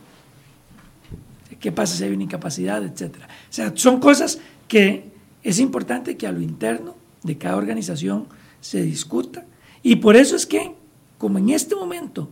¿qué 1.60 1.72
pasa 1.72 1.96
si 1.96 2.04
hay 2.04 2.12
una 2.12 2.24
incapacidad, 2.24 2.84
etcétera? 2.84 3.28
O 3.28 3.54
sea, 3.54 3.72
son 3.76 4.00
cosas 4.00 4.40
que 4.68 5.12
es 5.44 5.60
importante 5.60 6.18
que 6.18 6.28
a 6.28 6.32
lo 6.32 6.42
interno 6.42 6.96
de 7.24 7.38
cada 7.38 7.56
organización 7.56 8.28
se 8.62 8.82
discuta 8.82 9.46
y 9.84 9.98
por 9.98 10.16
eso 10.16 10.36
es 10.36 10.46
que, 10.46 10.76
como 11.18 11.38
en 11.38 11.50
este 11.50 11.76
momento 11.76 12.30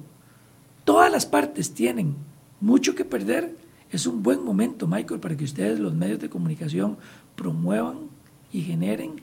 todas 0.84 1.12
las 1.12 1.26
partes 1.26 1.74
tienen 1.74 2.16
mucho 2.62 2.96
que 2.96 3.06
perder, 3.06 3.56
es 3.92 4.06
un 4.08 4.24
buen 4.24 4.44
momento, 4.44 4.88
Michael, 4.88 5.20
para 5.20 5.38
que 5.38 5.44
ustedes, 5.44 5.80
los 5.80 5.94
medios 5.94 6.20
de 6.20 6.30
comunicación, 6.30 6.98
promuevan 7.36 8.10
y 8.52 8.62
generen 8.62 9.22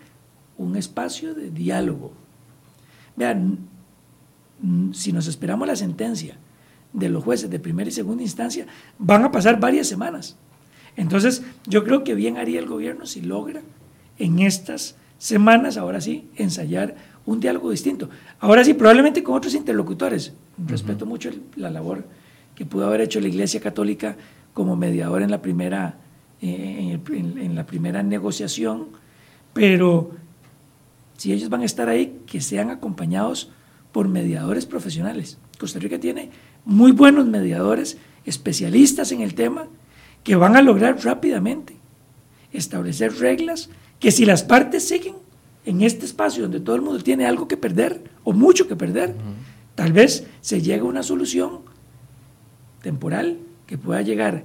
un 0.59 0.77
espacio 0.77 1.35
de 1.35 1.51
diálogo. 1.51 2.13
Vean, 3.17 3.59
si 4.93 5.13
nos 5.13 5.27
esperamos 5.27 5.67
la 5.67 5.77
sentencia 5.77 6.37
de 6.93 7.09
los 7.09 7.25
jueces 7.25 7.51
de 7.51 7.59
primera 7.59 7.89
y 7.89 7.93
segunda 7.93 8.23
instancia, 8.23 8.67
van 8.99 9.25
a 9.25 9.33
pasar 9.33 9.59
varias 9.59 9.87
semanas. 9.87 10.37
Entonces, 10.97 11.43
yo 11.67 11.85
creo 11.85 12.05
que 12.05 12.15
bien 12.15 12.37
haría 12.37 12.61
el 12.61 12.67
gobierno 12.67 13.07
si 13.07 13.23
logra 13.23 13.63
en 14.19 14.41
estas 14.41 14.97
semanas, 15.19 15.77
ahora 15.77 16.01
sí, 16.01 16.29
ensayar 16.37 16.95
un 17.25 17.41
diálogo 17.41 17.71
distinto. 17.71 18.11
Ahora 18.41 18.65
sí, 18.65 18.75
probablemente 18.75 19.23
con 19.23 19.37
otros 19.37 19.55
interlocutores. 19.55 20.33
Respeto 20.67 21.07
mucho 21.07 21.31
la 21.57 21.71
labor 21.71 22.05
que 22.55 22.67
pudo 22.67 22.87
haber 22.87 23.01
hecho 23.01 23.21
la 23.21 23.29
Iglesia 23.29 23.61
Católica 23.61 24.17
como 24.53 24.77
mediador 24.77 25.23
en 25.23 25.31
la 25.31 25.41
primera, 25.41 25.97
eh, 26.41 26.99
en, 27.11 27.55
la 27.55 27.65
primera 27.65 28.03
negociación, 28.03 28.89
pero 29.53 30.11
si 31.17 31.33
ellos 31.33 31.49
van 31.49 31.63
a 31.63 31.67
estar 31.67 31.89
ahí, 31.89 32.21
que 32.27 32.41
sean 32.41 32.71
acompañados 32.71 33.51
por 33.93 34.09
mediadores 34.09 34.67
profesionales. 34.67 35.39
Costa 35.59 35.79
Rica 35.79 35.99
tiene 35.99 36.31
muy 36.65 36.93
buenos 36.93 37.27
mediadores, 37.27 37.99
especialistas 38.25 39.13
en 39.13 39.21
el 39.21 39.35
tema, 39.35 39.67
que 40.25 40.37
van 40.37 40.57
a 40.57 40.63
lograr 40.63 41.05
rápidamente 41.05 41.77
establecer 42.53 43.15
reglas 43.19 43.71
que 43.99 44.11
si 44.11 44.25
las 44.25 44.43
partes 44.43 44.87
siguen 44.87 45.15
en 45.65 45.83
este 45.83 46.05
espacio 46.05 46.43
donde 46.43 46.61
todo 46.61 46.77
el 46.77 46.83
mundo 46.83 47.03
tiene 47.03 47.27
algo 47.27 47.49
que 47.49 47.57
perder 47.57 48.03
o 48.25 48.33
mucho 48.33 48.69
que 48.69 48.77
perder, 48.77 49.15
tal 49.75 49.93
vez 49.93 50.27
se 50.41 50.61
llegue 50.61 50.81
a 50.81 50.85
una 50.85 51.03
solución 51.03 51.61
temporal 52.83 53.39
que 53.67 53.79
pueda 53.79 54.03
llegar 54.03 54.45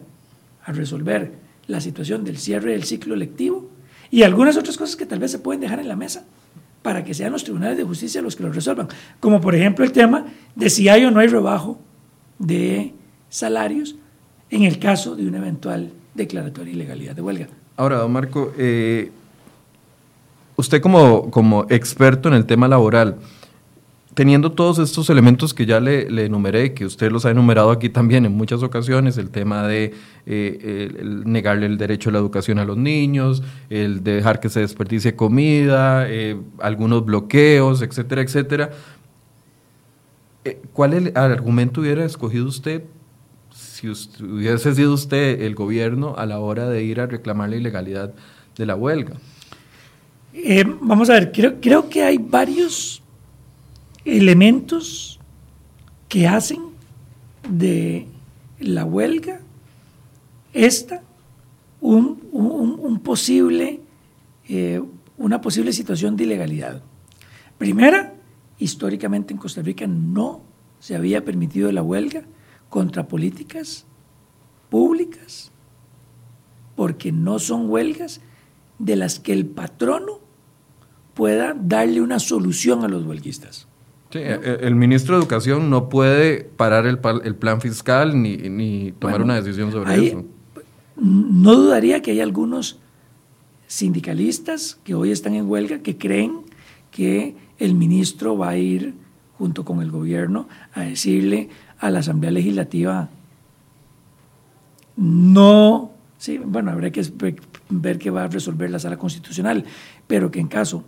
a 0.63 0.71
resolver 0.71 1.33
la 1.67 1.81
situación 1.81 2.23
del 2.23 2.37
cierre 2.37 2.71
del 2.71 2.83
ciclo 2.83 3.15
lectivo 3.15 3.69
y 4.09 4.23
algunas 4.23 4.57
otras 4.57 4.77
cosas 4.77 4.95
que 4.95 5.05
tal 5.05 5.19
vez 5.19 5.31
se 5.31 5.39
pueden 5.39 5.61
dejar 5.61 5.79
en 5.79 5.87
la 5.87 5.95
mesa 5.95 6.23
para 6.81 7.03
que 7.03 7.13
sean 7.13 7.33
los 7.33 7.43
tribunales 7.43 7.77
de 7.77 7.83
justicia 7.83 8.21
los 8.21 8.35
que 8.35 8.43
lo 8.43 8.51
resuelvan, 8.51 8.87
como 9.19 9.41
por 9.41 9.55
ejemplo 9.55 9.83
el 9.83 9.91
tema 9.91 10.27
de 10.55 10.69
si 10.69 10.87
hay 10.87 11.03
o 11.03 11.11
no 11.11 11.19
hay 11.19 11.27
rebajo 11.27 11.79
de 12.39 12.93
salarios 13.29 13.95
en 14.49 14.63
el 14.63 14.79
caso 14.79 15.15
de 15.15 15.27
una 15.27 15.37
eventual 15.37 15.91
declaratoria 16.13 16.71
de 16.71 16.79
ilegalidad 16.79 17.15
de 17.15 17.21
huelga. 17.21 17.47
Ahora, 17.75 17.97
don 17.97 18.11
Marco, 18.11 18.53
eh, 18.57 19.11
usted 20.55 20.81
como, 20.81 21.29
como 21.29 21.65
experto 21.69 22.27
en 22.29 22.35
el 22.35 22.45
tema 22.45 22.67
laboral, 22.67 23.17
teniendo 24.17 24.51
todos 24.51 24.79
estos 24.79 25.11
elementos 25.11 25.53
que 25.53 25.67
ya 25.67 25.79
le, 25.79 26.07
enumeré, 26.25 26.73
que 26.73 26.85
usted 26.85 27.11
los 27.11 27.27
ha 27.27 27.29
enumerado 27.29 27.69
aquí 27.69 27.87
también 27.87 28.25
en 28.25 28.31
muchas 28.31 28.63
ocasiones, 28.63 29.15
el 29.19 29.29
tema 29.29 29.67
de 29.67 29.93
eh, 30.25 30.91
negarle 31.23 31.67
el 31.67 31.77
derecho 31.77 32.09
a 32.09 32.13
la 32.13 32.17
educación 32.17 32.57
a 32.57 32.65
los 32.65 32.77
niños, 32.77 33.43
el 33.69 34.03
de 34.03 34.15
dejar 34.15 34.39
que 34.39 34.49
se 34.49 34.61
desperdicie 34.61 35.15
comida, 35.15 36.09
eh, 36.09 36.35
algunos 36.57 37.05
bloqueos, 37.05 37.83
etcétera, 37.83 38.23
etcétera. 38.23 38.71
Eh, 40.47 40.61
¿Cuál 40.71 41.11
argumento 41.15 41.81
hubiera 41.81 42.05
escogido 42.05 42.47
usted 42.47 42.83
si 43.53 43.89
hubiese 43.89 44.73
sido 44.75 44.93
usted 44.93 45.41
el 45.41 45.55
gobierno 45.55 46.15
a 46.17 46.25
la 46.25 46.39
hora 46.39 46.69
de 46.69 46.83
ir 46.83 47.01
a 47.01 47.05
reclamar 47.05 47.49
la 47.49 47.57
ilegalidad 47.57 48.13
de 48.55 48.65
la 48.65 48.75
huelga? 48.75 49.17
vamos 50.81 51.09
a 51.09 51.13
ver, 51.13 51.31
creo, 51.31 51.59
creo 51.59 51.89
que 51.89 52.03
hay 52.03 52.17
varios 52.17 53.01
elementos 54.05 55.19
que 56.07 56.27
hacen 56.27 56.59
de 57.49 58.05
la 58.59 58.85
huelga 58.85 59.41
esta 60.53 61.01
un, 61.81 63.01
posible, 63.03 63.81
eh, 64.47 64.81
una 65.17 65.41
posible 65.41 65.73
situación 65.73 66.15
de 66.15 66.23
ilegalidad. 66.23 66.81
Primera, 67.57 68.13
históricamente 68.59 69.33
en 69.33 69.39
Costa 69.39 69.61
Rica 69.61 69.87
no 69.87 70.41
se 70.79 70.95
había 70.95 71.23
permitido 71.25 71.71
la 71.71 71.81
huelga 71.81 72.23
contra 72.69 73.07
políticas 73.07 73.85
públicas, 74.69 75.51
porque 76.75 77.11
no 77.11 77.39
son 77.39 77.69
huelgas 77.69 78.21
de 78.79 78.95
las 78.95 79.19
que 79.19 79.33
el 79.33 79.45
patrono 79.45 80.19
pueda 81.13 81.55
darle 81.59 82.01
una 82.01 82.19
solución 82.19 82.83
a 82.83 82.87
los 82.87 83.05
huelguistas. 83.05 83.67
Sí, 84.11 84.19
e, 84.19 84.33
e, 84.33 84.59
el 84.61 84.75
ministro 84.75 85.15
de 85.15 85.21
Educación 85.21 85.69
no 85.69 85.89
puede 85.89 86.43
parar 86.43 86.85
el, 86.85 86.99
plan 86.99 87.59
fiscal 87.59 88.21
ni, 88.21 88.91
tomar 88.99 89.21
una 89.21 89.35
decisión 89.35 89.71
sobre 89.71 90.07
eso. 90.07 90.25
No 90.95 91.55
dudaría 91.55 92.01
que 92.01 92.11
hay 92.11 92.21
algunos 92.21 92.79
sindicalistas 93.67 94.79
que 94.83 94.95
hoy 94.95 95.11
están 95.11 95.35
en 95.35 95.49
huelga 95.49 95.79
que 95.79 95.97
creen 95.97 96.41
que 96.91 97.35
el 97.59 97.73
ministro 97.75 98.37
va 98.37 98.49
a 98.49 98.57
ir 98.57 98.93
junto 99.37 99.65
con 99.65 99.81
el 99.81 99.91
gobierno 99.91 100.47
a 100.73 100.81
decirle 100.81 101.49
a 101.79 101.89
la 101.89 101.99
Asamblea 101.99 102.31
Legislativa 102.31 103.09
no, 104.97 105.91
sí, 106.17 106.39
bueno, 106.39 106.71
habrá 106.71 106.91
que 106.91 107.05
ver 107.69 107.99
qué 107.99 108.09
va 108.09 108.23
a 108.23 108.27
resolver 108.27 108.69
la 108.69 108.79
sala 108.79 108.97
constitucional, 108.97 109.63
pero 110.07 110.31
que 110.31 110.39
en 110.39 110.47
caso 110.47 110.83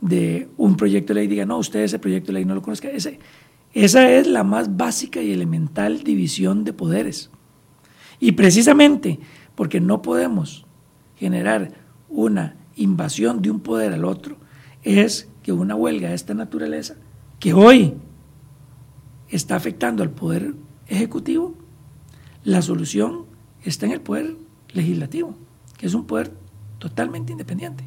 de 0.00 0.48
un 0.56 0.76
proyecto 0.76 1.12
de 1.12 1.20
ley 1.20 1.28
diga, 1.28 1.44
no, 1.44 1.58
usted 1.58 1.80
ese 1.80 1.98
proyecto 1.98 2.28
de 2.28 2.34
ley 2.34 2.44
no 2.46 2.54
lo 2.54 2.62
conozca. 2.62 2.88
Esa 2.88 4.10
es 4.10 4.26
la 4.26 4.44
más 4.44 4.76
básica 4.76 5.20
y 5.20 5.30
elemental 5.30 6.02
división 6.02 6.64
de 6.64 6.72
poderes. 6.72 7.30
Y 8.18 8.32
precisamente 8.32 9.20
porque 9.54 9.80
no 9.80 10.00
podemos 10.00 10.64
generar 11.16 11.72
una 12.08 12.56
invasión 12.76 13.42
de 13.42 13.50
un 13.50 13.60
poder 13.60 13.92
al 13.92 14.06
otro, 14.06 14.38
es 14.82 15.28
que 15.44 15.52
una 15.52 15.76
huelga 15.76 16.08
de 16.08 16.14
esta 16.14 16.32
naturaleza, 16.32 16.96
que 17.38 17.52
hoy 17.52 17.94
está 19.28 19.56
afectando 19.56 20.02
al 20.02 20.10
poder 20.10 20.54
ejecutivo, 20.88 21.54
la 22.44 22.62
solución 22.62 23.26
está 23.62 23.84
en 23.84 23.92
el 23.92 24.00
poder 24.00 24.36
legislativo, 24.72 25.36
que 25.76 25.86
es 25.86 25.92
un 25.92 26.06
poder 26.06 26.32
totalmente 26.78 27.32
independiente. 27.32 27.84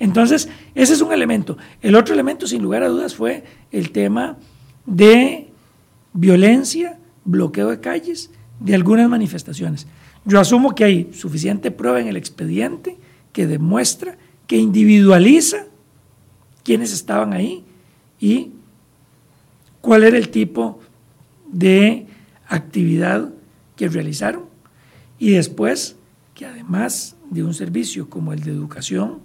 Entonces, 0.00 0.48
ese 0.74 0.92
es 0.92 1.00
un 1.00 1.12
elemento. 1.12 1.56
El 1.80 1.94
otro 1.94 2.14
elemento, 2.14 2.48
sin 2.48 2.62
lugar 2.62 2.82
a 2.82 2.88
dudas, 2.88 3.14
fue 3.14 3.44
el 3.70 3.92
tema 3.92 4.36
de 4.84 5.52
violencia, 6.12 6.98
bloqueo 7.24 7.70
de 7.70 7.78
calles, 7.78 8.32
de 8.58 8.74
algunas 8.74 9.08
manifestaciones. 9.08 9.86
Yo 10.24 10.40
asumo 10.40 10.74
que 10.74 10.82
hay 10.82 11.12
suficiente 11.12 11.70
prueba 11.70 12.00
en 12.00 12.08
el 12.08 12.16
expediente 12.16 12.98
que 13.32 13.46
demuestra, 13.46 14.18
que 14.48 14.56
individualiza 14.56 15.66
quiénes 16.68 16.92
estaban 16.92 17.32
ahí 17.32 17.64
y 18.20 18.50
cuál 19.80 20.04
era 20.04 20.18
el 20.18 20.28
tipo 20.28 20.80
de 21.50 22.06
actividad 22.46 23.30
que 23.74 23.88
realizaron. 23.88 24.42
Y 25.18 25.30
después, 25.30 25.96
que 26.34 26.44
además 26.44 27.16
de 27.30 27.42
un 27.42 27.54
servicio 27.54 28.10
como 28.10 28.34
el 28.34 28.40
de 28.40 28.50
educación, 28.50 29.20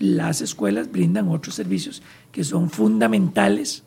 las 0.00 0.40
escuelas 0.40 0.90
brindan 0.90 1.28
otros 1.28 1.54
servicios 1.54 2.02
que 2.32 2.42
son 2.42 2.70
fundamentales 2.70 3.84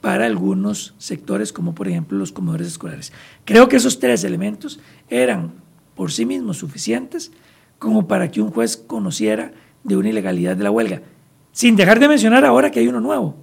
para 0.00 0.26
algunos 0.26 0.96
sectores, 0.98 1.52
como 1.52 1.72
por 1.72 1.86
ejemplo 1.86 2.18
los 2.18 2.32
comedores 2.32 2.66
escolares. 2.66 3.12
Creo 3.44 3.68
que 3.68 3.76
esos 3.76 4.00
tres 4.00 4.24
elementos 4.24 4.80
eran 5.08 5.52
por 5.94 6.10
sí 6.10 6.26
mismos 6.26 6.56
suficientes 6.56 7.30
como 7.78 8.08
para 8.08 8.32
que 8.32 8.42
un 8.42 8.50
juez 8.50 8.76
conociera 8.76 9.52
de 9.84 9.96
una 9.96 10.08
ilegalidad 10.08 10.56
de 10.56 10.64
la 10.64 10.72
huelga. 10.72 11.00
Sin 11.54 11.76
dejar 11.76 12.00
de 12.00 12.08
mencionar 12.08 12.44
ahora 12.44 12.72
que 12.72 12.80
hay 12.80 12.88
uno 12.88 13.00
nuevo, 13.00 13.36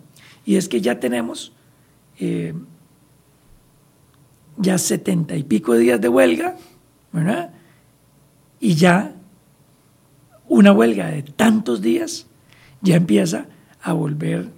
y 0.45 0.57
es 0.57 0.67
que 0.67 0.81
ya 0.81 0.99
tenemos 0.99 1.53
eh, 2.19 2.53
ya 4.57 4.77
setenta 4.77 5.37
y 5.37 5.43
pico 5.43 5.75
días 5.75 6.01
de 6.01 6.09
huelga, 6.09 6.57
¿verdad? 7.13 7.51
Y 8.59 8.75
ya 8.75 9.13
una 10.49 10.73
huelga 10.73 11.07
de 11.07 11.23
tantos 11.23 11.81
días 11.81 12.27
ya 12.81 12.97
empieza 12.97 13.45
a 13.81 13.93
volver 13.93 14.49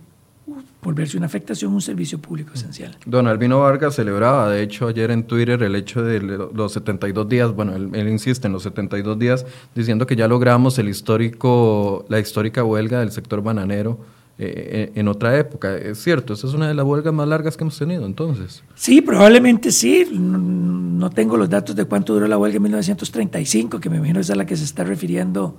volverse 0.81 1.17
una 1.17 1.25
afectación 1.25 1.73
un 1.73 1.81
servicio 1.81 2.19
público 2.19 2.53
esencial. 2.53 2.97
Don 3.05 3.27
Albino 3.27 3.59
Vargas 3.59 3.95
celebraba, 3.95 4.49
de 4.49 4.61
hecho, 4.61 4.87
ayer 4.87 5.11
en 5.11 5.23
Twitter 5.23 5.63
el 5.63 5.75
hecho 5.75 6.03
de 6.03 6.19
los 6.19 6.73
72 6.73 7.29
días, 7.29 7.53
bueno, 7.53 7.75
él, 7.75 8.07
insiste 8.09 8.47
en 8.47 8.53
los 8.53 8.63
72 8.63 9.17
días, 9.17 9.45
diciendo 9.73 10.05
que 10.05 10.15
ya 10.15 10.27
logramos 10.27 10.77
el 10.79 10.89
histórico, 10.89 12.05
la 12.09 12.19
histórica 12.19 12.63
huelga 12.63 12.99
del 12.99 13.11
sector 13.11 13.41
bananero 13.41 13.97
eh, 14.37 14.91
en 14.95 15.07
otra 15.07 15.37
época. 15.37 15.77
Es 15.77 16.03
cierto, 16.03 16.33
esa 16.33 16.47
es 16.47 16.53
una 16.53 16.67
de 16.67 16.73
las 16.73 16.85
huelgas 16.85 17.13
más 17.13 17.27
largas 17.27 17.55
que 17.55 17.63
hemos 17.63 17.77
tenido, 17.77 18.05
entonces. 18.05 18.63
Sí, 18.75 18.99
probablemente 19.01 19.71
sí. 19.71 20.07
No, 20.11 21.09
tengo 21.09 21.37
los 21.37 21.49
datos 21.49 21.75
de 21.75 21.85
cuánto 21.85 22.13
duró 22.13 22.27
la 22.27 22.37
huelga 22.37 22.57
en 22.57 22.63
1935, 22.63 23.79
que 23.79 23.89
me 23.89 23.97
imagino 23.97 24.19
es 24.19 24.29
a 24.29 24.35
la 24.35 24.45
que 24.45 24.57
se 24.57 24.65
está 24.65 24.83
refiriendo 24.83 25.57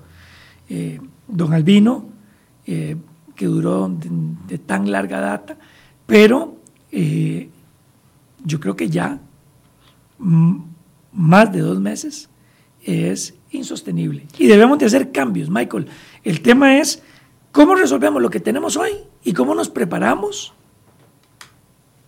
eh, 0.69 1.01
don 1.29 1.53
Albino, 1.53 2.09
eh, 2.67 2.97
que 3.35 3.47
duró 3.47 3.89
de, 3.89 4.59
tan 4.59 4.91
larga 4.91 5.21
data, 5.21 5.59
pero 6.07 6.57
eh, 6.93 7.49
yo 8.45 8.61
creo 8.61 8.77
que 8.77 8.89
ya 8.89 9.21
más 10.19 11.53
de 11.53 11.61
dos 11.61 11.81
meses 11.81 12.29
es 12.83 13.35
insostenible. 13.51 14.27
Y 14.39 14.47
debemos 14.47 14.79
de 14.79 14.87
hacer 14.87 15.11
cambios, 15.13 15.49
Michael. 15.51 15.87
El 16.23 16.41
tema 16.41 16.79
es 16.79 17.03
cómo 17.53 17.75
resolvemos 17.75 18.21
lo 18.21 18.31
que 18.31 18.41
tenemos 18.41 18.77
hoy 18.77 18.93
y 19.23 19.33
cómo 19.33 19.55
nos 19.55 19.69
preparamos 19.69 20.53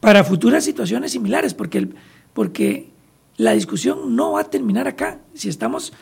para 0.01 0.25
futuras 0.25 0.65
situaciones 0.65 1.13
similares, 1.13 1.55
porque, 1.55 1.89
porque 2.33 2.91
la 3.37 3.53
discusión 3.53 4.15
no 4.15 4.33
va 4.33 4.43
a 4.43 4.51
terminar 4.51 4.87
acá. 4.87 5.21
Si 5.35 5.49
estamos 5.49 5.93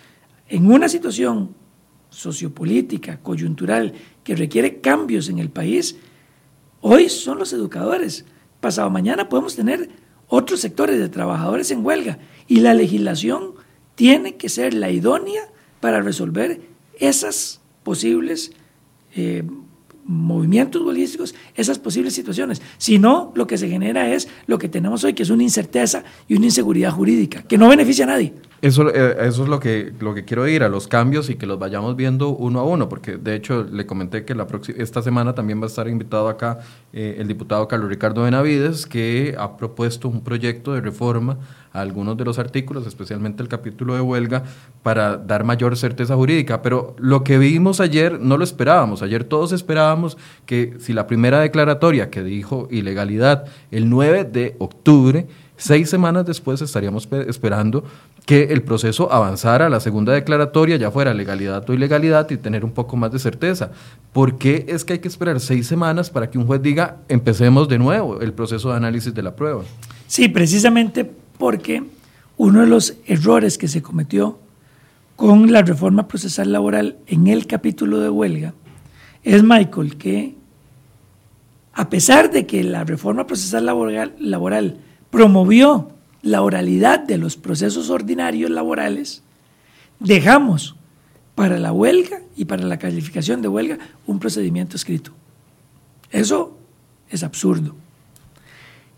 en 0.48 0.70
una 0.70 0.88
situación 0.88 1.54
sociopolítica, 2.10 3.20
coyuntural, 3.20 3.94
que 4.24 4.34
requiere 4.34 4.80
cambios 4.80 5.28
en 5.28 5.38
el 5.38 5.50
país, 5.50 5.96
hoy 6.80 7.08
son 7.08 7.38
los 7.38 7.52
educadores. 7.52 8.24
Pasado 8.60 8.90
mañana 8.90 9.28
podemos 9.28 9.54
tener 9.54 9.90
otros 10.28 10.60
sectores 10.60 10.98
de 10.98 11.08
trabajadores 11.08 11.70
en 11.70 11.84
huelga 11.84 12.18
y 12.48 12.60
la 12.60 12.74
legislación 12.74 13.52
tiene 13.94 14.36
que 14.36 14.48
ser 14.48 14.74
la 14.74 14.90
idónea 14.90 15.42
para 15.80 16.00
resolver 16.00 16.62
esas 16.98 17.60
posibles 17.82 18.52
eh, 19.14 19.44
movimientos 20.04 20.82
huelguísticos, 20.82 21.34
esas 21.54 21.78
posibles 21.78 22.14
situaciones. 22.14 22.60
Si 22.78 22.98
no, 22.98 23.32
lo 23.34 23.46
que 23.46 23.58
se 23.58 23.68
genera 23.68 24.12
es 24.12 24.28
lo 24.46 24.58
que 24.58 24.68
tenemos 24.68 25.02
hoy, 25.04 25.14
que 25.14 25.22
es 25.22 25.30
una 25.30 25.42
incerteza 25.42 26.04
y 26.28 26.36
una 26.36 26.46
inseguridad 26.46 26.90
jurídica, 26.90 27.42
que 27.42 27.58
no 27.58 27.68
beneficia 27.68 28.04
a 28.04 28.08
nadie. 28.08 28.34
Eso, 28.64 28.88
eh, 28.88 29.16
eso 29.26 29.42
es 29.42 29.48
lo 29.50 29.60
que, 29.60 29.92
lo 30.00 30.14
que 30.14 30.24
quiero 30.24 30.48
ir, 30.48 30.62
a 30.62 30.70
los 30.70 30.88
cambios 30.88 31.28
y 31.28 31.34
que 31.34 31.44
los 31.44 31.58
vayamos 31.58 31.96
viendo 31.96 32.30
uno 32.30 32.60
a 32.60 32.64
uno, 32.64 32.88
porque 32.88 33.18
de 33.18 33.34
hecho 33.34 33.62
le 33.62 33.84
comenté 33.84 34.24
que 34.24 34.34
la 34.34 34.46
esta 34.78 35.02
semana 35.02 35.34
también 35.34 35.60
va 35.60 35.64
a 35.64 35.66
estar 35.66 35.86
invitado 35.86 36.30
acá 36.30 36.60
eh, 36.94 37.16
el 37.18 37.28
diputado 37.28 37.68
Carlos 37.68 37.90
Ricardo 37.90 38.22
Benavides, 38.22 38.86
que 38.86 39.34
ha 39.38 39.58
propuesto 39.58 40.08
un 40.08 40.22
proyecto 40.22 40.72
de 40.72 40.80
reforma 40.80 41.36
a 41.74 41.82
algunos 41.82 42.16
de 42.16 42.24
los 42.24 42.38
artículos, 42.38 42.86
especialmente 42.86 43.42
el 43.42 43.50
capítulo 43.50 43.96
de 43.96 44.00
huelga, 44.00 44.44
para 44.82 45.18
dar 45.18 45.44
mayor 45.44 45.76
certeza 45.76 46.14
jurídica. 46.14 46.62
Pero 46.62 46.96
lo 46.98 47.22
que 47.22 47.36
vimos 47.36 47.80
ayer 47.80 48.18
no 48.18 48.38
lo 48.38 48.44
esperábamos. 48.44 49.02
Ayer 49.02 49.24
todos 49.24 49.52
esperábamos 49.52 50.16
que 50.46 50.76
si 50.78 50.94
la 50.94 51.06
primera 51.06 51.40
declaratoria 51.40 52.08
que 52.08 52.22
dijo 52.22 52.66
ilegalidad 52.70 53.44
el 53.70 53.90
9 53.90 54.24
de 54.24 54.56
octubre, 54.58 55.26
seis 55.56 55.88
semanas 55.88 56.26
después 56.26 56.60
estaríamos 56.60 57.08
esperando 57.26 57.84
que 58.26 58.44
el 58.44 58.62
proceso 58.62 59.12
avanzara 59.12 59.66
a 59.66 59.68
la 59.68 59.80
segunda 59.80 60.12
declaratoria, 60.12 60.76
ya 60.76 60.90
fuera 60.90 61.12
legalidad 61.14 61.68
o 61.68 61.74
ilegalidad, 61.74 62.30
y 62.30 62.36
tener 62.36 62.64
un 62.64 62.72
poco 62.72 62.96
más 62.96 63.12
de 63.12 63.18
certeza. 63.18 63.70
¿Por 64.12 64.38
qué 64.38 64.66
es 64.68 64.84
que 64.84 64.94
hay 64.94 64.98
que 64.98 65.08
esperar 65.08 65.40
seis 65.40 65.66
semanas 65.66 66.10
para 66.10 66.30
que 66.30 66.38
un 66.38 66.46
juez 66.46 66.62
diga, 66.62 66.98
empecemos 67.08 67.68
de 67.68 67.78
nuevo 67.78 68.20
el 68.20 68.32
proceso 68.32 68.70
de 68.70 68.76
análisis 68.76 69.14
de 69.14 69.22
la 69.22 69.36
prueba? 69.36 69.62
Sí, 70.06 70.28
precisamente 70.28 71.10
porque 71.38 71.82
uno 72.36 72.60
de 72.60 72.66
los 72.66 72.96
errores 73.06 73.58
que 73.58 73.68
se 73.68 73.82
cometió 73.82 74.38
con 75.16 75.52
la 75.52 75.62
reforma 75.62 76.08
procesal 76.08 76.50
laboral 76.52 76.96
en 77.06 77.28
el 77.28 77.46
capítulo 77.46 78.00
de 78.00 78.08
huelga 78.10 78.54
es, 79.22 79.42
Michael, 79.42 79.96
que 79.96 80.34
a 81.72 81.88
pesar 81.88 82.30
de 82.30 82.46
que 82.46 82.62
la 82.62 82.84
reforma 82.84 83.26
procesal 83.26 83.66
laboral, 83.66 84.14
laboral 84.18 84.78
promovió 85.14 85.92
la 86.22 86.42
oralidad 86.42 86.98
de 86.98 87.18
los 87.18 87.36
procesos 87.36 87.88
ordinarios 87.88 88.50
laborales, 88.50 89.22
dejamos 90.00 90.74
para 91.36 91.56
la 91.60 91.70
huelga 91.70 92.20
y 92.34 92.46
para 92.46 92.64
la 92.64 92.80
calificación 92.80 93.40
de 93.40 93.46
huelga 93.46 93.78
un 94.08 94.18
procedimiento 94.18 94.74
escrito. 94.74 95.12
Eso 96.10 96.58
es 97.08 97.22
absurdo. 97.22 97.76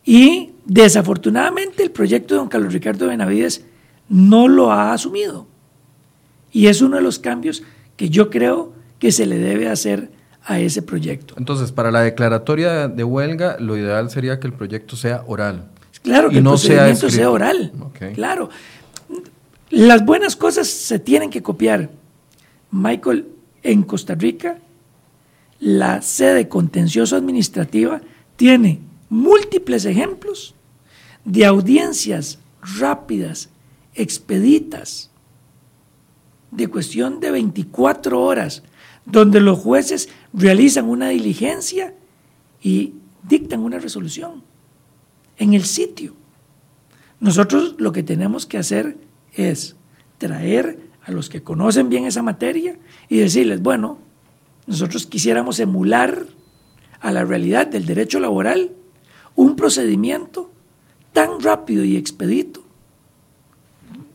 Y 0.07 0.53
desafortunadamente 0.65 1.83
el 1.83 1.91
proyecto 1.91 2.33
de 2.33 2.39
don 2.39 2.49
Carlos 2.49 2.73
Ricardo 2.73 3.09
Benavides 3.09 3.67
no 4.09 4.49
lo 4.49 4.73
ha 4.73 4.95
asumido. 4.95 5.47
Y 6.51 6.69
es 6.69 6.81
uno 6.81 6.97
de 6.97 7.03
los 7.03 7.19
cambios 7.19 7.63
que 7.99 8.09
yo 8.09 8.31
creo 8.31 8.73
que 8.99 9.13
se 9.13 9.27
le 9.27 9.37
debe 9.37 9.69
hacer 9.69 10.11
a 10.47 10.61
ese 10.61 10.81
proyecto. 10.81 11.35
Entonces, 11.37 11.73
para 11.73 11.91
la 11.91 12.01
declaratoria 12.01 12.89
de 12.89 13.05
huelga, 13.05 13.59
lo 13.61 13.77
ideal 13.77 14.09
sería 14.09 14.41
que 14.41 14.47
el 14.47 14.55
proyecto 14.55 14.97
sea 14.97 15.23
oral. 15.27 15.76
Claro, 16.07 16.31
que 16.31 16.39
el 16.39 16.45
procedimiento 16.45 17.11
sea, 17.11 17.31
oral. 17.33 17.73
Claro. 18.15 18.49
Las 19.71 20.05
buenas 20.05 20.37
cosas 20.37 20.69
se 20.69 21.01
tienen 21.01 21.31
que 21.31 21.43
copiar. 21.43 21.91
Michael, 22.71 23.27
en 23.65 23.83
Costa 23.83 24.15
Rica, 24.15 24.59
la 25.59 26.03
sede 26.03 26.49
contencioso 26.49 27.17
administrativa 27.17 28.01
tiene 28.37 28.79
múltiples 29.09 29.85
ejemplos 29.85 30.55
de 31.25 31.45
audiencias 31.45 32.39
rápidas, 32.79 33.49
expeditas, 33.93 35.11
de 36.53 36.69
cuestión 36.69 37.19
de 37.19 37.33
24 37.33 38.23
horas, 38.23 38.63
donde 39.05 39.41
los 39.41 39.59
jueces 39.59 40.09
realizan 40.33 40.85
una 40.85 41.09
diligencia 41.09 41.95
y 42.63 42.95
dictan 43.25 43.59
una 43.65 43.81
resolución 43.81 44.46
en 45.39 45.55
el 45.55 45.65
sitio. 45.65 46.15
Nosotros 47.21 47.77
lo 47.79 47.93
que 47.93 48.03
tenemos 48.03 48.47
que 48.47 48.59
hacer 48.59 48.97
es 49.35 49.77
traer 50.19 50.79
a 51.05 51.13
los 51.13 51.29
que 51.29 51.43
conocen 51.43 51.89
bien 51.89 52.05
esa 52.05 52.23
materia 52.23 52.79
y 53.09 53.19
decirles, 53.19 53.63
bueno, 53.63 53.99
nosotros 54.67 55.07
quisiéramos 55.07 55.61
emular 55.61 56.27
a 57.01 57.13
la 57.13 57.25
realidad 57.25 57.67
del 57.67 57.87
derecho 57.87 58.19
laboral 58.19 58.73
un 59.35 59.55
procedimiento 59.55 60.51
tan 61.13 61.41
rápido 61.41 61.85
y 61.85 61.97
expedito, 61.97 62.65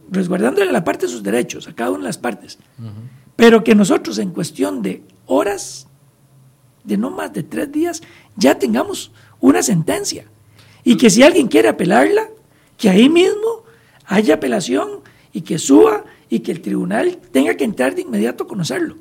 resguardándole 0.09 0.71
la 0.71 0.83
parte 0.83 1.05
de 1.05 1.11
sus 1.11 1.23
derechos 1.23 1.67
a 1.67 1.73
cada 1.73 1.91
una 1.91 1.99
de 1.99 2.05
las 2.05 2.17
partes, 2.17 2.59
pero 3.35 3.63
que 3.63 3.75
nosotros 3.75 4.17
en 4.17 4.31
cuestión 4.31 4.81
de 4.81 5.03
horas, 5.25 5.87
de 6.83 6.97
no 6.97 7.09
más 7.09 7.31
de 7.33 7.43
tres 7.43 7.71
días, 7.71 8.01
ya 8.35 8.59
tengamos 8.59 9.11
una 9.39 9.63
sentencia. 9.63 10.25
Y 10.83 10.97
que 10.97 11.09
si 11.09 11.23
alguien 11.23 11.47
quiere 11.47 11.69
apelarla, 11.69 12.27
que 12.77 12.89
ahí 12.89 13.09
mismo 13.09 13.63
haya 14.05 14.35
apelación 14.35 15.01
y 15.31 15.41
que 15.41 15.57
suba 15.59 16.03
y 16.29 16.39
que 16.39 16.51
el 16.51 16.61
tribunal 16.61 17.19
tenga 17.31 17.55
que 17.55 17.63
entrar 17.63 17.95
de 17.95 18.01
inmediato 18.01 18.45
a 18.45 18.47
conocerlo. 18.47 18.95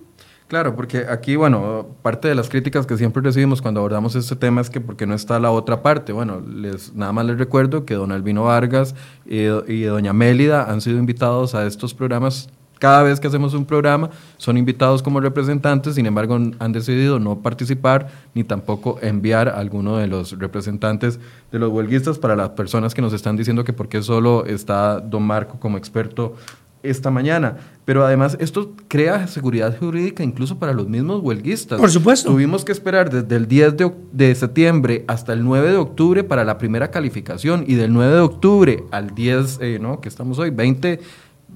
Claro, 0.49 0.75
porque 0.75 1.07
aquí, 1.09 1.37
bueno, 1.37 1.87
parte 2.03 2.27
de 2.27 2.35
las 2.35 2.49
críticas 2.49 2.85
que 2.85 2.97
siempre 2.97 3.23
recibimos 3.23 3.63
cuando 3.63 3.79
abordamos 3.79 4.17
este 4.17 4.35
tema 4.35 4.61
es 4.61 4.69
que 4.69 4.81
porque 4.81 5.07
no 5.07 5.15
está 5.15 5.39
la 5.39 5.53
otra 5.53 5.81
parte. 5.81 6.13
Bueno, 6.13 6.41
les, 6.41 6.93
nada 6.93 7.13
más 7.13 7.25
les 7.25 7.39
recuerdo 7.39 7.85
que 7.85 7.95
don 7.95 8.11
Albino 8.11 8.43
Vargas 8.43 8.97
y, 9.25 9.43
y 9.43 9.83
doña 9.83 10.13
Mélida 10.13 10.69
han 10.69 10.81
sido 10.81 10.99
invitados 10.99 11.55
a 11.55 11.67
estos 11.69 11.95
programas 11.95 12.49
cada 12.81 13.03
vez 13.03 13.21
que 13.21 13.29
hacemos 13.29 13.55
un 13.55 13.67
programa 13.67 14.11
son 14.39 14.57
invitados 14.57 15.03
como 15.03 15.21
representantes, 15.21 15.95
sin 15.95 16.07
embargo 16.07 16.37
han 16.59 16.73
decidido 16.73 17.21
no 17.21 17.41
participar 17.41 18.09
ni 18.35 18.43
tampoco 18.43 18.99
enviar 19.03 19.49
a 19.49 19.59
alguno 19.59 19.99
de 19.99 20.09
los 20.09 20.37
representantes 20.39 21.21
de 21.53 21.59
los 21.59 21.71
huelguistas 21.71 22.19
para 22.19 22.35
las 22.35 22.51
personas 22.51 22.95
que 22.95 23.03
nos 23.03 23.13
están 23.13 23.37
diciendo 23.37 23.65
que 23.65 23.75
por 23.75 23.89
qué 23.89 24.03
solo 24.03 24.47
está 24.47 24.99
don 24.99 25.23
Marco 25.23 25.61
como 25.61 25.77
experto 25.77 26.35
esta 26.83 27.11
mañana. 27.11 27.59
Pero 27.85 28.07
además 28.07 28.37
esto 28.41 28.73
crea 28.89 29.27
seguridad 29.27 29.77
jurídica 29.79 30.23
incluso 30.23 30.59
para 30.59 30.73
los 30.73 30.89
mismos 30.89 31.21
huelguistas. 31.23 31.79
Por 31.79 31.91
supuesto. 31.91 32.31
Tuvimos 32.31 32.65
que 32.65 32.73
esperar 32.73 33.11
desde 33.11 33.37
el 33.37 33.47
10 33.47 33.75
de, 34.13 34.35
septiembre 34.35 35.05
hasta 35.07 35.33
el 35.33 35.45
9 35.45 35.71
de 35.71 35.77
octubre 35.77 36.25
para 36.25 36.45
la 36.45 36.57
primera 36.57 36.91
calificación 36.91 37.65
y 37.67 37.75
del 37.75 37.93
9 37.93 38.15
de 38.15 38.21
octubre 38.21 38.85
al 38.91 39.15
10, 39.15 39.59
eh, 39.61 39.79
¿no? 39.81 40.01
que 40.01 40.09
estamos 40.09 40.39
hoy, 40.39 40.51
20 40.51 41.01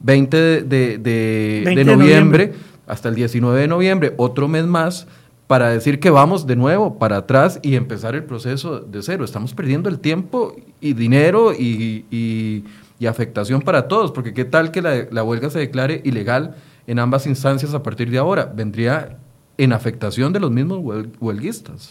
20 0.04 0.62
de, 0.62 1.84
noviembre, 1.86 2.52
hasta 2.86 3.08
el 3.08 3.14
19 3.14 3.58
de 3.58 3.68
noviembre, 3.68 4.14
otro 4.18 4.48
mes 4.48 4.66
más, 4.66 5.06
para 5.46 5.70
decir 5.70 5.98
que 5.98 6.10
vamos 6.10 6.46
de 6.46 6.56
nuevo 6.56 6.98
para 6.98 7.18
atrás 7.18 7.58
y 7.62 7.74
empezar 7.74 8.14
el 8.14 8.24
proceso 8.24 8.80
de 8.80 9.02
cero. 9.02 9.24
Estamos 9.24 9.54
perdiendo 9.54 9.88
el 9.88 9.98
tiempo 9.98 10.56
y 10.80 10.92
dinero 10.92 11.52
y, 11.52 12.64
afectación 13.06 13.60
para 13.60 13.86
todos, 13.86 14.12
porque 14.12 14.32
qué 14.32 14.46
tal 14.46 14.70
que 14.70 14.80
la, 14.80 15.22
huelga 15.22 15.50
se 15.50 15.58
declare 15.58 16.00
ilegal 16.04 16.56
en 16.86 16.98
ambas 16.98 17.26
instancias 17.26 17.74
a 17.74 17.82
partir 17.82 18.10
de 18.10 18.16
ahora. 18.16 18.46
Vendría 18.46 19.18
en 19.58 19.74
afectación 19.74 20.32
de 20.32 20.40
los 20.40 20.50
mismos 20.50 20.80
huelguistas. 21.20 21.90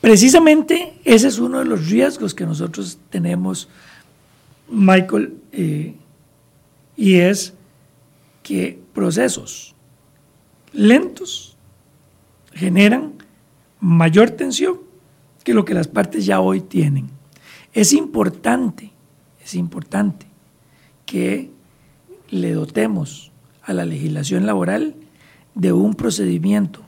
Precisamente 0.00 0.94
ese 1.04 1.28
es 1.28 1.38
uno 1.38 1.60
de 1.60 1.64
los 1.64 1.88
riesgos 1.88 2.34
que 2.34 2.44
nosotros 2.44 2.98
tenemos, 3.08 3.68
Michael, 4.68 5.34
eh, 5.52 5.94
y 6.98 7.20
es 7.20 7.54
que 8.42 8.82
procesos 8.92 9.76
lentos 10.72 11.56
generan 12.52 13.12
mayor 13.78 14.30
tensión 14.30 14.80
que 15.44 15.54
lo 15.54 15.64
que 15.64 15.74
las 15.74 15.86
partes 15.86 16.26
ya 16.26 16.40
hoy 16.40 16.60
tienen. 16.60 17.08
Es 17.72 17.92
importante, 17.92 18.90
es 19.42 19.54
importante 19.54 20.26
que 21.06 21.52
le 22.30 22.52
dotemos 22.52 23.30
a 23.62 23.72
la 23.74 23.84
legislación 23.84 24.44
laboral 24.44 24.96
de 25.54 25.72
un 25.72 25.94
procedimiento 25.94 26.82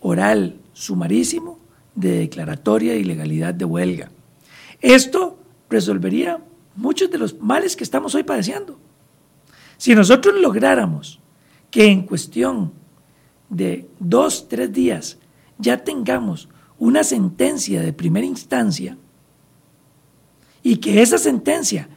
oral 0.00 0.56
sumarísimo 0.72 1.58
de 1.94 2.20
declaratoria 2.20 2.94
de 2.94 3.00
ilegalidad 3.00 3.52
de 3.52 3.66
huelga. 3.66 4.10
Esto 4.80 5.38
resolvería 5.68 6.42
muchos 6.74 7.10
de 7.10 7.18
los 7.18 7.38
males 7.38 7.76
que 7.76 7.84
estamos 7.84 8.14
hoy 8.14 8.22
padeciendo. 8.22 8.78
Si 9.82 9.96
nosotros 9.96 10.36
lográramos 10.40 11.18
que 11.68 11.86
en 11.86 12.02
cuestión 12.02 12.72
de 13.48 13.88
dos, 13.98 14.46
tres 14.48 14.72
días 14.72 15.18
ya 15.58 15.82
tengamos 15.82 16.48
una 16.78 17.02
sentencia 17.02 17.82
de 17.82 17.92
primera 17.92 18.24
instancia 18.24 18.96
y 20.62 20.76
que 20.76 21.02
esa 21.02 21.18
sentencia, 21.18 21.88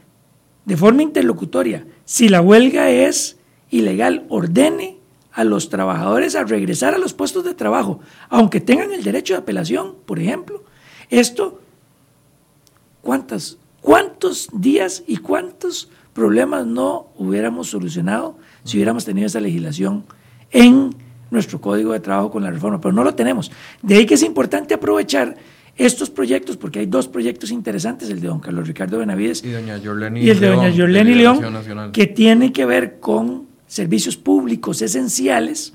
de 0.64 0.76
forma 0.76 1.04
interlocutoria, 1.04 1.86
si 2.04 2.28
la 2.28 2.40
huelga 2.40 2.90
es 2.90 3.36
ilegal, 3.70 4.26
ordene 4.30 4.98
a 5.30 5.44
los 5.44 5.68
trabajadores 5.68 6.34
a 6.34 6.42
regresar 6.42 6.92
a 6.92 6.98
los 6.98 7.14
puestos 7.14 7.44
de 7.44 7.54
trabajo, 7.54 8.00
aunque 8.28 8.60
tengan 8.60 8.92
el 8.92 9.04
derecho 9.04 9.34
de 9.34 9.42
apelación, 9.42 9.94
por 10.06 10.18
ejemplo. 10.18 10.64
Esto, 11.08 11.60
¿cuántas, 13.00 13.58
¿cuántos 13.86 14.48
días 14.52 15.04
y 15.06 15.18
cuántos 15.18 15.88
problemas 16.12 16.66
no 16.66 17.06
hubiéramos 17.16 17.68
solucionado 17.70 18.36
si 18.64 18.78
hubiéramos 18.78 19.04
tenido 19.04 19.28
esa 19.28 19.38
legislación 19.38 20.04
en 20.50 20.90
nuestro 21.30 21.60
código 21.60 21.92
de 21.92 22.00
trabajo 22.00 22.32
con 22.32 22.42
la 22.42 22.50
reforma? 22.50 22.80
Pero 22.80 22.92
no 22.92 23.04
lo 23.04 23.14
tenemos. 23.14 23.52
De 23.82 23.94
ahí 23.94 24.04
que 24.04 24.14
es 24.14 24.24
importante 24.24 24.74
aprovechar 24.74 25.36
estos 25.76 26.10
proyectos, 26.10 26.56
porque 26.56 26.80
hay 26.80 26.86
dos 26.86 27.06
proyectos 27.06 27.52
interesantes, 27.52 28.10
el 28.10 28.20
de 28.20 28.26
don 28.26 28.40
Carlos 28.40 28.66
Ricardo 28.66 28.98
Benavides 28.98 29.44
y, 29.44 29.52
doña 29.52 29.76
y 30.18 30.30
el 30.30 30.40
de 30.40 30.48
doña 30.48 30.68
Yorleni 30.70 31.14
León, 31.14 31.92
que 31.92 32.08
tiene 32.08 32.52
que 32.52 32.66
ver 32.66 32.98
con 32.98 33.46
servicios 33.68 34.16
públicos 34.16 34.82
esenciales 34.82 35.74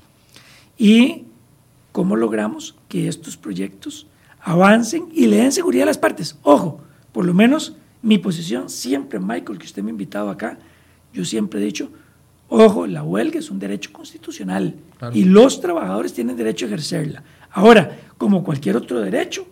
y 0.76 1.24
cómo 1.92 2.16
logramos 2.16 2.74
que 2.88 3.08
estos 3.08 3.38
proyectos 3.38 4.06
avancen 4.42 5.08
y 5.14 5.28
le 5.28 5.36
den 5.36 5.52
seguridad 5.52 5.84
a 5.84 5.86
las 5.86 5.98
partes. 5.98 6.36
Ojo, 6.42 6.82
por 7.12 7.24
lo 7.24 7.32
menos 7.32 7.76
mi 8.02 8.18
posición 8.18 8.68
siempre, 8.68 9.18
Michael, 9.18 9.58
que 9.58 9.66
usted 9.66 9.82
me 9.82 9.90
ha 9.90 9.92
invitado 9.92 10.30
acá, 10.30 10.58
yo 11.12 11.24
siempre 11.24 11.60
he 11.60 11.64
dicho, 11.64 11.90
ojo, 12.48 12.86
la 12.86 13.02
huelga 13.02 13.38
es 13.38 13.50
un 13.50 13.58
derecho 13.58 13.92
constitucional 13.92 14.74
y 15.12 15.24
los 15.24 15.60
trabajadores 15.60 16.12
tienen 16.12 16.36
derecho 16.36 16.66
a 16.66 16.68
ejercerla. 16.68 17.22
Ahora, 17.50 17.98
como 18.18 18.42
cualquier 18.44 18.76
otro 18.76 19.00
derecho, 19.00 19.46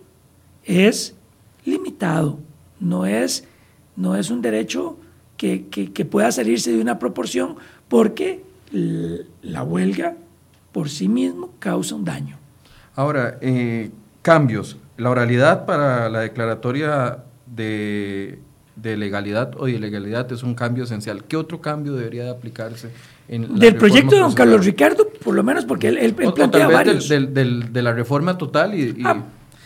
es 0.63 1.15
limitado, 1.65 2.39
no 2.79 3.05
es, 3.05 3.45
no 3.95 4.15
es 4.15 4.29
un 4.29 4.41
derecho 4.41 4.97
que, 5.37 5.67
que 5.67 6.05
pueda 6.05 6.31
salirse 6.31 6.71
de 6.71 6.81
una 6.81 6.99
proporción 6.99 7.55
porque 7.87 8.43
la 8.71 9.63
huelga 9.63 10.15
por 10.71 10.89
sí 10.89 11.07
mismo 11.07 11.53
causa 11.59 11.95
un 11.95 12.05
daño. 12.05 12.37
Ahora, 12.95 13.37
eh, 13.41 13.91
cambios. 14.21 14.77
La 14.97 15.09
oralidad 15.09 15.65
para 15.65 16.09
la 16.09 16.19
declaratoria 16.21 17.23
de, 17.55 18.39
legalidad 18.83 19.53
o 19.57 19.65
de 19.65 19.73
ilegalidad 19.73 20.31
es 20.31 20.43
un 20.43 20.55
cambio 20.55 20.83
esencial. 20.85 21.23
¿Qué 21.25 21.37
otro 21.37 21.61
cambio 21.61 21.93
debería 21.93 22.23
de 22.23 22.31
aplicarse? 22.31 22.89
En 23.27 23.55
del 23.55 23.75
proyecto 23.75 24.15
de 24.15 24.21
don 24.21 24.33
Carlos 24.33 24.65
Ricardo, 24.65 25.07
por 25.23 25.35
lo 25.35 25.43
menos 25.43 25.65
porque 25.65 25.89
él, 25.89 26.13
plantea 26.13 26.67
varios. 26.67 27.07
de 27.07 27.81
la 27.81 27.93
reforma 27.93 28.37
total 28.37 28.75
y... 28.75 29.01
Ah, 29.03 29.23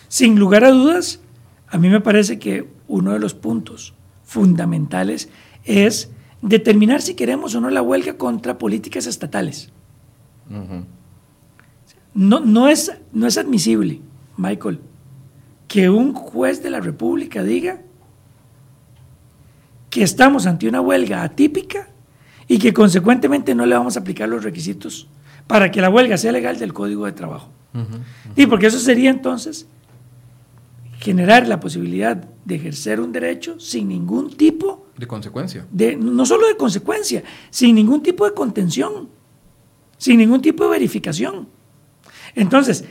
sin 0.08 0.38
lugar 0.38 0.64
a 0.64 0.72
dudas, 0.72 1.20
a 1.68 1.78
mí 1.78 1.90
me 1.90 2.00
parece 2.00 2.38
que 2.38 2.68
uno 2.88 3.14
de 3.14 3.20
los 3.20 3.34
puntos 3.34 3.94
fundamentales 4.24 5.30
es 5.64 6.12
determinar 6.42 7.02
si 7.02 7.16
queremos 7.16 7.56
o 7.56 7.62
no 7.62 7.70
la 7.70 7.82
huelga 7.82 8.18
contra 8.18 8.58
políticas 8.58 9.08
estatales. 9.08 9.72
no, 12.14 12.40
no, 12.40 12.68
es, 12.70 12.92
no 13.14 13.26
es 13.26 13.38
admisible, 13.38 14.00
Michael, 14.38 14.80
que 15.76 15.90
un 15.90 16.14
juez 16.14 16.64
de 16.64 16.70
la 16.70 16.80
República 16.80 17.44
diga 17.44 17.82
que 19.90 20.04
estamos 20.04 20.48
ante 20.48 20.70
una 20.70 20.80
huelga 20.80 21.22
atípica 21.22 21.90
y 22.48 22.60
que 22.60 22.74
consecuentemente 22.74 23.54
no 23.54 23.66
le 23.66 23.76
vamos 23.76 23.98
a 23.98 24.00
aplicar 24.00 24.30
los 24.30 24.46
requisitos 24.46 25.10
para 25.48 25.72
que 25.72 25.82
la 25.82 25.90
huelga 25.90 26.16
sea 26.16 26.32
legal 26.32 26.58
del 26.60 26.72
Código 26.72 27.06
de 27.06 27.12
Trabajo. 27.12 27.50
Y 28.38 28.46
porque 28.46 28.68
eso 28.68 28.80
sería 28.80 29.10
entonces 29.10 29.68
generar 31.00 31.46
la 31.46 31.60
posibilidad 31.60 32.16
de 32.16 32.56
ejercer 32.56 33.02
un 33.02 33.12
derecho 33.12 33.60
sin 33.60 33.90
ningún 33.90 34.30
tipo 34.30 34.88
de 34.96 35.08
consecuencia. 35.08 35.68
De, 35.74 35.98
no 35.98 36.26
solo 36.26 36.48
de 36.48 36.56
consecuencia, 36.56 37.22
sin 37.50 37.76
ningún 37.76 38.02
tipo 38.02 38.24
de 38.24 38.34
contención, 38.34 39.10
sin 39.98 40.20
ningún 40.20 40.42
tipo 40.42 40.64
de 40.64 40.70
verificación. 40.70 41.50
Entonces, 42.34 42.86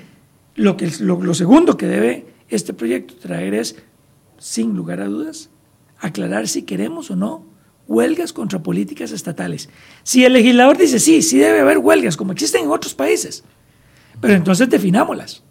lo, 0.57 0.77
que, 0.77 0.93
lo, 1.01 1.33
segundo 1.33 1.79
que 1.79 1.87
debe 1.87 2.34
este 2.49 2.73
proyecto 2.75 3.15
traer 3.15 3.55
es, 3.55 3.77
sin 4.39 4.75
lugar 4.75 5.01
a 5.01 5.07
dudas, 5.07 5.51
aclarar 5.99 6.49
si 6.49 6.63
queremos 6.63 7.11
o 7.11 7.17
no 7.17 7.47
huelgas 7.87 8.33
contra 8.33 8.63
políticas 8.63 9.13
estatales. 9.13 9.69
Si 10.03 10.25
el 10.25 10.33
legislador 10.33 10.79
dice 10.79 10.99
sí, 10.99 11.23
sí 11.23 11.39
debe 11.39 11.61
haber 11.61 11.79
huelgas, 11.79 12.17
como 12.17 12.33
existen 12.33 12.65
en 12.65 12.71
otros 12.71 12.95
países, 12.95 13.45
pero 14.21 14.35
entonces 14.35 14.71
definámoslas. 14.71 15.43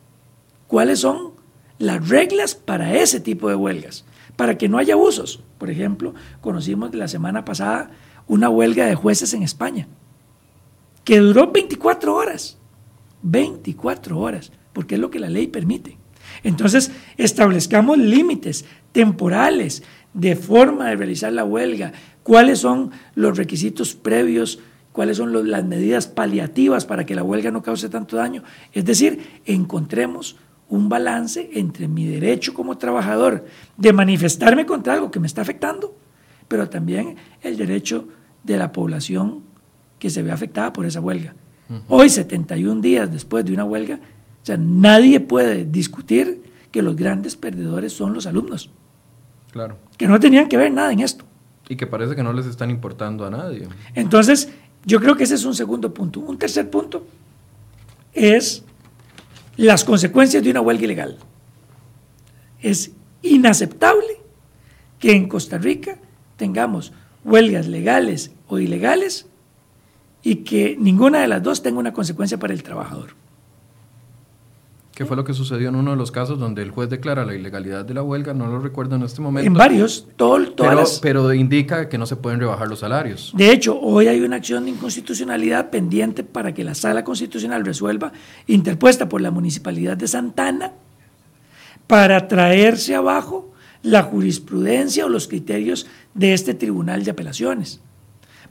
¿Cuáles 0.67 0.99
son 0.99 1.33
las 1.77 2.07
reglas 2.07 2.55
para 2.55 2.95
ese 2.95 3.19
tipo 3.19 3.49
de 3.49 3.55
huelgas, 3.55 4.05
para 4.35 4.57
que 4.57 4.69
no 4.69 4.77
haya 4.77 4.93
abusos. 4.93 5.43
Por 5.57 5.69
ejemplo, 5.69 6.13
conocimos 6.41 6.93
la 6.95 7.07
semana 7.07 7.45
pasada 7.45 7.91
una 8.27 8.49
huelga 8.49 8.85
de 8.85 8.95
jueces 8.95 9.33
en 9.33 9.43
España, 9.43 9.87
que 11.03 11.19
duró 11.19 11.51
24 11.51 12.15
horas, 12.15 12.57
24 13.21 14.17
horas, 14.17 14.51
porque 14.71 14.95
es 14.95 15.01
lo 15.01 15.09
que 15.09 15.19
la 15.19 15.29
ley 15.29 15.47
permite. 15.47 15.97
Entonces, 16.43 16.91
establezcamos 17.17 17.97
límites 17.97 18.65
temporales 18.91 19.83
de 20.13 20.35
forma 20.35 20.89
de 20.89 20.95
realizar 20.95 21.33
la 21.33 21.43
huelga, 21.43 21.91
cuáles 22.23 22.59
son 22.59 22.91
los 23.15 23.37
requisitos 23.37 23.95
previos, 23.95 24.59
cuáles 24.91 25.17
son 25.17 25.49
las 25.49 25.65
medidas 25.65 26.07
paliativas 26.07 26.85
para 26.85 27.05
que 27.05 27.15
la 27.15 27.23
huelga 27.23 27.51
no 27.51 27.63
cause 27.63 27.89
tanto 27.89 28.15
daño. 28.15 28.43
Es 28.71 28.85
decir, 28.85 29.41
encontremos 29.45 30.37
un 30.69 30.89
balance 30.89 31.49
entre 31.53 31.87
mi 31.87 32.05
derecho 32.05 32.53
como 32.53 32.77
trabajador 32.77 33.45
de 33.77 33.93
manifestarme 33.93 34.65
contra 34.65 34.93
algo 34.93 35.11
que 35.11 35.19
me 35.19 35.27
está 35.27 35.41
afectando, 35.41 35.95
pero 36.47 36.69
también 36.69 37.15
el 37.41 37.57
derecho 37.57 38.07
de 38.43 38.57
la 38.57 38.71
población 38.71 39.41
que 39.99 40.09
se 40.09 40.23
ve 40.23 40.31
afectada 40.31 40.73
por 40.73 40.85
esa 40.85 41.01
huelga. 41.01 41.35
Hoy, 41.87 42.09
71 42.09 42.81
días 42.81 43.11
después 43.11 43.43
de 43.45 43.53
una 43.53 43.65
huelga, 43.65 43.99
ya 44.43 44.57
nadie 44.57 45.19
puede 45.19 45.65
discutir 45.65 46.43
que 46.71 46.81
los 46.81 46.95
grandes 46.95 47.35
perdedores 47.35 47.93
son 47.93 48.13
los 48.13 48.25
alumnos. 48.25 48.69
Claro. 49.51 49.77
Que 49.97 50.07
no 50.07 50.19
tenían 50.19 50.49
que 50.49 50.57
ver 50.57 50.71
nada 50.71 50.91
en 50.91 50.99
esto. 50.99 51.25
Y 51.69 51.75
que 51.75 51.87
parece 51.87 52.15
que 52.15 52.23
no 52.23 52.33
les 52.33 52.45
están 52.45 52.69
importando 52.69 53.25
a 53.25 53.29
nadie. 53.29 53.67
Entonces, 53.93 54.49
yo 54.85 54.99
creo 54.99 55.15
que 55.15 55.23
ese 55.23 55.35
es 55.35 55.45
un 55.45 55.55
segundo 55.55 55.93
punto. 55.93 56.19
Un 56.19 56.37
tercer 56.37 56.69
punto 56.69 57.05
es 58.13 58.63
las 59.55 59.83
consecuencias 59.83 60.43
de 60.43 60.51
una 60.51 60.61
huelga 60.61 60.83
ilegal. 60.83 61.17
Es 62.59 62.91
inaceptable 63.21 64.19
que 64.99 65.13
en 65.13 65.27
Costa 65.27 65.57
Rica 65.57 65.97
tengamos 66.37 66.91
huelgas 67.23 67.67
legales 67.67 68.31
o 68.47 68.59
ilegales 68.59 69.27
y 70.21 70.37
que 70.37 70.75
ninguna 70.79 71.21
de 71.21 71.27
las 71.27 71.43
dos 71.43 71.61
tenga 71.61 71.79
una 71.79 71.93
consecuencia 71.93 72.39
para 72.39 72.53
el 72.53 72.63
trabajador. 72.63 73.15
¿Qué 74.95 75.05
fue 75.05 75.17
lo 75.17 75.23
que 75.23 75.33
sucedió 75.33 75.69
en 75.69 75.75
uno 75.75 75.91
de 75.91 75.97
los 75.97 76.11
casos 76.11 76.37
donde 76.37 76.61
el 76.61 76.69
juez 76.69 76.87
declara 76.87 77.25
la 77.25 77.33
ilegalidad 77.33 77.83
de 77.83 77.95
la 77.95 78.03
huelga? 78.03 78.35
No 78.35 78.45
lo 78.45 78.59
recuerdo 78.59 78.95
en 78.95 79.01
este 79.01 79.21
momento. 79.21 79.47
En 79.47 79.55
varios, 79.55 80.07
todo, 80.15 80.51
todas 80.51 80.99
pero, 81.01 81.23
pero 81.23 81.33
indica 81.33 81.89
que 81.89 81.97
no 81.97 82.05
se 82.05 82.15
pueden 82.15 82.39
rebajar 82.39 82.67
los 82.67 82.79
salarios. 82.79 83.33
De 83.35 83.51
hecho, 83.51 83.79
hoy 83.79 84.05
hay 84.05 84.21
una 84.21 84.35
acción 84.35 84.65
de 84.65 84.69
inconstitucionalidad 84.69 85.71
pendiente 85.71 86.23
para 86.23 86.53
que 86.53 86.63
la 86.63 86.75
Sala 86.75 87.03
Constitucional 87.03 87.65
resuelva, 87.65 88.13
interpuesta 88.45 89.09
por 89.09 89.21
la 89.21 89.31
Municipalidad 89.31 89.97
de 89.97 90.07
Santana, 90.07 90.73
para 91.87 92.27
traerse 92.27 92.93
abajo 92.93 93.51
la 93.81 94.03
jurisprudencia 94.03 95.07
o 95.07 95.09
los 95.09 95.27
criterios 95.27 95.87
de 96.13 96.35
este 96.35 96.53
Tribunal 96.53 97.03
de 97.03 97.11
Apelaciones 97.11 97.81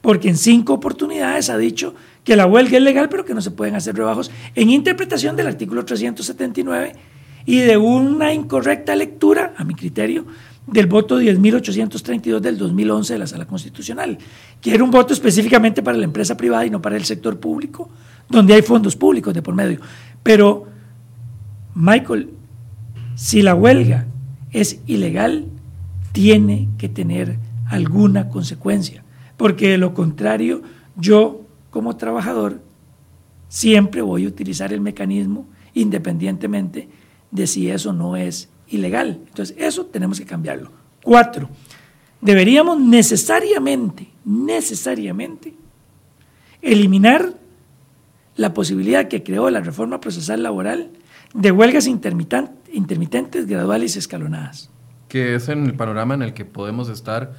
porque 0.03 0.29
en 0.29 0.37
cinco 0.37 0.75
oportunidades 0.75 1.49
ha 1.49 1.57
dicho 1.57 1.95
que 2.25 2.37
la 2.37 2.47
huelga 2.47 2.77
es 2.77 2.83
legal, 2.83 3.09
pero 3.09 3.25
que 3.25 3.35
no 3.35 3.41
se 3.41 3.51
pueden 3.51 3.75
hacer 3.75 3.97
rebajos 3.97 4.31
en 4.55 4.71
interpretación 4.71 5.37
del 5.37 5.49
artículo 5.49 5.85
379 5.85 6.95
y 7.45 7.59
de 7.59 7.77
una 7.77 8.33
incorrecta 8.33 8.95
lectura, 8.95 9.55
a 9.57 9.65
mi 9.65 9.75
criterio, 9.75 10.27
del 10.67 10.87
voto 10.87 11.21
10.832 11.21 12.39
del 12.39 12.57
2011 12.57 13.13
de 13.15 13.19
la 13.19 13.27
Sala 13.27 13.47
Constitucional, 13.47 14.19
que 14.61 14.73
era 14.73 14.85
un 14.85 14.93
voto 14.93 15.13
específicamente 15.13 15.83
para 15.83 15.99
la 15.99 16.05
empresa 16.05 16.37
privada 16.37 16.65
y 16.65 16.71
no 16.71 16.81
para 16.81 16.97
el 16.97 17.05
sector 17.05 17.41
público, 17.41 17.91
donde 18.29 18.55
hay 18.55 18.63
fondos 18.63 18.95
públicos 18.95 19.35
de 19.35 19.43
por 19.43 19.57
medio. 19.57 19.81
Pero, 20.23 20.67
Michael, 21.75 22.31
si 23.17 23.43
la 23.43 23.57
huelga 23.57 24.07
es 24.53 24.81
ilegal, 24.87 25.47
tiene 26.13 26.69
que 26.79 26.89
tener 26.89 27.39
alguna 27.67 28.29
consecuencia 28.29 29.03
porque 29.43 29.71
de 29.71 29.79
lo 29.79 29.93
contrario, 29.93 30.63
yo 30.95 31.42
como 31.73 31.97
trabajador 31.97 32.61
siempre 33.49 34.03
voy 34.03 34.27
a 34.27 34.29
utilizar 34.29 34.73
el 34.73 34.81
mecanismo 34.81 35.49
independientemente 35.75 36.89
de 37.33 37.47
si 37.49 37.71
eso 37.71 37.93
no 37.93 38.15
es 38.17 38.51
ilegal. 38.69 39.19
Entonces, 39.27 39.57
eso 39.59 39.87
tenemos 39.87 40.21
que 40.21 40.27
cambiarlo. 40.27 40.71
Cuatro, 41.03 41.49
deberíamos 42.21 42.79
necesariamente, 42.79 44.09
necesariamente, 44.25 45.55
eliminar 46.61 47.35
la 48.37 48.55
posibilidad 48.55 49.09
que 49.09 49.23
creó 49.23 49.51
la 49.51 49.61
reforma 49.61 49.99
procesal 49.99 50.43
laboral 50.43 50.91
de 51.33 51.51
huelgas 51.51 51.87
intermitentes, 51.87 53.47
graduales 53.47 53.97
y 53.97 53.99
escalonadas. 53.99 54.71
Que 55.09 55.35
es 55.35 55.49
en 55.49 55.65
el 55.65 55.75
panorama 55.75 56.15
en 56.15 56.23
el 56.23 56.35
que 56.35 56.45
podemos 56.45 56.91
estar 56.91 57.33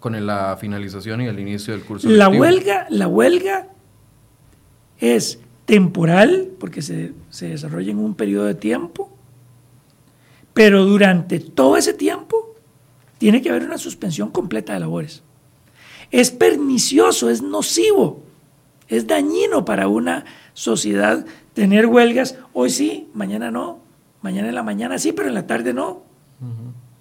con 0.00 0.26
la 0.26 0.56
finalización 0.58 1.20
y 1.20 1.26
el 1.26 1.38
inicio 1.38 1.74
del 1.74 1.82
curso. 1.84 2.08
La 2.08 2.28
huelga, 2.28 2.86
la 2.90 3.08
huelga 3.08 3.68
es 5.00 5.40
temporal, 5.64 6.50
porque 6.58 6.82
se, 6.82 7.12
se 7.30 7.48
desarrolla 7.48 7.90
en 7.90 7.98
un 7.98 8.14
periodo 8.14 8.44
de 8.44 8.54
tiempo, 8.54 9.10
pero 10.52 10.84
durante 10.84 11.40
todo 11.40 11.76
ese 11.76 11.94
tiempo 11.94 12.54
tiene 13.18 13.42
que 13.42 13.50
haber 13.50 13.64
una 13.64 13.78
suspensión 13.78 14.30
completa 14.30 14.74
de 14.74 14.80
labores. 14.80 15.22
Es 16.10 16.30
pernicioso, 16.30 17.30
es 17.30 17.42
nocivo, 17.42 18.22
es 18.88 19.06
dañino 19.06 19.64
para 19.64 19.88
una 19.88 20.24
sociedad 20.52 21.24
tener 21.54 21.86
huelgas. 21.86 22.38
Hoy 22.52 22.70
sí, 22.70 23.08
mañana 23.14 23.50
no, 23.50 23.78
mañana 24.22 24.48
en 24.48 24.54
la 24.54 24.62
mañana 24.62 24.98
sí, 24.98 25.12
pero 25.12 25.28
en 25.28 25.34
la 25.34 25.46
tarde 25.46 25.72
no. 25.72 26.02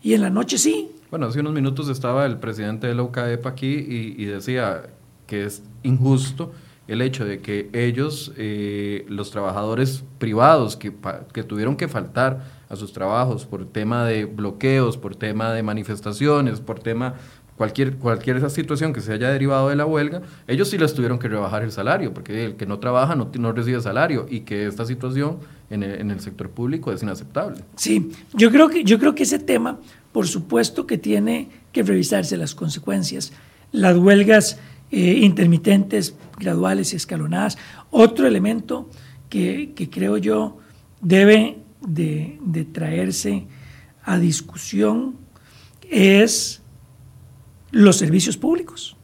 Y 0.02 0.14
en 0.14 0.22
la 0.22 0.30
noche 0.30 0.58
sí. 0.58 0.90
Bueno, 1.12 1.28
hace 1.28 1.42
unos 1.42 1.54
minutos 1.54 1.90
estaba 1.90 2.26
el 2.26 2.38
presidente 2.38 2.88
de 2.88 2.96
la 2.96 3.04
UCAEP 3.04 3.46
aquí 3.46 3.68
y 3.68 4.26
decía 4.26 4.84
que 5.28 5.46
es 5.46 5.62
injusto 5.84 6.54
el 6.88 7.02
hecho 7.02 7.26
de 7.26 7.40
que 7.40 7.70
ellos, 7.74 8.34
eh, 8.38 9.06
los 9.08 9.32
trabajadores 9.32 10.04
privados 10.18 10.76
que, 10.76 10.94
que, 11.32 11.44
tuvieron 11.44 11.78
que 11.78 11.88
faltar 11.88 12.44
a 12.70 12.76
sus 12.76 12.92
trabajos 12.92 13.46
por 13.46 13.66
tema 13.66 14.06
de 14.06 14.26
bloqueos, 14.26 14.98
por 14.98 15.16
tema 15.16 15.54
de 15.54 15.64
manifestaciones, 15.64 16.60
por 16.60 16.80
tema 16.80 17.16
cualquier 17.58 17.96
cualquier 17.98 18.38
esa 18.38 18.50
situación 18.50 18.94
que 18.94 19.02
se 19.02 19.14
haya 19.14 19.30
derivado 19.30 19.70
de 19.70 19.76
la 19.76 19.86
huelga, 19.86 20.22
ellos 20.48 20.70
sí 20.70 20.78
les 20.78 20.94
tuvieron 20.94 21.20
que 21.20 21.28
rebajar 21.28 21.64
el 21.64 21.72
salario, 21.72 22.14
porque 22.14 22.46
el 22.46 22.56
que 22.56 22.66
no 22.66 22.80
trabaja 22.80 23.16
no, 23.16 23.32
no 23.38 23.52
recibe 23.52 23.80
salario 23.82 24.26
y 24.30 24.42
que 24.42 24.66
esta 24.66 24.86
situación 24.86 25.38
en 25.70 25.84
el, 25.84 26.20
sector 26.20 26.50
público 26.50 26.92
es 26.92 27.02
inaceptable. 27.02 27.64
Sí, 27.76 28.12
yo 28.34 28.52
creo 28.52 28.70
que 28.70 28.84
yo 28.84 29.00
creo 29.00 29.16
que 29.16 29.24
ese 29.24 29.40
tema, 29.40 29.80
por 30.12 30.28
supuesto 30.28 30.86
que 30.86 31.00
tiene 31.00 31.50
que 31.72 31.82
revisarse 31.82 32.38
las 32.38 32.54
consecuencias. 32.54 33.34
Las 33.72 33.98
huelgas 33.98 34.60
eh, 34.92 35.20
intermitentes, 35.22 36.16
graduales 36.38 36.94
y 36.94 36.96
escalonadas. 36.96 37.58
Otro 37.90 38.28
elemento 38.28 38.90
que, 39.30 39.74
creo 39.92 40.18
yo 40.18 40.58
debe 41.02 41.60
de, 41.82 42.68
traerse 42.72 43.48
a 44.04 44.18
discusión 44.20 45.16
es 45.90 46.62
los 47.72 47.98
servicios 47.98 48.38
públicos. 48.38 48.96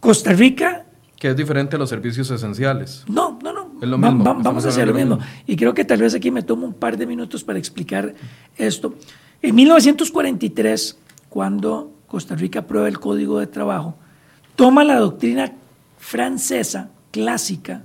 Costa 0.00 0.32
Rica... 0.32 0.86
Que 1.16 1.28
es 1.28 1.36
diferente 1.36 1.76
a 1.76 1.78
los 1.78 1.90
servicios 1.90 2.30
esenciales. 2.30 3.04
No, 3.06 3.38
no, 3.42 3.52
no. 3.52 3.72
Es 3.82 3.88
lo 3.88 3.98
mismo. 3.98 4.24
vamos 4.24 4.64
a 4.64 4.68
hacer 4.70 4.88
lo 4.88 4.94
mismo. 4.94 5.18
Y 5.46 5.56
creo 5.56 5.74
que 5.74 5.84
tal 5.84 6.00
vez 6.00 6.14
aquí 6.14 6.30
me 6.30 6.42
tomo 6.42 6.66
un 6.66 6.72
par 6.72 6.96
de 6.96 7.06
minutos 7.06 7.44
para 7.44 7.58
explicar 7.58 8.14
esto. 8.56 8.94
En 9.42 9.54
1943, 9.54 10.98
cuando 11.28 11.92
Costa 12.06 12.34
Rica 12.34 12.60
aprueba 12.60 12.88
el 12.88 12.98
Código 12.98 13.38
de 13.38 13.46
Trabajo, 13.46 13.96
toma 14.60 14.84
la 14.84 14.98
doctrina 14.98 15.54
francesa 15.98 16.90
clásica 17.10 17.82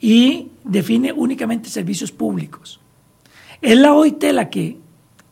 y 0.00 0.48
define 0.64 1.12
únicamente 1.12 1.68
servicios 1.68 2.10
públicos. 2.10 2.80
Es 3.62 3.78
la 3.78 3.94
OIT 3.94 4.24
la 4.32 4.50
que, 4.50 4.76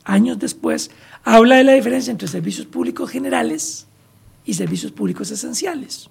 años 0.04 0.38
después, 0.38 0.92
habla 1.24 1.56
de 1.56 1.64
la 1.64 1.72
diferencia 1.72 2.12
entre 2.12 2.28
servicios 2.28 2.64
públicos 2.64 3.10
generales 3.10 3.88
y 4.44 4.54
servicios 4.54 4.92
públicos 4.92 5.32
esenciales. 5.32 6.10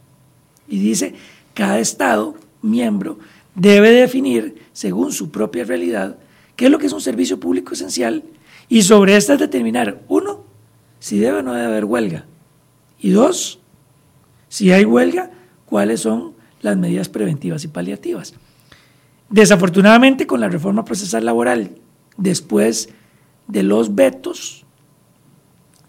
Y 0.67 0.79
dice, 0.79 1.15
cada 1.53 1.79
Estado 1.79 2.35
miembro 2.61 3.19
debe 3.53 3.91
definir, 3.91 4.63
según 4.73 5.13
su 5.13 5.31
propia 5.31 5.63
realidad, 5.63 6.17
qué 6.57 6.65
es 6.65 6.71
lo 6.71 6.77
que 6.77 6.87
es 6.87 6.93
un 6.93 6.99
servicio 6.99 7.39
público 7.39 7.73
esencial 7.73 8.25
y 8.67 8.81
sobre 8.81 9.15
estas 9.15 9.39
determinar, 9.39 10.01
uno, 10.09 10.43
si 10.99 11.19
debe 11.19 11.37
o 11.37 11.41
no 11.41 11.53
debe 11.53 11.67
haber 11.67 11.85
huelga. 11.85 12.25
Y 12.99 13.11
dos, 13.11 13.59
si 14.55 14.71
hay 14.71 14.85
huelga, 14.85 15.31
cuáles 15.65 15.99
son 15.99 16.33
las 16.61 16.77
medidas 16.77 17.09
preventivas 17.09 17.65
y 17.65 17.67
paliativas. 17.67 18.35
Desafortunadamente, 19.29 20.27
con 20.27 20.39
la 20.39 20.47
reforma 20.47 20.85
procesal 20.85 21.25
laboral, 21.25 21.71
después 22.15 22.87
de 23.49 23.63
los 23.63 23.95
vetos 23.95 24.65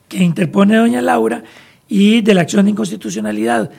que 0.09 0.19
interpone 0.19 0.75
doña 0.75 1.01
Laura 1.01 1.45
y 1.87 2.23
de 2.23 2.35
la 2.35 2.41
acción 2.41 2.65
de 2.65 2.73
inconstitucionalidad 2.73 3.71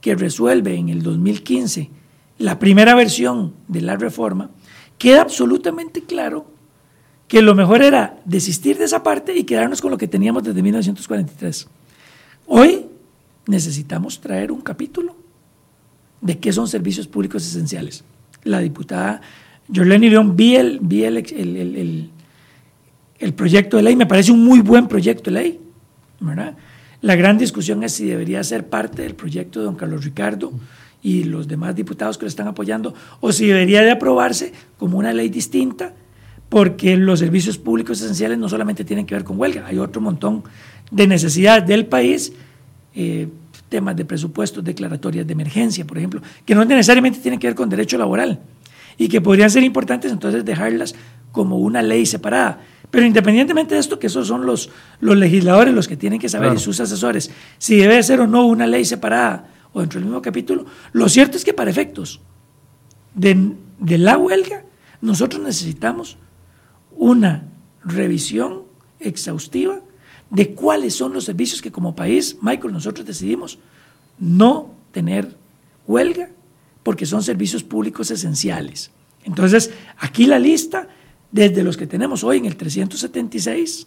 que 0.00 0.14
resuelve 0.14 0.76
en 0.76 0.88
el 0.88 1.02
2015 1.02 1.90
la 2.38 2.60
primera 2.60 2.94
versión 2.94 3.54
de 3.66 3.80
la 3.80 3.96
reforma, 3.96 4.50
queda 4.98 5.22
absolutamente 5.22 6.02
claro 6.02 6.46
que 7.26 7.42
lo 7.42 7.56
mejor 7.56 7.82
era 7.82 8.20
desistir 8.24 8.78
de 8.78 8.84
esa 8.84 9.02
parte 9.02 9.36
y 9.36 9.42
quedarnos 9.42 9.80
con 9.80 9.90
lo 9.90 9.98
que 9.98 10.06
teníamos 10.06 10.44
desde 10.44 10.62
1943. 10.62 11.66
Hoy 12.46 12.87
necesitamos 13.48 14.20
traer 14.20 14.52
un 14.52 14.60
capítulo 14.60 15.16
de 16.20 16.38
qué 16.38 16.52
son 16.52 16.68
servicios 16.68 17.08
públicos 17.08 17.44
esenciales. 17.44 18.04
La 18.44 18.60
diputada 18.60 19.20
Jolene 19.74 20.10
León 20.10 20.36
vi, 20.36 20.54
el, 20.54 20.80
el, 21.34 22.10
el, 23.18 23.34
proyecto 23.34 23.76
de 23.76 23.82
ley, 23.82 23.96
me 23.96 24.06
parece 24.06 24.32
un 24.32 24.44
muy 24.44 24.60
buen 24.60 24.86
proyecto 24.86 25.30
de 25.30 25.42
ley. 25.42 25.60
La 27.00 27.16
gran 27.16 27.38
discusión 27.38 27.82
es 27.82 27.92
si 27.92 28.06
debería 28.06 28.42
ser 28.44 28.68
parte 28.68 29.02
del 29.02 29.14
proyecto 29.14 29.60
de 29.60 29.66
don 29.66 29.76
Carlos 29.76 30.04
Ricardo 30.04 30.52
y 31.02 31.24
los 31.24 31.48
demás 31.48 31.74
diputados 31.74 32.18
que 32.18 32.24
lo 32.24 32.28
están 32.28 32.48
apoyando, 32.48 32.94
o 33.20 33.32
si 33.32 33.46
debería 33.46 33.82
de 33.82 33.92
aprobarse 33.92 34.52
como 34.78 34.98
una 34.98 35.12
ley 35.12 35.28
distinta 35.28 35.94
porque 36.48 36.96
los 36.96 37.18
servicios 37.18 37.58
públicos 37.58 38.00
esenciales 38.00 38.38
no 38.38 38.48
solamente 38.48 38.84
tienen 38.84 39.06
que 39.06 39.14
ver 39.14 39.24
con 39.24 39.38
huelga, 39.38 39.66
hay 39.66 39.78
otro 39.78 40.00
montón 40.00 40.44
de 40.90 41.06
necesidades 41.06 41.66
del 41.66 41.86
país, 41.86 42.32
eh, 43.00 43.28
temas 43.68 43.94
de 43.94 44.04
presupuestos, 44.04 44.64
declaratorias 44.64 45.24
de 45.24 45.32
emergencia, 45.32 45.86
por 45.86 45.98
ejemplo, 45.98 46.20
que 46.44 46.52
no 46.52 46.64
necesariamente 46.64 47.20
tienen 47.20 47.38
que 47.38 47.46
ver 47.46 47.54
con 47.54 47.68
derecho 47.68 47.96
laboral 47.96 48.40
y 48.96 49.08
que 49.08 49.20
podrían 49.20 49.50
ser 49.50 49.62
importantes 49.62 50.10
entonces 50.10 50.44
dejarlas 50.44 50.96
como 51.30 51.58
una 51.58 51.80
ley 51.80 52.06
separada. 52.06 52.60
Pero 52.90 53.06
independientemente 53.06 53.74
de 53.76 53.80
esto, 53.80 54.00
que 54.00 54.08
esos 54.08 54.26
son 54.26 54.46
los, 54.46 54.70
los 54.98 55.16
legisladores 55.16 55.72
los 55.72 55.86
que 55.86 55.96
tienen 55.96 56.18
que 56.18 56.28
saber 56.28 56.54
y 56.54 56.58
sus 56.58 56.80
asesores, 56.80 57.30
si 57.58 57.76
debe 57.76 58.02
ser 58.02 58.20
o 58.20 58.26
no 58.26 58.46
una 58.46 58.66
ley 58.66 58.84
separada 58.84 59.48
o 59.72 59.80
dentro 59.80 60.00
del 60.00 60.06
mismo 60.06 60.20
capítulo, 60.20 60.66
lo 60.90 61.08
cierto 61.08 61.36
es 61.36 61.44
que 61.44 61.52
para 61.52 61.70
efectos 61.70 62.20
de, 63.14 63.52
de 63.78 63.98
la 63.98 64.18
huelga, 64.18 64.64
nosotros 65.00 65.40
necesitamos 65.40 66.16
una 66.96 67.44
revisión 67.84 68.64
exhaustiva 68.98 69.82
de 70.30 70.54
cuáles 70.54 70.94
son 70.94 71.12
los 71.12 71.24
servicios 71.24 71.62
que 71.62 71.72
como 71.72 71.96
país, 71.96 72.36
Michael, 72.42 72.72
nosotros 72.72 73.06
decidimos 73.06 73.58
no 74.18 74.74
tener 74.92 75.34
huelga 75.86 76.30
porque 76.82 77.06
son 77.06 77.22
servicios 77.22 77.62
públicos 77.62 78.10
esenciales. 78.10 78.90
Entonces, 79.24 79.70
aquí 79.98 80.26
la 80.26 80.38
lista, 80.38 80.88
desde 81.30 81.62
los 81.62 81.76
que 81.76 81.86
tenemos 81.86 82.24
hoy 82.24 82.38
en 82.38 82.46
el 82.46 82.56
376, 82.56 83.86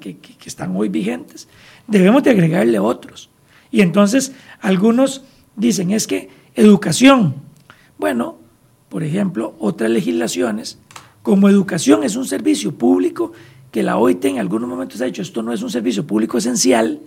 que, 0.00 0.18
que, 0.18 0.48
están 0.48 0.74
hoy 0.74 0.88
vigentes, 0.88 1.48
debemos 1.86 2.22
de 2.22 2.30
agregarle 2.30 2.78
otros. 2.78 3.30
Y 3.70 3.82
entonces, 3.82 4.32
algunos 4.60 5.22
dicen, 5.54 5.92
es 5.92 6.06
que 6.06 6.28
educación, 6.54 7.36
bueno, 7.98 8.38
por 8.88 9.04
ejemplo, 9.04 9.54
otras 9.60 9.90
legislaciones 9.90 10.78
como 11.22 11.48
educación 11.48 12.02
es 12.02 12.16
un 12.16 12.26
servicio 12.26 12.74
público 12.74 13.32
que 13.70 13.82
la 13.82 13.96
OIT 13.96 14.24
en 14.24 14.38
algunos 14.38 14.68
momentos 14.68 15.00
ha 15.00 15.04
dicho, 15.04 15.22
esto 15.22 15.42
no 15.42 15.52
es 15.52 15.62
un 15.62 15.70
servicio 15.70 16.06
público 16.06 16.38
esencial. 16.38 17.00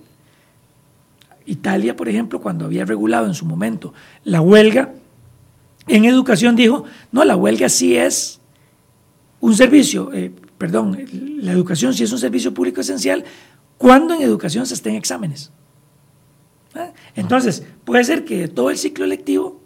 Italia, 1.45 1.95
por 1.95 2.07
ejemplo, 2.07 2.39
cuando 2.39 2.65
había 2.65 2.85
regulado 2.85 3.27
en 3.27 3.33
su 3.33 3.45
momento 3.45 3.93
la 4.23 4.41
huelga, 4.41 4.93
en 5.87 6.05
educación 6.05 6.55
dijo, 6.55 6.85
no, 7.11 7.25
la 7.25 7.35
huelga 7.35 7.67
sí 7.67 7.95
es 7.97 8.39
un 9.41 9.55
servicio, 9.55 10.13
eh, 10.13 10.31
perdón, 10.57 10.97
la 11.39 11.51
educación 11.51 11.93
sí 11.93 12.03
es 12.03 12.11
un 12.13 12.19
servicio 12.19 12.53
público 12.53 12.79
esencial 12.79 13.25
cuando 13.77 14.13
en 14.13 14.21
educación 14.21 14.65
se 14.65 14.75
estén 14.75 14.95
exámenes. 14.95 15.51
¿Ah? 16.73 16.91
Entonces, 17.15 17.63
puede 17.83 18.05
ser 18.05 18.23
que 18.23 18.47
todo 18.47 18.69
el 18.69 18.77
ciclo 18.77 19.05
lectivo, 19.05 19.59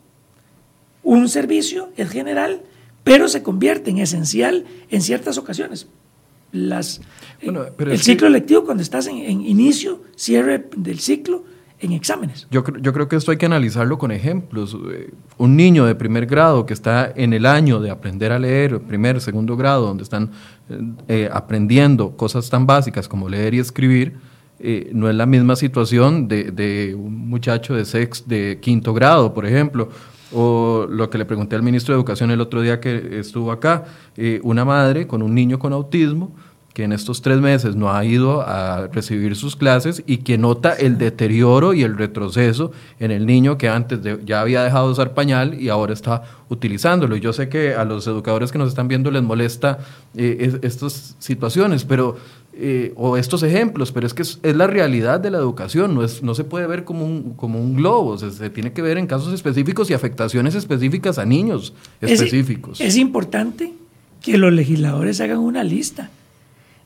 un 1.04 1.30
servicio 1.30 1.90
es 1.96 2.10
general, 2.10 2.64
pero 3.04 3.28
se 3.28 3.44
convierte 3.44 3.92
en 3.92 4.00
esencial 4.00 4.66
en 4.90 5.02
ciertas 5.04 5.38
ocasiones. 5.38 5.88
Las, 6.52 7.02
el 7.42 8.00
ciclo 8.00 8.30
lectivo, 8.30 8.64
cuando 8.64 8.82
estás 8.82 9.08
en, 9.08 9.18
inicio, 9.18 10.02
cierre 10.16 10.70
del 10.76 11.00
ciclo, 11.00 11.44
en 11.80 11.92
exámenes. 11.92 12.48
Yo, 12.50 12.64
yo 12.82 12.94
creo 12.94 13.08
que 13.08 13.16
esto 13.16 13.32
hay 13.32 13.38
que 13.38 13.46
analizarlo 13.46 14.00
con 14.00 14.12
ejemplos. 14.12 14.76
Eh, 14.92 15.12
un 15.38 15.56
niño 15.56 15.86
de 15.86 15.94
primer 15.94 16.26
grado 16.26 16.66
que 16.66 16.74
está 16.74 17.12
en 17.16 17.34
el 17.34 17.46
año 17.46 17.80
de 17.80 17.92
aprender 17.92 18.32
a 18.32 18.40
leer, 18.40 18.80
primer, 18.82 19.22
segundo 19.22 19.56
grado, 19.56 19.86
donde 19.86 20.04
están 20.04 20.32
eh, 20.70 20.80
eh, 21.08 21.30
aprendiendo 21.32 22.18
cosas 22.18 22.50
tan 22.50 22.66
básicas 22.66 23.08
como 23.08 23.30
leer 23.30 23.54
y 23.54 23.60
escribir, 23.60 24.16
no 24.92 25.08
es 25.08 25.16
la 25.16 25.28
misma 25.28 25.56
situación 25.56 26.28
de, 26.28 26.46
de, 26.46 26.96
un 26.96 27.30
muchacho 27.30 27.76
de 27.76 27.86
sex 27.86 28.28
de 28.28 28.58
quinto 28.60 28.92
grado, 28.92 29.32
por 29.32 29.46
ejemplo, 29.46 29.90
o 30.34 30.88
lo 30.90 31.10
que 31.10 31.18
le 31.18 31.26
pregunté 31.26 31.56
al 31.56 31.64
ministro 31.64 31.94
de 31.94 32.00
Educación 32.00 32.32
el 32.32 32.42
otro 32.42 32.62
día 32.62 32.80
que 32.80 33.20
estuvo 33.20 33.52
acá, 33.52 33.86
una 34.44 34.66
madre 34.66 35.08
con 35.08 35.22
un 35.22 35.34
niño 35.34 35.60
con 35.60 35.74
autismo, 35.74 36.34
que 36.78 36.84
en 36.84 36.92
estos 36.92 37.24
tres 37.24 37.40
meses 37.40 37.76
no 37.76 37.92
ha 37.92 38.06
ido 38.06 38.42
a 38.42 38.86
recibir 38.86 39.36
sus 39.36 39.56
clases 39.56 40.04
y 40.06 40.18
que 40.18 40.38
nota 40.38 40.74
el 40.74 41.00
deterioro 41.00 41.74
y 41.74 41.82
el 41.82 41.98
retroceso 41.98 42.72
en 43.00 43.10
el 43.10 43.26
niño 43.26 43.58
que 43.58 43.68
antes 43.68 44.00
ya 44.24 44.42
había 44.42 44.62
dejado 44.62 44.86
de 44.86 44.92
usar 44.92 45.16
pañal 45.16 45.60
y 45.60 45.70
ahora 45.70 45.94
está 45.94 46.22
utilizándolo. 46.50 47.16
Y 47.16 47.20
yo 47.20 47.34
sé 47.34 47.50
que 47.50 47.74
a 47.74 47.84
los 47.84 48.06
educadores 48.06 48.52
que 48.52 48.60
nos 48.60 48.70
están 48.70 48.88
viendo 48.88 49.10
les 49.10 49.24
molesta 49.24 49.80
eh, 50.16 50.60
estas 50.62 51.16
situaciones, 51.18 51.84
pero 51.84 52.18
eh, 52.60 52.94
o 52.96 53.18
estos 53.18 53.44
ejemplos, 53.44 53.92
pero 53.92 54.08
es 54.08 54.14
que 54.14 54.24
es, 54.24 54.40
la 54.42 54.66
realidad 54.66 55.20
de 55.20 55.30
la 55.30 55.38
educación, 55.38 55.94
no, 55.94 56.04
es, 56.04 56.24
no 56.24 56.34
se 56.34 56.44
puede 56.44 56.66
ver 56.66 56.84
como 56.84 57.06
un, 57.06 57.34
como 57.36 57.60
un 57.60 57.76
globo, 57.76 58.18
se, 58.18 58.50
tiene 58.50 58.74
que 58.74 58.82
ver 58.82 58.98
en 58.98 59.06
casos 59.06 59.32
específicos 59.34 59.90
y 59.92 59.94
afectaciones 59.94 60.56
específicas 60.56 61.20
a 61.20 61.26
niños 61.26 61.74
específicos. 62.02 62.82
es 62.82 62.98
importante 62.98 63.74
que 64.22 64.38
los 64.38 64.52
legisladores 64.52 65.22
hagan 65.22 65.38
una 65.38 65.64
lista 65.64 66.10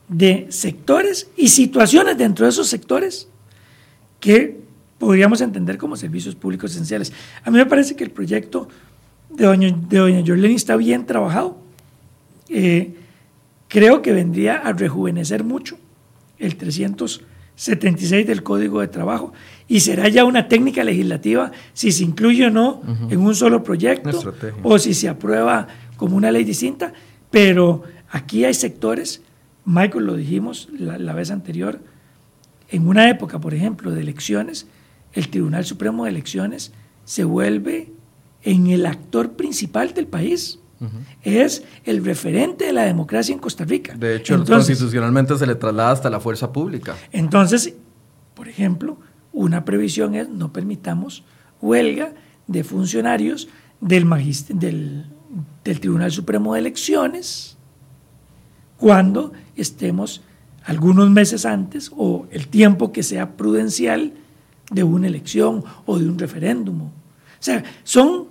de 0.08 0.46
sectores 0.50 1.28
y 1.36 1.48
situaciones 1.48 2.18
dentro 2.18 2.44
de 2.44 2.50
esos 2.50 2.68
sectores 2.68 3.28
que 4.20 4.60
podríamos 4.98 5.40
entender 5.40 5.78
como 5.78 5.96
servicios 5.96 6.34
públicos 6.34 6.72
esenciales. 6.72 7.12
A 7.44 7.50
mí 7.50 7.56
me 7.56 7.66
parece 7.66 7.96
que 7.96 8.04
el 8.04 8.10
proyecto 8.10 8.68
de 9.30 9.46
doña, 9.46 9.74
de 9.88 9.98
doña 9.98 10.22
Jorleni 10.24 10.54
está 10.54 10.76
bien 10.76 11.06
trabajado. 11.06 11.56
Eh, 12.50 12.94
creo 13.72 14.02
que 14.02 14.12
vendría 14.12 14.58
a 14.58 14.74
rejuvenecer 14.74 15.44
mucho 15.44 15.78
el 16.38 16.56
376 16.56 18.26
del 18.26 18.42
Código 18.42 18.82
de 18.82 18.88
Trabajo 18.88 19.32
y 19.66 19.80
será 19.80 20.08
ya 20.08 20.24
una 20.24 20.46
técnica 20.46 20.84
legislativa 20.84 21.52
si 21.72 21.90
se 21.90 22.04
incluye 22.04 22.46
o 22.46 22.50
no 22.50 22.82
en 23.08 23.20
un 23.20 23.34
solo 23.34 23.62
proyecto 23.64 24.34
o 24.62 24.78
si 24.78 24.92
se 24.92 25.08
aprueba 25.08 25.68
como 25.96 26.16
una 26.16 26.30
ley 26.30 26.44
distinta, 26.44 26.92
pero 27.30 27.82
aquí 28.10 28.44
hay 28.44 28.52
sectores 28.52 29.22
Michael, 29.64 30.06
lo 30.06 30.16
dijimos 30.16 30.68
la, 30.76 31.14
vez 31.14 31.30
anterior, 31.30 31.80
en 32.68 32.88
una 32.88 33.08
época, 33.08 33.40
por 33.40 33.54
ejemplo, 33.54 33.90
de 33.92 34.00
elecciones, 34.00 34.66
el 35.12 35.28
Tribunal 35.28 35.64
Supremo 35.64 36.04
de 36.04 36.10
Elecciones 36.10 36.72
se 37.04 37.24
vuelve 37.24 37.92
en 38.42 38.66
el 38.68 38.86
actor 38.86 39.32
principal 39.32 39.94
del 39.94 40.06
país. 40.06 40.58
Es 41.22 41.62
el 41.84 42.04
referente 42.04 42.66
de 42.66 42.72
la 42.72 42.82
democracia 42.82 43.32
en 43.32 43.38
Costa 43.38 43.64
Rica. 43.64 43.94
De 43.94 44.16
hecho, 44.16 44.44
constitucionalmente 44.44 45.36
se 45.38 45.46
le 45.46 45.54
traslada 45.54 45.92
hasta 45.92 46.10
la 46.10 46.20
fuerza 46.20 46.52
pública. 46.52 46.96
Entonces, 47.12 47.74
por 48.34 48.48
ejemplo, 48.48 48.98
una 49.32 49.64
previsión 49.64 50.14
es 50.14 50.28
no 50.28 50.52
permitamos 50.52 51.24
huelga 51.60 52.12
de 52.46 52.64
funcionarios 52.64 53.48
del, 53.80 54.08
del, 54.50 55.06
del 55.64 55.80
Tribunal 55.80 56.10
Supremo 56.10 56.54
de 56.54 56.60
Elecciones 56.60 57.56
cuando 58.76 59.32
estemos 59.56 60.22
algunos 60.64 61.10
meses 61.10 61.46
antes 61.46 61.90
o 61.96 62.26
el 62.30 62.48
tiempo 62.48 62.92
que 62.92 63.02
sea 63.02 63.36
prudencial 63.36 64.12
de 64.70 64.82
una 64.82 65.06
elección 65.06 65.64
o 65.86 65.98
de 65.98 66.08
un 66.08 66.18
referéndum. 66.18 66.82
O 66.82 66.90
sea, 67.38 67.62
son, 67.84 68.28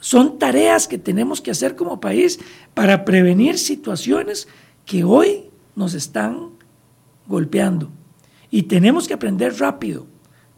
son 0.00 0.38
tareas 0.38 0.88
que 0.88 0.98
tenemos 0.98 1.40
que 1.40 1.50
hacer 1.50 1.76
como 1.76 2.00
país 2.00 2.40
para 2.74 3.04
prevenir 3.04 3.58
situaciones 3.58 4.48
que 4.86 5.04
hoy 5.04 5.44
nos 5.76 5.94
están 5.94 6.48
golpeando. 7.26 7.90
Y 8.50 8.64
tenemos 8.64 9.06
que 9.06 9.14
aprender 9.14 9.58
rápido, 9.58 10.06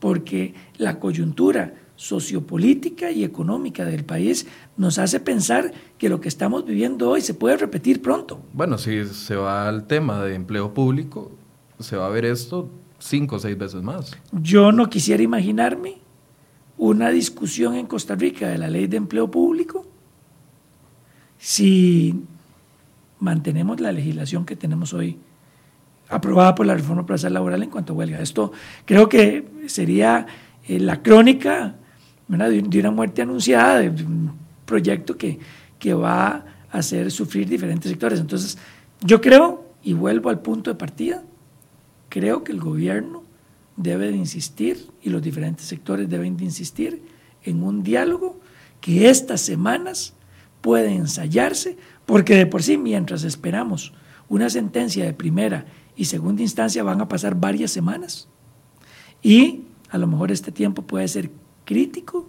porque 0.00 0.54
la 0.78 0.98
coyuntura 0.98 1.74
sociopolítica 1.96 3.10
y 3.10 3.22
económica 3.22 3.84
del 3.84 4.04
país 4.04 4.46
nos 4.76 4.98
hace 4.98 5.20
pensar 5.20 5.72
que 5.98 6.08
lo 6.08 6.20
que 6.20 6.28
estamos 6.28 6.64
viviendo 6.64 7.10
hoy 7.10 7.20
se 7.20 7.34
puede 7.34 7.56
repetir 7.58 8.00
pronto. 8.00 8.40
Bueno, 8.52 8.78
si 8.78 9.04
se 9.04 9.36
va 9.36 9.68
al 9.68 9.86
tema 9.86 10.24
de 10.24 10.34
empleo 10.34 10.72
público, 10.72 11.30
se 11.78 11.96
va 11.96 12.06
a 12.06 12.10
ver 12.10 12.24
esto 12.24 12.68
cinco 12.98 13.36
o 13.36 13.38
seis 13.38 13.58
veces 13.58 13.82
más. 13.82 14.12
Yo 14.32 14.72
no 14.72 14.88
quisiera 14.88 15.22
imaginarme 15.22 16.01
una 16.82 17.10
discusión 17.10 17.76
en 17.76 17.86
Costa 17.86 18.16
Rica 18.16 18.48
de 18.48 18.58
la 18.58 18.68
ley 18.68 18.88
de 18.88 18.96
empleo 18.96 19.30
público 19.30 19.86
si 21.38 22.24
mantenemos 23.20 23.78
la 23.78 23.92
legislación 23.92 24.44
que 24.44 24.56
tenemos 24.56 24.92
hoy 24.92 25.16
aprobada 26.08 26.56
por 26.56 26.66
la 26.66 26.74
reforma 26.74 27.06
procesal 27.06 27.34
laboral 27.34 27.62
en 27.62 27.70
cuanto 27.70 27.92
a 27.92 27.96
huelga. 27.96 28.20
Esto 28.20 28.50
creo 28.84 29.08
que 29.08 29.46
sería 29.66 30.26
eh, 30.66 30.80
la 30.80 31.02
crónica 31.02 31.76
de, 32.26 32.80
una 32.80 32.90
muerte 32.90 33.22
anunciada, 33.22 33.78
de 33.78 33.88
un 34.04 34.32
proyecto 34.66 35.16
que, 35.16 35.38
que 35.78 35.94
va 35.94 36.44
a 36.72 36.78
hacer 36.78 37.12
sufrir 37.12 37.48
diferentes 37.48 37.88
sectores. 37.88 38.18
Entonces, 38.18 38.58
yo 39.02 39.20
creo, 39.20 39.66
y 39.84 39.92
vuelvo 39.92 40.30
al 40.30 40.40
punto 40.40 40.70
de 40.70 40.74
partida, 40.74 41.22
creo 42.08 42.42
que 42.42 42.50
el 42.50 42.58
gobierno 42.58 43.22
debe 43.76 44.10
de 44.10 44.16
insistir 44.16 44.88
y 45.02 45.10
los 45.10 45.22
diferentes 45.22 45.66
sectores 45.66 46.08
deben 46.08 46.36
de 46.36 46.44
insistir 46.44 47.02
en 47.42 47.62
un 47.62 47.82
diálogo 47.82 48.40
que 48.80 49.08
estas 49.08 49.40
semanas 49.40 50.14
puede 50.60 50.94
ensayarse, 50.94 51.76
porque 52.06 52.36
de 52.36 52.46
por 52.46 52.62
sí, 52.62 52.76
mientras 52.76 53.24
esperamos 53.24 53.92
una 54.28 54.48
sentencia 54.50 55.04
de 55.04 55.12
primera 55.12 55.66
y 55.96 56.06
segunda 56.06 56.42
instancia, 56.42 56.82
van 56.82 57.00
a 57.00 57.08
pasar 57.08 57.34
varias 57.34 57.70
semanas. 57.70 58.28
Y 59.22 59.62
a 59.90 59.98
lo 59.98 60.06
mejor 60.06 60.32
este 60.32 60.52
tiempo 60.52 60.82
puede 60.82 61.06
ser 61.08 61.30
crítico, 61.64 62.28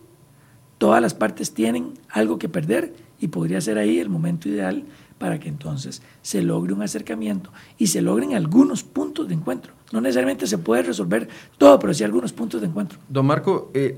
todas 0.78 1.02
las 1.02 1.14
partes 1.14 1.54
tienen 1.54 1.94
algo 2.10 2.38
que 2.38 2.50
perder 2.50 2.94
y 3.20 3.30
podría 3.30 3.62
ser 3.62 3.78
ahí 3.78 4.00
el 4.00 4.10
momento 4.10 4.50
ideal 4.50 4.84
para 5.24 5.40
que 5.40 5.48
entonces 5.48 6.02
se 6.22 6.42
logre 6.42 6.74
un 6.74 6.82
acercamiento 6.82 7.50
y 7.78 7.88
se 7.88 8.02
logren 8.02 8.34
algunos 8.34 8.84
puntos 8.84 9.30
de 9.30 9.36
encuentro. 9.36 9.72
No 9.94 10.02
necesariamente 10.02 10.48
se 10.48 10.58
puede 10.58 10.84
resolver 10.84 11.30
todo, 11.58 11.80
pero 11.80 11.94
sí 11.94 12.04
algunos 12.04 12.34
puntos 12.34 12.60
de 12.60 12.68
encuentro. 12.68 13.00
Don 13.08 13.26
Marco, 13.26 13.72
eh, 13.74 13.98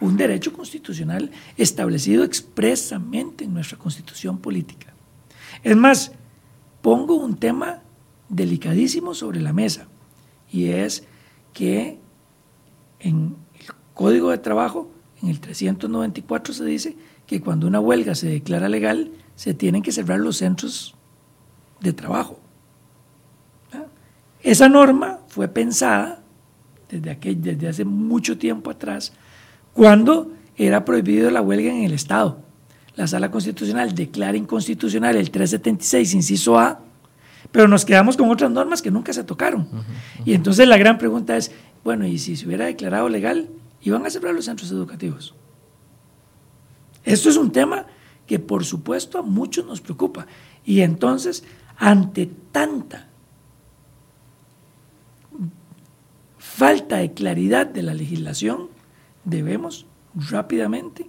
un 0.02 0.16
derecho 0.16 0.52
constitucional 0.52 1.30
establecido 1.56 2.24
expresamente 2.24 3.44
en 3.44 3.54
nuestra 3.54 3.78
constitución 3.78 4.38
política. 4.38 4.92
Es 5.62 5.76
más, 5.76 6.12
pongo 6.82 7.14
un 7.14 7.36
tema 7.36 7.82
delicadísimo 8.28 9.14
sobre 9.14 9.40
la 9.40 9.52
mesa 9.52 9.86
y 10.50 10.66
es 10.66 11.04
que 11.52 11.98
en 12.98 13.36
el 13.54 13.66
Código 13.94 14.30
de 14.30 14.38
Trabajo, 14.38 14.90
en 15.22 15.28
el 15.28 15.38
394 15.38 16.52
se 16.54 16.64
dice 16.64 16.96
que 17.26 17.40
cuando 17.40 17.68
una 17.68 17.78
huelga 17.78 18.16
se 18.16 18.28
declara 18.28 18.68
legal, 18.68 19.12
se 19.36 19.54
tienen 19.54 19.82
que 19.82 19.92
cerrar 19.92 20.18
los 20.18 20.38
centros 20.38 20.96
de 21.80 21.92
trabajo. 21.92 22.40
Esa 24.42 24.68
norma 24.68 25.20
fue 25.28 25.46
pensada 25.46 26.24
desde 26.90 27.68
hace 27.68 27.84
mucho 27.84 28.36
tiempo 28.36 28.70
atrás, 28.70 29.12
cuando 29.72 30.32
era 30.56 30.84
prohibido 30.84 31.30
la 31.30 31.40
huelga 31.40 31.70
en 31.70 31.84
el 31.84 31.92
Estado. 31.92 32.38
La 32.94 33.06
Sala 33.06 33.30
Constitucional 33.30 33.94
declara 33.94 34.36
inconstitucional 34.36 35.16
el 35.16 35.30
376, 35.30 36.14
inciso 36.14 36.58
A, 36.58 36.80
pero 37.50 37.68
nos 37.68 37.84
quedamos 37.84 38.16
con 38.16 38.30
otras 38.30 38.50
normas 38.50 38.82
que 38.82 38.90
nunca 38.90 39.12
se 39.12 39.24
tocaron. 39.24 39.68
Y 40.24 40.34
entonces 40.34 40.68
la 40.68 40.76
gran 40.76 40.98
pregunta 40.98 41.36
es, 41.36 41.52
bueno, 41.84 42.06
¿y 42.06 42.18
si 42.18 42.36
se 42.36 42.46
hubiera 42.46 42.66
declarado 42.66 43.08
legal, 43.08 43.48
iban 43.82 44.04
a 44.06 44.10
cerrar 44.10 44.34
los 44.34 44.44
centros 44.44 44.70
educativos? 44.70 45.34
Esto 47.04 47.28
es 47.28 47.36
un 47.36 47.50
tema 47.50 47.86
que 48.26 48.38
por 48.38 48.64
supuesto 48.64 49.18
a 49.18 49.22
muchos 49.22 49.66
nos 49.66 49.80
preocupa. 49.80 50.26
Y 50.64 50.82
entonces, 50.82 51.44
ante 51.76 52.30
tanta 52.52 53.08
falta 56.38 56.98
de 56.98 57.12
claridad 57.12 57.66
de 57.66 57.82
la 57.82 57.94
legislación, 57.94 58.68
debemos 59.24 59.86
rápidamente 60.14 61.06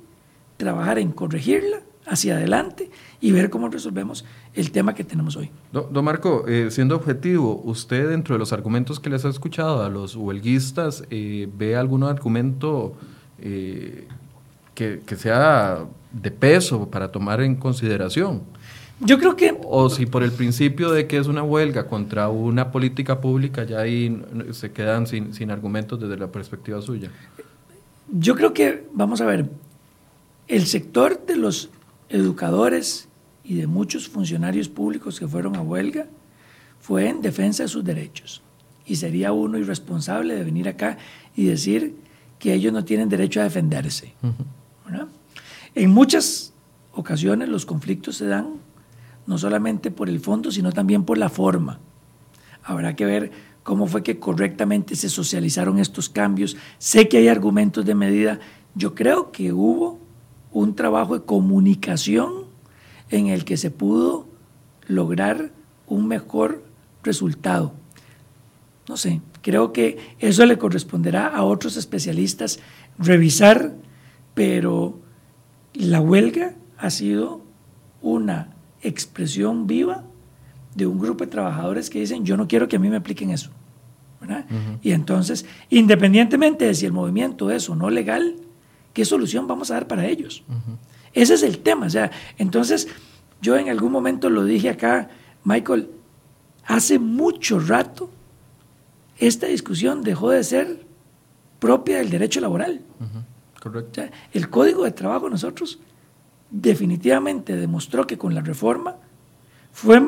trabajar 0.57 0.99
en 0.99 1.11
corregirla 1.11 1.81
hacia 2.05 2.35
adelante 2.35 2.89
y 3.21 3.31
ver 3.31 3.49
cómo 3.49 3.69
resolvemos 3.69 4.25
el 4.53 4.71
tema 4.71 4.93
que 4.93 5.03
tenemos 5.03 5.35
hoy. 5.35 5.49
Don, 5.71 6.03
Marco, 6.03 6.45
eh, 6.47 6.69
siendo 6.69 6.95
objetivo, 6.95 7.61
¿usted 7.63 8.09
dentro 8.09 8.35
de 8.35 8.39
los 8.39 8.51
argumentos 8.51 8.99
que 8.99 9.09
les 9.09 9.23
ha 9.25 9.29
escuchado 9.29 9.83
a 9.83 9.89
los 9.89 10.15
huelguistas 10.15 11.05
eh, 11.09 11.47
ve 11.57 11.75
algún 11.75 12.03
argumento 12.03 12.95
eh, 13.39 14.07
que, 14.75 15.01
que, 15.05 15.15
sea 15.15 15.85
de 16.11 16.31
peso 16.31 16.89
para 16.89 17.11
tomar 17.11 17.41
en 17.41 17.55
consideración? 17.55 18.41
Yo 18.99 19.17
creo 19.17 19.35
que... 19.35 19.57
O 19.63 19.89
si 19.89 20.05
por 20.05 20.23
el 20.23 20.31
principio 20.31 20.91
de 20.91 21.07
que 21.07 21.17
es 21.17 21.27
una 21.27 21.43
huelga 21.43 21.87
contra 21.87 22.29
una 22.29 22.71
política 22.71 23.19
pública, 23.19 23.63
ya 23.63 23.79
ahí 23.79 24.21
se 24.51 24.71
quedan 24.71 25.07
sin, 25.07 25.33
sin 25.33 25.51
argumentos 25.51 25.99
desde 25.99 26.17
la 26.17 26.27
perspectiva 26.27 26.81
suya. 26.81 27.09
Yo 28.15 28.35
creo 28.35 28.53
que, 28.53 28.87
vamos 28.93 29.21
a 29.21 29.25
ver, 29.25 29.49
el 30.47 30.67
sector 30.67 31.25
de 31.25 31.35
los 31.35 31.71
educadores 32.09 33.07
y 33.43 33.55
de 33.55 33.65
muchos 33.65 34.07
funcionarios 34.07 34.69
públicos 34.69 35.19
que 35.19 35.27
fueron 35.27 35.55
a 35.55 35.61
huelga 35.61 36.05
fue 36.79 37.09
en 37.09 37.21
defensa 37.21 37.63
de 37.63 37.69
sus 37.69 37.83
derechos. 37.83 38.43
Y 38.85 38.97
sería 38.97 39.31
uno 39.31 39.57
irresponsable 39.57 40.35
de 40.35 40.43
venir 40.43 40.69
acá 40.69 40.99
y 41.35 41.45
decir 41.45 41.95
que 42.37 42.53
ellos 42.53 42.71
no 42.71 42.85
tienen 42.85 43.09
derecho 43.09 43.41
a 43.41 43.45
defenderse. 43.45 44.13
En 45.73 45.89
muchas 45.89 46.53
ocasiones 46.91 47.49
los 47.49 47.65
conflictos 47.65 48.17
se 48.17 48.27
dan 48.27 48.57
no 49.25 49.39
solamente 49.39 49.89
por 49.89 50.07
el 50.07 50.19
fondo, 50.19 50.51
sino 50.51 50.71
también 50.71 51.03
por 51.03 51.17
la 51.17 51.29
forma. 51.29 51.79
Habrá 52.63 52.95
que 52.95 53.05
ver 53.05 53.31
cómo 53.63 53.87
fue 53.87 54.03
que 54.03 54.19
correctamente 54.19 54.95
se 54.95 55.09
socializaron 55.09 55.79
estos 55.79 56.09
cambios. 56.09 56.57
Sé 56.77 57.07
que 57.07 57.17
hay 57.17 57.27
argumentos 57.29 57.85
de 57.85 57.95
medida. 57.95 58.39
Yo 58.75 58.93
creo 58.93 59.31
que 59.31 59.53
hubo 59.53 59.99
un 60.51 60.75
trabajo 60.75 61.17
de 61.17 61.25
comunicación 61.25 62.45
en 63.09 63.27
el 63.27 63.45
que 63.45 63.57
se 63.57 63.71
pudo 63.71 64.27
lograr 64.87 65.51
un 65.87 66.07
mejor 66.07 66.63
resultado. 67.03 67.73
No 68.87 68.97
sé, 68.97 69.21
creo 69.41 69.71
que 69.71 69.97
eso 70.19 70.45
le 70.45 70.57
corresponderá 70.57 71.27
a 71.27 71.43
otros 71.43 71.77
especialistas 71.77 72.59
revisar, 72.97 73.73
pero 74.33 74.99
la 75.73 76.01
huelga 76.01 76.55
ha 76.77 76.89
sido 76.89 77.41
una 78.01 78.53
expresión 78.81 79.67
viva 79.67 80.03
de 80.75 80.87
un 80.87 80.99
grupo 80.99 81.23
de 81.23 81.31
trabajadores 81.31 81.89
que 81.89 81.99
dicen, 81.99 82.25
yo 82.25 82.37
no 82.37 82.47
quiero 82.47 82.67
que 82.67 82.75
a 82.75 82.79
mí 82.79 82.89
me 82.89 82.97
apliquen 82.97 83.29
eso. 83.29 83.51
Y 84.81 84.91
entonces, 84.91 85.45
independientemente 85.69 86.65
de 86.65 86.73
si 86.73 86.85
el 86.85 86.93
movimiento 86.93 87.51
es 87.51 87.69
o 87.69 87.75
no 87.75 87.89
legal, 87.89 88.35
¿qué 88.93 89.05
solución 89.05 89.47
vamos 89.47 89.71
a 89.71 89.75
dar 89.75 89.87
para 89.87 90.07
ellos? 90.07 90.43
Ese 91.13 91.33
es 91.33 91.43
el 91.43 91.59
tema. 91.59 91.87
O 91.87 91.89
sea, 91.89 92.11
entonces, 92.37 92.87
yo 93.41 93.57
en 93.57 93.69
algún 93.69 93.91
momento 93.91 94.29
lo 94.29 94.45
dije 94.45 94.69
acá, 94.69 95.09
Michael, 95.43 95.89
hace 96.65 96.99
mucho 96.99 97.59
rato 97.59 98.09
esta 99.19 99.47
discusión 99.47 100.01
dejó 100.01 100.29
de 100.31 100.43
ser 100.43 100.85
propia 101.59 101.97
del 101.97 102.09
derecho 102.09 102.39
laboral. 102.39 102.81
Correcto. 103.59 104.01
el 104.33 104.49
código 104.49 104.83
de 104.83 104.91
trabajo 104.91 105.29
nosotros 105.29 105.79
definitivamente 106.51 107.55
demostró 107.55 108.05
que 108.05 108.17
con 108.17 108.35
la 108.35 108.41
reforma 108.41 108.97
fue 109.71 110.01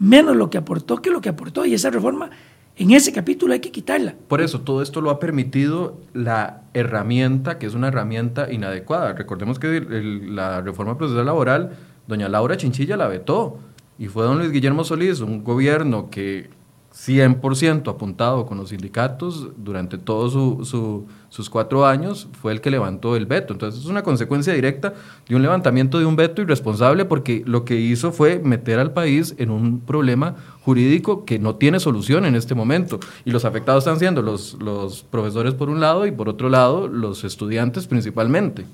menos 0.00 0.34
lo 0.34 0.50
que 0.50 0.58
aportó 0.58 1.00
que 1.00 1.10
lo 1.10 1.20
que 1.20 1.28
aportó 1.28 1.64
y 1.64 1.74
esa 1.74 1.90
reforma 1.90 2.30
en 2.76 2.90
ese 2.92 3.12
capítulo 3.12 3.52
hay 3.52 3.60
que 3.60 3.70
quitarla. 3.70 4.14
Por 4.26 4.40
eso, 4.40 4.62
todo 4.62 4.80
esto 4.80 5.02
lo 5.02 5.10
ha 5.10 5.20
permitido 5.20 5.98
la 6.14 6.62
herramienta, 6.72 7.58
que 7.58 7.66
es 7.66 7.74
una 7.74 7.88
herramienta 7.88 8.50
inadecuada. 8.50 9.12
Recordemos 9.12 9.58
que 9.58 9.80
la 10.26 10.62
reforma 10.62 10.96
procesal 10.96 11.26
laboral, 11.26 11.76
doña 12.06 12.28
Laura 12.28 12.56
Chinchilla 12.56 12.96
la 12.96 13.06
vetó, 13.06 13.58
y 13.98 14.06
fue 14.06 14.24
don 14.24 14.38
Luis 14.38 14.50
Guillermo 14.50 14.82
Solís, 14.82 15.20
un 15.20 15.44
gobierno 15.44 16.08
que 16.08 16.48
100% 16.92 17.88
apuntado 17.88 18.46
con 18.46 18.58
los 18.58 18.70
sindicatos 18.70 19.48
durante 19.56 19.96
todos 19.96 20.32
su, 20.32 21.06
sus 21.28 21.48
cuatro 21.48 21.86
años, 21.86 22.28
fue 22.42 22.52
el 22.52 22.60
que 22.60 22.70
levantó 22.70 23.14
el 23.14 23.26
veto. 23.26 23.52
Entonces 23.52 23.80
es 23.80 23.86
una 23.86 24.02
consecuencia 24.02 24.52
directa 24.52 24.94
de 25.28 25.36
un 25.36 25.42
levantamiento 25.42 25.98
de 25.98 26.04
un 26.04 26.16
veto 26.16 26.42
irresponsable 26.42 27.04
porque 27.04 27.44
lo 27.46 27.64
que 27.64 27.76
hizo 27.76 28.10
fue 28.10 28.40
meter 28.40 28.80
al 28.80 28.92
país 28.92 29.34
en 29.38 29.50
un 29.50 29.80
problema 29.80 30.34
jurídico 30.62 31.24
que 31.24 31.38
no 31.38 31.54
tiene 31.54 31.78
solución 31.78 32.24
en 32.24 32.34
este 32.34 32.56
momento. 32.56 32.98
Y 33.24 33.30
los 33.30 33.44
afectados 33.44 33.84
están 33.84 34.00
siendo 34.00 34.20
los, 34.20 34.58
los 34.60 35.04
profesores 35.04 35.54
por 35.54 35.70
un 35.70 35.80
lado 35.80 36.06
y 36.06 36.10
por 36.10 36.28
otro 36.28 36.48
lado 36.48 36.88
los 36.88 37.22
estudiantes 37.22 37.86
principalmente. 37.86 38.66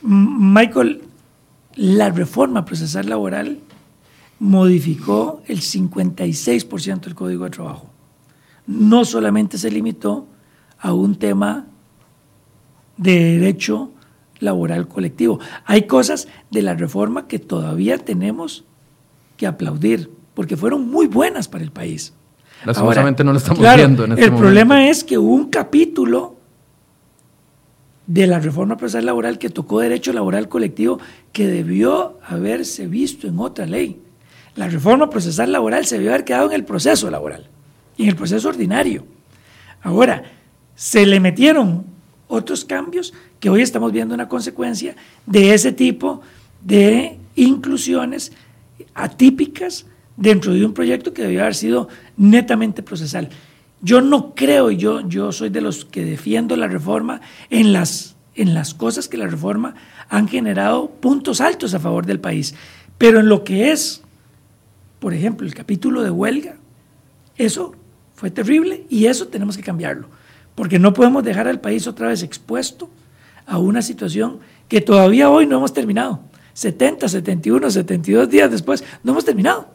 Michael, 0.00 1.02
la 1.76 2.10
reforma 2.10 2.64
procesal 2.64 3.08
laboral 3.08 3.58
modificó 4.38 5.42
el 5.46 5.60
56% 5.60 7.00
del 7.00 7.14
Código 7.14 7.44
de 7.44 7.50
Trabajo. 7.50 7.90
No 8.66 9.04
solamente 9.04 9.58
se 9.58 9.70
limitó 9.70 10.26
a 10.78 10.92
un 10.92 11.16
tema 11.16 11.66
de 12.96 13.38
derecho 13.38 13.90
laboral 14.40 14.86
colectivo. 14.88 15.40
Hay 15.64 15.82
cosas 15.82 16.28
de 16.50 16.62
la 16.62 16.74
reforma 16.74 17.26
que 17.26 17.38
todavía 17.38 17.98
tenemos 17.98 18.64
que 19.36 19.46
aplaudir, 19.46 20.10
porque 20.34 20.56
fueron 20.56 20.88
muy 20.88 21.06
buenas 21.06 21.48
para 21.48 21.64
el 21.64 21.72
país. 21.72 22.12
Lastimosamente 22.64 23.22
no 23.24 23.32
lo 23.32 23.38
estamos 23.38 23.60
viendo 23.76 24.04
en 24.04 24.12
este 24.12 24.24
El 24.24 24.34
problema 24.34 24.88
es 24.88 25.04
que 25.04 25.16
hubo 25.16 25.32
un 25.32 25.48
capítulo 25.48 26.36
de 28.06 28.26
la 28.26 28.40
reforma 28.40 28.76
procesal 28.76 29.06
laboral 29.06 29.38
que 29.38 29.50
tocó 29.50 29.80
derecho 29.80 30.12
laboral 30.12 30.48
colectivo 30.48 30.98
que 31.32 31.46
debió 31.46 32.18
haberse 32.26 32.86
visto 32.86 33.28
en 33.28 33.38
otra 33.38 33.66
ley. 33.66 34.00
La 34.58 34.66
reforma 34.66 35.08
procesal 35.08 35.52
laboral 35.52 35.86
se 35.86 35.94
debió 35.94 36.10
haber 36.10 36.24
quedado 36.24 36.48
en 36.48 36.52
el 36.54 36.64
proceso 36.64 37.08
laboral 37.08 37.46
y 37.96 38.02
en 38.02 38.08
el 38.08 38.16
proceso 38.16 38.48
ordinario. 38.48 39.06
Ahora, 39.82 40.24
se 40.74 41.06
le 41.06 41.20
metieron 41.20 41.84
otros 42.26 42.64
cambios 42.64 43.14
que 43.38 43.50
hoy 43.50 43.62
estamos 43.62 43.92
viendo 43.92 44.16
una 44.16 44.28
consecuencia 44.28 44.96
de 45.26 45.54
ese 45.54 45.70
tipo 45.70 46.22
de 46.60 47.18
inclusiones 47.36 48.32
atípicas 48.94 49.86
dentro 50.16 50.52
de 50.52 50.66
un 50.66 50.74
proyecto 50.74 51.14
que 51.14 51.22
debió 51.22 51.42
haber 51.42 51.54
sido 51.54 51.88
netamente 52.16 52.82
procesal. 52.82 53.28
Yo 53.80 54.00
no 54.00 54.34
creo, 54.34 54.72
yo, 54.72 55.06
yo 55.06 55.30
soy 55.30 55.50
de 55.50 55.60
los 55.60 55.84
que 55.84 56.04
defiendo 56.04 56.56
la 56.56 56.66
reforma 56.66 57.20
en 57.48 57.72
las, 57.72 58.16
en 58.34 58.54
las 58.54 58.74
cosas 58.74 59.06
que 59.06 59.18
la 59.18 59.28
reforma 59.28 59.76
han 60.08 60.26
generado 60.26 60.90
puntos 60.90 61.40
altos 61.40 61.74
a 61.74 61.78
favor 61.78 62.06
del 62.06 62.18
país, 62.18 62.56
pero 62.98 63.20
en 63.20 63.28
lo 63.28 63.44
que 63.44 63.70
es 63.70 64.02
por 64.98 65.14
ejemplo, 65.14 65.46
el 65.46 65.54
capítulo 65.54 66.02
de 66.02 66.10
huelga, 66.10 66.56
eso 67.36 67.74
fue 68.14 68.30
terrible 68.30 68.84
y 68.88 69.06
eso 69.06 69.28
tenemos 69.28 69.56
que 69.56 69.62
cambiarlo, 69.62 70.08
porque 70.54 70.78
no 70.78 70.92
podemos 70.92 71.22
dejar 71.22 71.46
al 71.46 71.60
país 71.60 71.86
otra 71.86 72.08
vez 72.08 72.22
expuesto 72.22 72.90
a 73.46 73.58
una 73.58 73.80
situación 73.80 74.40
que 74.68 74.80
todavía 74.80 75.30
hoy 75.30 75.46
no 75.46 75.56
hemos 75.56 75.72
terminado. 75.72 76.20
70, 76.52 77.08
71, 77.08 77.70
72 77.70 78.28
días 78.28 78.50
después, 78.50 78.84
no 79.04 79.12
hemos 79.12 79.24
terminado. 79.24 79.68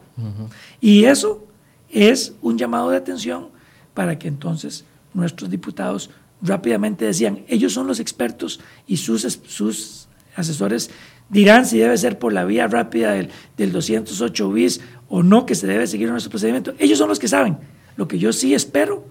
Y 0.80 1.04
eso 1.04 1.46
es 1.90 2.34
un 2.42 2.58
llamado 2.58 2.90
de 2.90 2.98
atención 2.98 3.48
para 3.94 4.18
que 4.18 4.28
entonces 4.28 4.84
nuestros 5.14 5.48
diputados 5.48 6.10
rápidamente 6.42 7.06
decían, 7.06 7.44
ellos 7.48 7.72
son 7.72 7.86
los 7.86 8.00
expertos 8.00 8.60
y 8.86 8.98
sus, 8.98 9.22
sus 9.46 10.08
asesores 10.36 10.90
dirán 11.30 11.64
si 11.64 11.78
debe 11.78 11.96
ser 11.96 12.18
por 12.18 12.32
la 12.32 12.44
vía 12.44 12.66
rápida 12.66 13.12
del, 13.12 13.30
del 13.56 13.72
208 13.72 14.50
bis 14.50 14.80
o 15.08 15.22
no 15.22 15.46
que 15.46 15.54
se 15.54 15.66
debe 15.66 15.86
seguir 15.86 16.10
nuestro 16.10 16.30
procedimiento. 16.30 16.74
Ellos 16.78 16.98
son 16.98 17.08
los 17.08 17.18
que 17.18 17.28
saben. 17.28 17.58
Lo 17.96 18.08
que 18.08 18.18
yo 18.18 18.32
sí 18.32 18.54
espero, 18.54 19.04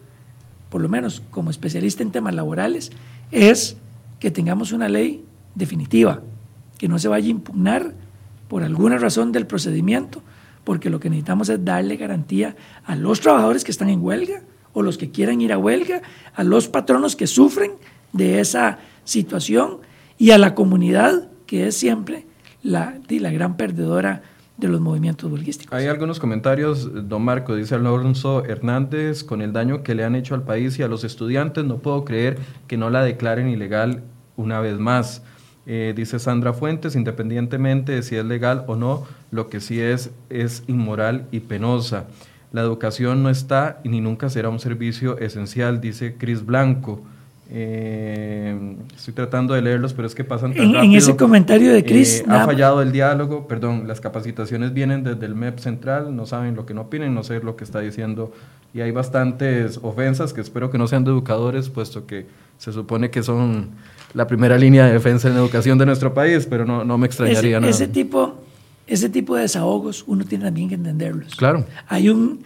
por 0.69 0.81
lo 0.81 0.89
menos 0.89 1.21
como 1.31 1.49
especialista 1.49 2.03
en 2.03 2.11
temas 2.11 2.35
laborales, 2.35 2.91
es 3.31 3.77
que 4.19 4.31
tengamos 4.31 4.71
una 4.71 4.89
ley 4.89 5.25
definitiva, 5.55 6.21
que 6.77 6.87
no 6.87 6.99
se 6.99 7.07
vaya 7.07 7.27
a 7.27 7.31
impugnar 7.31 7.93
por 8.47 8.63
alguna 8.63 8.97
razón 8.97 9.31
del 9.31 9.47
procedimiento, 9.47 10.21
porque 10.63 10.89
lo 10.89 10.99
que 10.99 11.09
necesitamos 11.09 11.49
es 11.49 11.63
darle 11.63 11.97
garantía 11.97 12.55
a 12.85 12.95
los 12.95 13.19
trabajadores 13.21 13.63
que 13.63 13.71
están 13.71 13.89
en 13.89 14.01
huelga 14.01 14.43
o 14.73 14.81
los 14.81 14.97
que 14.97 15.11
quieren 15.11 15.41
ir 15.41 15.53
a 15.53 15.57
huelga, 15.57 16.01
a 16.35 16.43
los 16.43 16.67
patronos 16.67 17.15
que 17.15 17.27
sufren 17.27 17.73
de 18.11 18.39
esa 18.39 18.79
situación 19.03 19.79
y 20.17 20.31
a 20.31 20.37
la 20.37 20.55
comunidad 20.55 21.29
que 21.45 21.67
es 21.67 21.75
siempre 21.75 22.25
la, 22.61 22.99
la 23.09 23.31
gran 23.31 23.57
perdedora 23.57 24.23
de 24.57 24.67
los 24.67 24.81
movimientos. 24.81 25.31
Hay 25.71 25.87
algunos 25.87 26.19
comentarios, 26.19 27.09
don 27.09 27.23
Marco, 27.23 27.55
dice 27.55 27.75
Alonso 27.75 28.45
Hernández, 28.45 29.23
con 29.23 29.41
el 29.41 29.51
daño 29.51 29.83
que 29.83 29.95
le 29.95 30.03
han 30.03 30.15
hecho 30.15 30.35
al 30.35 30.43
país 30.43 30.77
y 30.77 30.83
a 30.83 30.87
los 30.87 31.03
estudiantes, 31.03 31.65
no 31.65 31.77
puedo 31.77 32.05
creer 32.05 32.37
que 32.67 32.77
no 32.77 32.89
la 32.89 33.03
declaren 33.03 33.49
ilegal 33.49 34.03
una 34.37 34.59
vez 34.59 34.77
más. 34.77 35.23
Eh, 35.65 35.93
dice 35.95 36.19
Sandra 36.19 36.53
Fuentes, 36.53 36.95
independientemente 36.95 37.93
de 37.93 38.03
si 38.03 38.15
es 38.15 38.25
legal 38.25 38.65
o 38.67 38.75
no, 38.75 39.05
lo 39.31 39.49
que 39.49 39.59
sí 39.59 39.79
es 39.79 40.11
es 40.29 40.63
inmoral 40.67 41.27
y 41.31 41.39
penosa. 41.39 42.05
La 42.51 42.61
educación 42.61 43.23
no 43.23 43.29
está 43.29 43.79
y 43.83 43.89
ni 43.89 44.01
nunca 44.01 44.29
será 44.29 44.49
un 44.49 44.59
servicio 44.59 45.17
esencial, 45.17 45.81
dice 45.81 46.15
Cris 46.17 46.45
Blanco. 46.45 47.01
Eh, 47.55 48.75
estoy 48.95 49.13
tratando 49.13 49.53
de 49.53 49.61
leerlos, 49.61 49.93
pero 49.93 50.07
es 50.07 50.15
que 50.15 50.23
pasan 50.23 50.55
tan 50.55 50.65
en, 50.65 50.73
rápido. 50.73 50.91
En 50.91 50.97
ese 50.97 51.15
comentario 51.15 51.71
de 51.71 51.85
Cris. 51.85 52.21
Eh, 52.21 52.25
ha 52.27 52.45
fallado 52.45 52.81
el 52.81 52.91
diálogo, 52.91 53.47
perdón, 53.47 53.87
las 53.87 54.01
capacitaciones 54.01 54.73
vienen 54.73 55.03
desde 55.03 55.27
el 55.27 55.35
MEP 55.35 55.59
central, 55.59 56.15
no 56.15 56.25
saben 56.25 56.55
lo 56.55 56.65
que 56.65 56.73
no 56.73 56.81
opinen, 56.81 57.13
no 57.13 57.21
sé 57.21 57.39
lo 57.41 57.55
que 57.55 57.63
está 57.63 57.79
diciendo. 57.79 58.33
Y 58.73 58.81
hay 58.81 58.89
bastantes 58.89 59.79
ofensas 59.83 60.33
que 60.33 60.41
espero 60.41 60.71
que 60.71 60.79
no 60.79 60.87
sean 60.87 61.03
de 61.03 61.11
educadores, 61.11 61.69
puesto 61.69 62.07
que 62.07 62.25
se 62.57 62.73
supone 62.73 63.11
que 63.11 63.21
son 63.21 63.69
la 64.15 64.25
primera 64.25 64.57
línea 64.57 64.87
de 64.87 64.93
defensa 64.93 65.29
en 65.29 65.35
educación 65.35 65.77
de 65.77 65.85
nuestro 65.85 66.11
país, 66.11 66.47
pero 66.49 66.65
no, 66.65 66.83
no 66.83 66.97
me 66.97 67.05
extrañaría 67.05 67.57
ese, 67.57 67.59
nada. 67.59 67.69
Ese 67.69 67.87
tipo, 67.87 68.33
ese 68.87 69.09
tipo 69.09 69.35
de 69.35 69.43
desahogos 69.43 70.03
uno 70.07 70.25
tiene 70.25 70.45
también 70.45 70.69
que 70.69 70.75
entenderlos. 70.75 71.35
Claro. 71.35 71.67
Hay 71.87 72.09
un, 72.09 72.41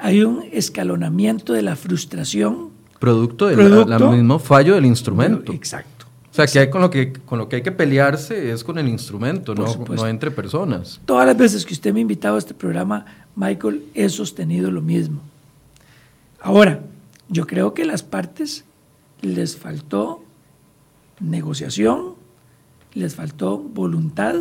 hay 0.00 0.24
un 0.24 0.44
escalonamiento 0.50 1.52
de 1.52 1.62
la 1.62 1.76
frustración. 1.76 2.71
Producto 3.02 3.48
del 3.48 3.58
mismo 3.58 4.38
fallo 4.38 4.76
del 4.76 4.86
instrumento. 4.86 5.52
Exacto. 5.52 6.06
O 6.30 6.34
sea, 6.34 6.46
que, 6.46 6.60
hay 6.60 6.70
con, 6.70 6.80
lo 6.80 6.88
que 6.88 7.12
con 7.12 7.36
lo 7.36 7.48
que 7.48 7.56
hay 7.56 7.62
que 7.62 7.72
pelearse 7.72 8.52
es 8.52 8.62
con 8.62 8.78
el 8.78 8.86
instrumento, 8.86 9.56
no, 9.56 9.66
no, 9.74 10.06
entre 10.06 10.30
personas. 10.30 11.00
Todas 11.04 11.26
las 11.26 11.36
veces 11.36 11.66
que 11.66 11.74
usted 11.74 11.92
me 11.92 11.98
ha 11.98 12.02
invitado 12.02 12.36
a 12.36 12.38
este 12.38 12.54
programa, 12.54 13.04
Michael, 13.34 13.82
he 13.94 14.08
sostenido 14.08 14.70
lo 14.70 14.82
mismo. 14.82 15.20
Ahora, 16.40 16.84
yo 17.28 17.44
creo 17.48 17.74
que 17.74 17.84
las 17.84 18.04
partes 18.04 18.64
les 19.20 19.56
faltó 19.56 20.22
negociación, 21.18 22.14
les 22.94 23.16
faltó 23.16 23.58
voluntad, 23.58 24.36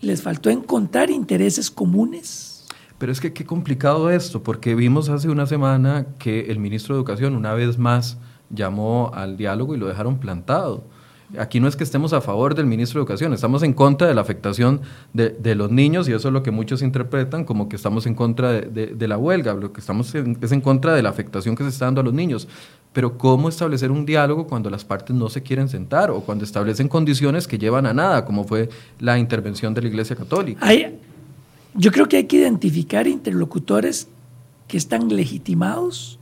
les 0.00 0.20
faltó 0.20 0.50
encontrar 0.50 1.10
intereses 1.10 1.70
comunes. 1.70 2.55
Pero 2.98 3.12
es 3.12 3.20
que 3.20 3.32
qué 3.32 3.44
complicado 3.44 4.10
esto, 4.10 4.42
porque 4.42 4.74
vimos 4.74 5.08
hace 5.08 5.28
una 5.28 5.46
semana 5.46 6.06
que 6.18 6.46
el 6.50 6.58
ministro 6.58 6.94
de 6.94 7.00
Educación 7.00 7.36
una 7.36 7.52
vez 7.52 7.78
más 7.78 8.18
llamó 8.48 9.10
al 9.14 9.36
diálogo 9.36 9.74
y 9.74 9.78
lo 9.78 9.86
dejaron 9.86 10.18
plantado. 10.18 10.84
Aquí 11.38 11.58
no 11.58 11.66
es 11.66 11.74
que 11.74 11.82
estemos 11.82 12.12
a 12.12 12.20
favor 12.20 12.54
del 12.54 12.66
ministro 12.66 13.00
de 13.00 13.02
Educación, 13.02 13.32
estamos 13.34 13.64
en 13.64 13.72
contra 13.72 14.06
de 14.06 14.14
la 14.14 14.20
afectación 14.20 14.80
de, 15.12 15.30
de 15.30 15.56
los 15.56 15.72
niños 15.72 16.08
y 16.08 16.12
eso 16.12 16.28
es 16.28 16.32
lo 16.32 16.44
que 16.44 16.52
muchos 16.52 16.82
interpretan 16.82 17.44
como 17.44 17.68
que 17.68 17.74
estamos 17.74 18.06
en 18.06 18.14
contra 18.14 18.52
de, 18.52 19.08
la 19.08 19.18
huelga, 19.18 19.52
lo 19.54 19.72
que 19.72 19.80
estamos 19.80 20.14
es 20.14 20.52
en 20.52 20.60
contra 20.60 20.94
de 20.94 21.02
la 21.02 21.10
afectación 21.10 21.56
que 21.56 21.64
se 21.64 21.70
está 21.70 21.86
dando 21.86 22.00
a 22.00 22.04
los 22.04 22.14
niños. 22.14 22.46
Pero 22.92 23.18
¿cómo 23.18 23.48
establecer 23.48 23.90
un 23.90 24.06
diálogo 24.06 24.46
cuando 24.46 24.70
las 24.70 24.84
partes 24.84 25.14
no 25.14 25.28
se 25.28 25.42
quieren 25.42 25.68
sentar 25.68 26.12
o 26.12 26.20
cuando 26.20 26.44
establecen 26.44 26.88
condiciones 26.88 27.48
que 27.48 27.58
llevan 27.58 27.86
a 27.86 27.92
nada, 27.92 28.24
como 28.24 28.44
fue 28.44 28.68
la 29.00 29.18
intervención 29.18 29.74
de 29.74 29.82
la 29.82 29.88
Iglesia 29.88 30.14
Católica? 30.14 30.64
Yo 31.76 31.92
creo 31.92 32.08
que 32.08 32.16
hay 32.16 32.24
que 32.24 32.36
identificar 32.36 33.06
interlocutores 33.06 34.08
que 34.68 34.76
están 34.76 35.14
legitimados 35.14 36.18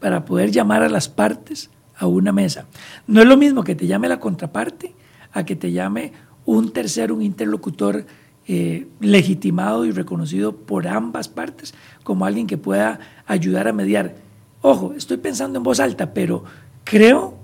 para 0.00 0.24
poder 0.24 0.50
llamar 0.50 0.82
a 0.82 0.88
las 0.88 1.08
partes 1.08 1.70
a 1.96 2.06
una 2.06 2.32
mesa. 2.32 2.66
No 3.06 3.20
es 3.20 3.28
lo 3.28 3.36
mismo 3.36 3.62
que 3.62 3.74
te 3.74 3.86
llame 3.86 4.08
la 4.08 4.20
contraparte 4.20 4.94
a 5.32 5.44
que 5.44 5.54
te 5.54 5.72
llame 5.72 6.12
un 6.46 6.72
tercero, 6.72 7.14
un 7.14 7.22
interlocutor 7.22 8.06
eh, 8.48 8.88
legitimado 9.00 9.84
y 9.84 9.92
reconocido 9.92 10.56
por 10.56 10.88
ambas 10.88 11.28
partes 11.28 11.74
como 12.02 12.24
alguien 12.24 12.46
que 12.46 12.58
pueda 12.58 12.98
ayudar 13.26 13.68
a 13.68 13.72
mediar. 13.72 14.16
Ojo, 14.62 14.94
estoy 14.96 15.18
pensando 15.18 15.58
en 15.58 15.62
voz 15.62 15.78
alta, 15.78 16.12
pero 16.12 16.44
creo 16.84 17.34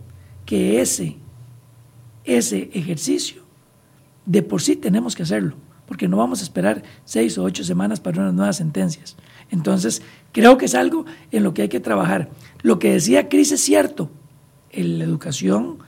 que 0.46 0.80
ese, 0.80 1.16
ese 2.24 2.70
ejercicio 2.72 3.42
de 4.24 4.42
por 4.42 4.62
sí 4.62 4.74
tenemos 4.74 5.14
que 5.14 5.22
hacerlo, 5.22 5.54
porque 5.86 6.08
no 6.08 6.16
vamos 6.16 6.40
a 6.40 6.44
esperar 6.44 6.82
seis 7.04 7.38
o 7.38 7.44
ocho 7.44 7.64
semanas 7.64 8.00
para 8.00 8.20
unas 8.20 8.34
nuevas 8.34 8.56
sentencias. 8.56 9.16
Entonces, 9.50 10.02
creo 10.32 10.58
que 10.58 10.66
es 10.66 10.74
algo 10.74 11.06
en 11.30 11.44
lo 11.44 11.54
que 11.54 11.62
hay 11.62 11.68
que 11.68 11.80
trabajar. 11.80 12.30
Lo 12.62 12.78
que 12.78 12.92
decía 12.92 13.28
Cris 13.28 13.52
es 13.52 13.60
cierto, 13.60 14.10
la 14.72 15.04
educación 15.04 15.78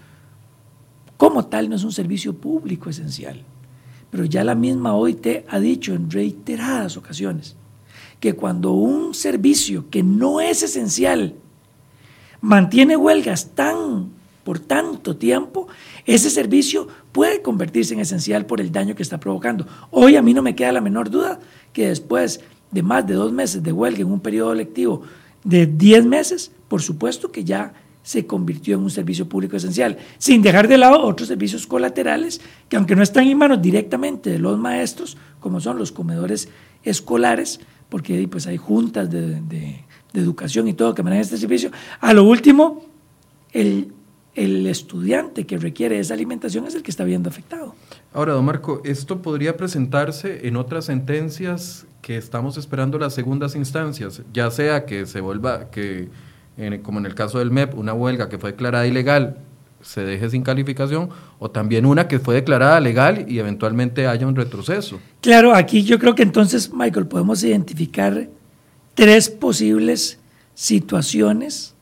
como 1.16 1.46
tal 1.46 1.68
no 1.68 1.76
es 1.76 1.84
un 1.84 1.92
servicio 1.92 2.34
público 2.34 2.88
esencial, 2.88 3.42
pero 4.11 4.24
ya 4.24 4.44
la 4.44 4.55
misma 4.55 4.94
OIT 4.94 5.44
ha 5.49 5.59
dicho 5.59 5.92
en 5.94 6.11
reiteradas 6.11 6.96
ocasiones 6.96 7.57
que 8.20 8.34
cuando 8.34 8.72
un 8.72 9.14
servicio 9.14 9.90
que 9.90 10.03
no 10.03 10.40
es 10.40 10.62
esencial 10.62 11.34
mantiene 12.40 12.96
huelgas 12.96 13.51
tan 13.55 14.11
por 14.44 14.61
tanto 14.61 15.16
tiempo, 15.16 15.68
ese 16.07 16.30
servicio 16.30 16.88
puede 17.18 17.42
convertirse 17.42 17.94
en 17.94 17.98
esencial 17.98 18.46
por 18.46 18.60
el 18.60 18.70
daño 18.70 18.94
que 18.94 19.02
está 19.02 19.18
provocando. 19.18 19.66
Hoy 19.90 20.14
a 20.14 20.22
mí 20.22 20.34
no 20.34 20.40
me 20.40 20.54
queda 20.54 20.70
la 20.70 20.80
menor 20.80 21.10
duda 21.10 21.40
que 21.72 21.88
después 21.88 22.38
de 22.70 22.84
más 22.84 23.08
de 23.08 23.14
dos 23.14 23.32
meses 23.32 23.60
de 23.60 23.72
huelga 23.72 24.02
en 24.02 24.12
un 24.12 24.20
periodo 24.20 24.54
lectivo 24.54 25.02
de 25.42 25.66
10 25.66 26.06
meses, 26.06 26.52
por 26.68 26.80
supuesto 26.80 27.32
que 27.32 27.42
ya 27.42 27.72
se 28.04 28.24
convirtió 28.24 28.76
en 28.76 28.84
un 28.84 28.90
servicio 28.90 29.28
público 29.28 29.56
esencial, 29.56 29.98
sin 30.18 30.42
dejar 30.42 30.68
de 30.68 30.78
lado 30.78 31.02
otros 31.02 31.26
servicios 31.26 31.66
colaterales 31.66 32.40
que 32.68 32.76
aunque 32.76 32.94
no 32.94 33.02
están 33.02 33.26
en 33.26 33.36
manos 33.36 33.60
directamente 33.60 34.30
de 34.30 34.38
los 34.38 34.56
maestros, 34.56 35.16
como 35.40 35.60
son 35.60 35.76
los 35.76 35.90
comedores 35.90 36.48
escolares, 36.84 37.58
porque 37.88 38.28
pues 38.28 38.46
hay 38.46 38.58
juntas 38.58 39.10
de, 39.10 39.40
de, 39.40 39.84
educación 40.14 40.68
y 40.68 40.72
todo 40.72 40.94
que 40.94 41.02
manejan 41.02 41.22
este 41.22 41.36
servicio, 41.36 41.72
a 41.98 42.12
lo 42.12 42.22
último, 42.22 42.84
el, 43.52 43.92
el 44.39 44.66
estudiante 44.66 45.47
que 45.47 45.59
requiere 45.59 45.99
esa 45.99 46.14
alimentación 46.14 46.66
es 46.66 46.74
el 46.74 46.82
que 46.82 46.91
está 46.91 47.05
viendo 47.05 47.28
afectado. 47.28 47.74
Ahora, 48.12 48.32
don 48.32 48.45
Marco, 48.45 48.80
¿esto 48.84 49.20
podría 49.20 49.57
presentarse 49.57 50.47
en 50.47 50.57
otras 50.57 50.86
sentencias 50.86 51.86
que 52.03 52.16
estamos 52.16 52.57
esperando 52.57 52.99
las 52.99 53.14
segundas 53.14 53.55
instancias? 53.55 54.22
Ya 54.32 54.51
sea 54.51 54.86
que 54.86 55.07
se 55.07 55.20
vuelva, 55.20 55.70
que 55.70 56.09
como 56.82 56.99
en 56.99 57.07
el 57.07 57.14
caso 57.14 57.39
del 57.39 57.51
MEP, 57.51 57.74
una 57.74 57.95
huelga 57.95 58.28
que 58.28 58.39
fue 58.39 58.53
declarada 58.53 58.86
ilegal 58.86 59.39
se 59.80 60.03
deje 60.05 60.28
sin 60.28 60.43
calificación, 60.43 61.09
o 61.39 61.51
también 61.51 61.86
una 61.86 62.09
que 62.09 62.18
fue 62.18 62.34
declarada 62.34 62.80
legal 62.80 63.26
y 63.28 63.39
eventualmente 63.39 64.09
haya 64.09 64.26
un 64.26 64.34
retroceso. 64.34 64.99
Claro, 65.20 65.55
aquí 65.55 65.84
yo 65.84 66.01
creo 66.01 66.16
que 66.16 66.24
entonces, 66.24 66.72
Michael, 66.72 67.07
podemos 67.07 67.45
identificar 67.45 68.28
tres 68.95 69.28
posibles 69.30 70.18
situaciones 70.55 71.76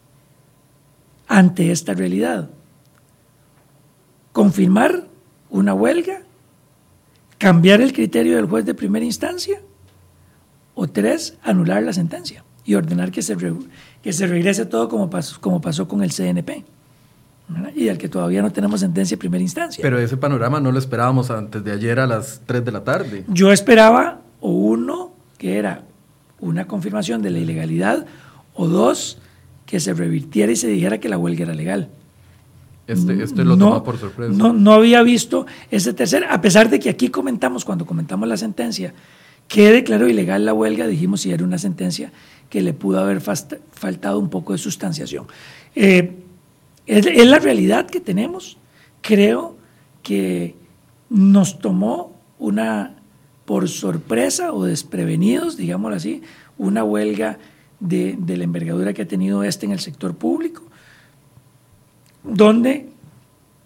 ante 1.29 1.72
esta 1.72 1.95
realidad. 1.95 2.51
Confirmar 4.33 5.07
una 5.51 5.74
huelga, 5.74 6.22
cambiar 7.39 7.81
el 7.81 7.93
criterio 7.93 8.37
del 8.37 8.47
juez 8.47 8.64
de 8.64 8.74
primera 8.74 9.05
instancia, 9.05 9.61
o 10.74 10.87
tres, 10.87 11.39
anular 11.43 11.83
la 11.83 11.93
sentencia 11.93 12.45
y 12.64 12.74
ordenar 12.74 13.11
que 13.11 13.22
se, 13.22 13.37
que 14.03 14.12
se 14.12 14.27
regrese 14.27 14.66
todo 14.66 14.89
como 14.89 15.09
pasó, 15.09 15.41
como 15.41 15.61
pasó 15.61 15.89
con 15.89 16.03
el 16.03 16.12
CNP. 16.12 16.64
Y 17.77 17.89
al 17.89 17.97
que 17.97 18.09
todavía 18.09 18.43
no 18.43 18.51
tenemos 18.51 18.81
sentencia 18.81 19.16
de 19.16 19.20
primera 19.20 19.41
instancia. 19.41 19.81
Pero 19.81 20.01
ese 20.01 20.16
panorama 20.16 20.59
no 20.59 20.72
lo 20.72 20.79
esperábamos 20.79 21.31
antes 21.31 21.62
de 21.62 21.72
ayer 21.72 22.01
a 22.01 22.07
las 22.07 22.43
3 22.45 22.64
de 22.64 22.72
la 22.72 22.83
tarde. 22.83 23.24
Yo 23.29 23.53
esperaba, 23.53 24.20
o 24.41 24.51
uno, 24.51 25.12
que 25.39 25.57
era 25.57 25.85
una 26.41 26.66
confirmación 26.66 27.22
de 27.22 27.31
la 27.31 27.39
ilegalidad, 27.39 28.07
o 28.55 28.66
dos, 28.66 29.18
que 29.67 29.81
se 29.81 29.93
revirtiera 29.93 30.53
y 30.53 30.57
se 30.57 30.69
dijera 30.69 30.99
que 30.99 31.09
la 31.09 31.19
huelga 31.19 31.45
era 31.45 31.55
legal. 31.55 31.91
Este, 32.87 33.21
este 33.23 33.45
lo 33.45 33.57
no, 33.57 33.83
por 33.83 33.99
sorpresa. 33.99 34.33
No, 34.33 34.53
no 34.53 34.73
había 34.73 35.03
visto 35.03 35.47
ese 35.71 35.93
tercer, 35.93 36.25
a 36.31 36.41
pesar 36.41 36.71
de 36.71 36.79
que 36.79 36.89
aquí 36.89 37.09
comentamos, 37.09 37.64
cuando 37.64 37.85
comentamos 37.85 38.29
la 38.29 38.37
sentencia, 38.37 38.95
que 39.49 39.73
declaró 39.73 40.09
ilegal 40.09 40.45
la 40.45 40.55
huelga, 40.55 40.87
dijimos 40.87 41.23
si 41.23 41.33
era 41.33 41.45
una 41.45 41.59
sentencia 41.59 42.12
que 42.49 42.62
le 42.62 42.73
pudo 42.73 43.01
haber 43.01 43.21
faltado 43.21 44.19
un 44.19 44.31
poco 44.31 44.53
de 44.53 44.59
sustanciación. 44.59 45.27
Eh, 45.75 46.17
es, 46.87 47.27
la 47.27 47.39
realidad 47.39 47.87
que 47.87 48.01
tenemos. 48.01 48.59
Creo 49.03 49.57
que 50.03 50.55
nos 51.11 51.59
tomó 51.59 52.12
una, 52.39 52.97
por 53.45 53.69
sorpresa 53.69 54.53
o 54.53 54.64
desprevenidos, 54.64 55.57
digámoslo 55.57 55.97
así, 55.97 56.23
una 56.59 56.85
huelga 56.85 57.39
de, 57.81 58.16
de 58.18 58.37
la 58.37 58.45
envergadura 58.45 58.93
que 58.93 59.03
ha 59.03 59.09
tenido 59.09 59.43
este 59.43 59.66
en 59.66 59.72
el 59.72 59.81
sector 59.81 60.16
público, 60.16 60.62
donde 62.24 62.89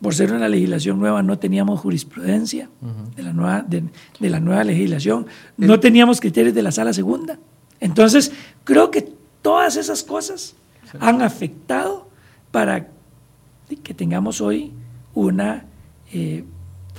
por 0.01 0.15
ser 0.15 0.33
una 0.33 0.49
legislación 0.49 0.99
nueva, 0.99 1.23
no 1.23 1.39
teníamos 1.39 1.81
jurisprudencia 1.81 2.71
de, 3.17 3.23
la 3.23 3.33
nueva, 3.33 3.63
de, 3.63 3.85
la 4.21 4.41
nueva 4.41 4.65
legislación, 4.65 5.27
no 5.59 5.79
teníamos 5.79 6.21
criterios 6.21 6.55
de 6.55 6.63
la 6.63 6.73
sala 6.73 6.93
segunda. 6.93 7.39
Entonces, 7.81 8.33
creo 8.65 8.91
que 8.91 9.13
todas 9.43 9.77
esas 9.77 10.03
cosas 10.03 10.55
han 11.01 11.21
afectado 11.21 12.09
para 12.51 12.89
que 13.83 13.95
tengamos 13.95 14.41
hoy 14.41 14.73
una 15.15 15.67
eh, 16.13 16.45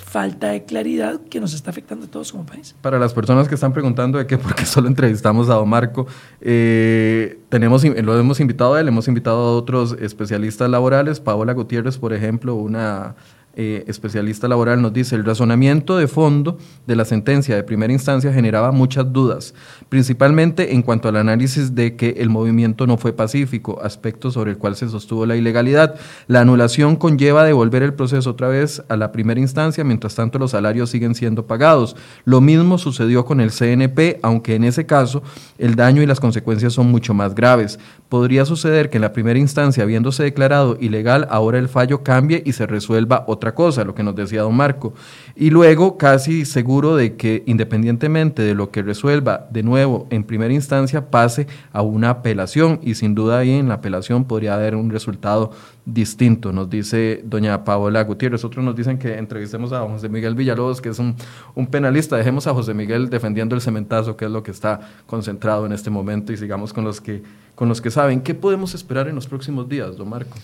falta 0.01 0.49
de 0.49 0.65
claridad 0.65 1.21
que 1.29 1.39
nos 1.39 1.53
está 1.53 1.69
afectando 1.69 2.05
a 2.05 2.09
todos 2.09 2.31
como 2.31 2.45
país. 2.45 2.75
Para 2.81 2.99
las 2.99 3.13
personas 3.13 3.47
que 3.47 3.55
están 3.55 3.71
preguntando 3.71 4.17
de 4.17 4.27
qué, 4.27 4.37
porque 4.39 4.65
solo 4.65 4.87
entrevistamos 4.87 5.49
a 5.49 5.53
Don 5.53 5.69
Marco, 5.69 6.07
eh, 6.41 7.39
tenemos, 7.49 7.83
lo 7.83 8.19
hemos 8.19 8.39
invitado 8.39 8.73
a 8.73 8.81
él, 8.81 8.87
hemos 8.87 9.07
invitado 9.07 9.37
a 9.37 9.57
otros 9.57 9.95
especialistas 9.99 10.69
laborales, 10.69 11.19
Paola 11.19 11.53
Gutiérrez, 11.53 11.97
por 11.97 12.13
ejemplo, 12.13 12.55
una 12.55 13.15
eh, 13.53 13.83
especialista 13.87 14.47
laboral, 14.47 14.81
nos 14.81 14.93
dice, 14.93 15.15
el 15.15 15.25
razonamiento 15.25 15.97
de 15.97 16.07
fondo 16.07 16.57
de 16.87 16.95
la 16.95 17.03
sentencia 17.03 17.53
de 17.53 17.63
primera 17.63 17.91
instancia 17.91 18.31
generaba 18.31 18.71
muchas 18.71 19.11
dudas, 19.11 19.53
principalmente 19.89 20.73
en 20.73 20.81
cuanto 20.81 21.09
al 21.09 21.17
análisis 21.17 21.75
de 21.75 21.97
que 21.97 22.15
el 22.19 22.29
movimiento 22.29 22.87
no 22.87 22.95
fue 22.97 23.11
pacífico, 23.11 23.81
aspecto 23.83 24.31
sobre 24.31 24.51
el 24.51 24.57
cual 24.57 24.77
se 24.77 24.87
sostuvo 24.87 25.25
la 25.25 25.35
ilegalidad. 25.35 25.95
La 26.27 26.39
anulación 26.39 26.95
conlleva 26.95 27.43
devolver 27.43 27.83
el 27.83 27.93
proceso 27.93 28.29
otra 28.29 28.47
vez 28.47 28.83
a 28.87 28.95
la 28.95 29.11
primera 29.11 29.41
instancia, 29.41 29.83
mientras 29.83 30.15
tanto 30.15 30.39
los 30.39 30.51
salarios 30.51 30.89
siguen 30.89 31.13
siendo 31.13 31.45
pagados. 31.45 31.97
Lo 32.23 32.39
mismo 32.39 32.77
sucedió 32.77 33.25
con 33.25 33.41
el 33.41 33.51
CNP, 33.51 34.19
aunque 34.21 34.55
en 34.55 34.63
ese 34.63 34.85
caso 34.85 35.23
el 35.57 35.75
daño 35.75 36.01
y 36.01 36.05
las 36.05 36.21
consecuencias 36.21 36.71
son 36.71 36.89
mucho 36.89 37.13
más 37.13 37.35
graves. 37.35 37.79
Podría 38.07 38.45
suceder 38.45 38.89
que 38.89 38.97
en 38.97 39.01
la 39.01 39.13
primera 39.13 39.39
instancia, 39.39 39.83
habiéndose 39.83 40.23
declarado 40.23 40.77
ilegal, 40.79 41.27
ahora 41.29 41.59
el 41.59 41.67
fallo 41.67 42.03
cambie 42.03 42.43
y 42.45 42.53
se 42.53 42.65
resuelva 42.65 43.25
otra 43.27 43.40
otra 43.41 43.55
cosa, 43.55 43.83
lo 43.83 43.95
que 43.95 44.03
nos 44.03 44.15
decía 44.15 44.43
don 44.43 44.55
Marco. 44.55 44.93
Y 45.35 45.49
luego, 45.49 45.97
casi 45.97 46.45
seguro 46.45 46.95
de 46.95 47.15
que 47.15 47.41
independientemente 47.47 48.43
de 48.43 48.53
lo 48.53 48.69
que 48.69 48.83
resuelva 48.83 49.47
de 49.49 49.63
nuevo 49.63 50.05
en 50.11 50.23
primera 50.23 50.53
instancia, 50.53 51.09
pase 51.09 51.47
a 51.73 51.81
una 51.81 52.11
apelación 52.11 52.79
y 52.83 52.93
sin 52.93 53.15
duda 53.15 53.39
ahí 53.39 53.49
en 53.51 53.67
la 53.67 53.75
apelación 53.75 54.25
podría 54.25 54.53
haber 54.53 54.75
un 54.75 54.91
resultado 54.91 55.49
distinto, 55.85 56.53
nos 56.53 56.69
dice 56.69 57.21
doña 57.25 57.63
Paola 57.63 58.03
Gutiérrez. 58.03 58.45
Otros 58.45 58.63
nos 58.63 58.75
dicen 58.75 58.99
que 58.99 59.17
entrevistemos 59.17 59.73
a 59.73 59.81
José 59.81 60.07
Miguel 60.07 60.35
Villalobos, 60.35 60.79
que 60.79 60.89
es 60.89 60.99
un, 60.99 61.15
un 61.55 61.65
penalista. 61.65 62.15
Dejemos 62.15 62.45
a 62.45 62.53
José 62.53 62.75
Miguel 62.75 63.09
defendiendo 63.09 63.55
el 63.55 63.61
cementazo, 63.61 64.15
que 64.15 64.25
es 64.25 64.31
lo 64.31 64.43
que 64.43 64.51
está 64.51 64.81
concentrado 65.07 65.65
en 65.65 65.71
este 65.71 65.89
momento, 65.89 66.31
y 66.31 66.37
sigamos 66.37 66.73
con 66.73 66.83
los 66.83 67.01
que, 67.01 67.23
con 67.55 67.67
los 67.67 67.81
que 67.81 67.89
saben. 67.89 68.21
¿Qué 68.21 68.35
podemos 68.35 68.75
esperar 68.75 69.07
en 69.07 69.15
los 69.15 69.25
próximos 69.25 69.67
días, 69.67 69.97
don 69.97 70.09
Marco? 70.09 70.37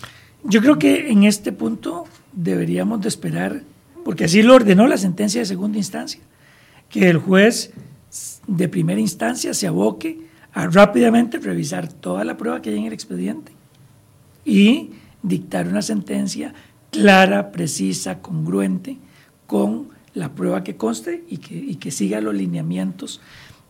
Yo 0.44 0.62
creo 0.62 0.80
que 0.80 1.12
en 1.12 1.24
este 1.24 1.52
punto 1.52 2.06
deberíamos 2.38 3.02
de 3.02 3.08
esperar, 3.10 3.64
porque 4.06 4.26
así 4.26 4.44
lo 4.44 4.56
ordenó 4.56 4.88
la 4.88 4.98
sentencia 4.98 5.42
de 5.42 5.46
segunda 5.46 5.80
instancia, 5.80 6.22
que 6.90 7.10
el 7.10 7.18
juez 7.18 7.74
de 8.48 8.70
primera 8.70 9.02
instancia 9.02 9.54
se 9.54 9.68
aboque 9.68 10.22
a 10.54 10.68
rápidamente 10.68 11.40
revisar 11.40 11.92
toda 11.92 12.24
la 12.24 12.38
prueba 12.38 12.62
que 12.62 12.70
hay 12.70 12.78
en 12.78 12.86
el 12.86 12.94
expediente 12.94 13.52
y 14.46 14.92
dictar 15.24 15.68
una 15.68 15.82
sentencia 15.82 16.54
clara, 16.92 17.52
precisa, 17.52 18.20
congruente 18.22 18.98
con 19.48 19.90
la 20.14 20.34
prueba 20.34 20.64
que 20.64 20.78
conste 20.78 21.24
y 21.28 21.38
que, 21.76 21.92
siga 21.92 22.22
los 22.22 22.34
lineamientos 22.34 23.20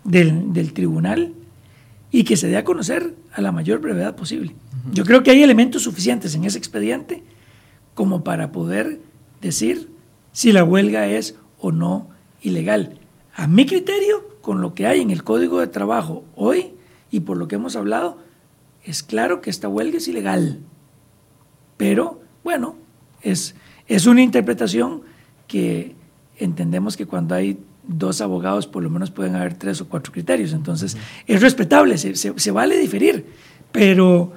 del, 0.04 0.54
del 0.54 0.74
tribunal 0.74 1.34
y 2.12 2.24
que 2.26 2.38
se 2.38 2.48
dé 2.48 2.58
a 2.58 2.64
conocer 2.64 3.16
a 3.34 3.42
la 3.42 3.52
mayor 3.52 3.80
brevedad 3.80 4.16
posible. 4.16 4.54
Yo 4.92 5.04
creo 5.04 5.24
que 5.24 5.32
hay 5.32 5.42
elementos 5.44 5.84
suficientes 5.84 6.36
en 6.36 6.46
ese 6.46 6.58
expediente 6.58 7.24
como 7.98 8.24
para 8.24 8.52
poder 8.52 9.00
decir 9.42 9.90
si 10.32 10.52
la 10.52 10.64
huelga 10.64 11.08
es 11.08 11.36
o 11.60 11.72
no 11.72 12.08
ilegal. 12.44 13.00
A 13.34 13.48
mi 13.48 13.66
criterio, 13.66 14.38
con 14.42 14.62
lo 14.62 14.76
que 14.76 14.86
hay 14.86 15.02
en 15.02 15.10
el 15.10 15.24
Código 15.24 15.60
de 15.60 15.66
Trabajo 15.66 16.24
hoy 16.36 16.74
y 17.10 17.22
por 17.22 17.38
lo 17.38 17.48
que 17.48 17.56
hemos 17.56 17.76
hablado, 17.76 18.20
es 18.84 19.02
claro 19.02 19.42
que 19.42 19.50
esta 19.50 19.68
huelga 19.68 19.98
es 19.98 20.08
ilegal. 20.08 20.60
Pero, 21.76 22.22
bueno, 22.44 22.76
es, 23.24 23.56
es 23.88 24.06
una 24.06 24.22
interpretación 24.22 25.02
que 25.48 25.96
entendemos 26.38 26.98
que 26.98 27.08
cuando 27.08 27.34
hay 27.34 27.58
dos 27.88 28.22
abogados, 28.22 28.68
por 28.68 28.84
lo 28.84 28.92
menos 28.92 29.10
pueden 29.10 29.36
haber 29.36 29.56
tres 29.56 29.82
o 29.82 29.90
cuatro 29.90 30.14
criterios. 30.14 30.54
Entonces, 30.54 30.96
es 31.26 31.42
respetable, 31.42 31.98
se, 31.98 32.16
se, 32.16 32.52
vale 32.52 32.78
diferir, 32.78 33.26
pero 33.72 34.34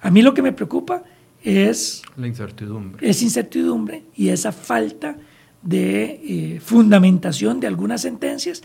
a 0.00 0.12
mí 0.12 0.22
lo 0.22 0.32
que 0.32 0.42
me 0.42 0.52
preocupa 0.52 1.02
es... 1.42 2.02
La 2.16 2.26
incertidumbre. 2.26 3.08
Es 3.08 3.22
incertidumbre 3.22 4.04
y 4.14 4.28
esa 4.28 4.52
falta 4.52 5.16
de 5.62 6.20
eh, 6.24 6.60
fundamentación 6.60 7.60
de 7.60 7.66
algunas 7.66 8.02
sentencias 8.02 8.62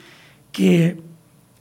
que 0.51 1.01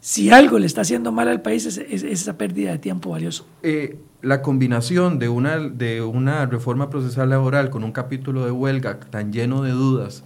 si 0.00 0.30
algo 0.30 0.58
le 0.58 0.66
está 0.66 0.82
haciendo 0.82 1.12
mal 1.12 1.28
al 1.28 1.40
país 1.40 1.64
es, 1.64 1.78
esa 1.78 2.36
pérdida 2.36 2.72
de 2.72 2.78
tiempo 2.78 3.10
valioso. 3.10 3.46
Eh, 3.62 3.98
la 4.20 4.42
combinación 4.42 5.18
de 5.18 5.28
una, 5.28 5.58
de 5.58 6.02
una 6.02 6.46
reforma 6.46 6.90
procesal 6.90 7.30
laboral 7.30 7.70
con 7.70 7.84
un 7.84 7.92
capítulo 7.92 8.44
de 8.44 8.50
huelga 8.50 9.00
tan 9.00 9.32
lleno 9.32 9.62
de 9.62 9.70
dudas, 9.70 10.24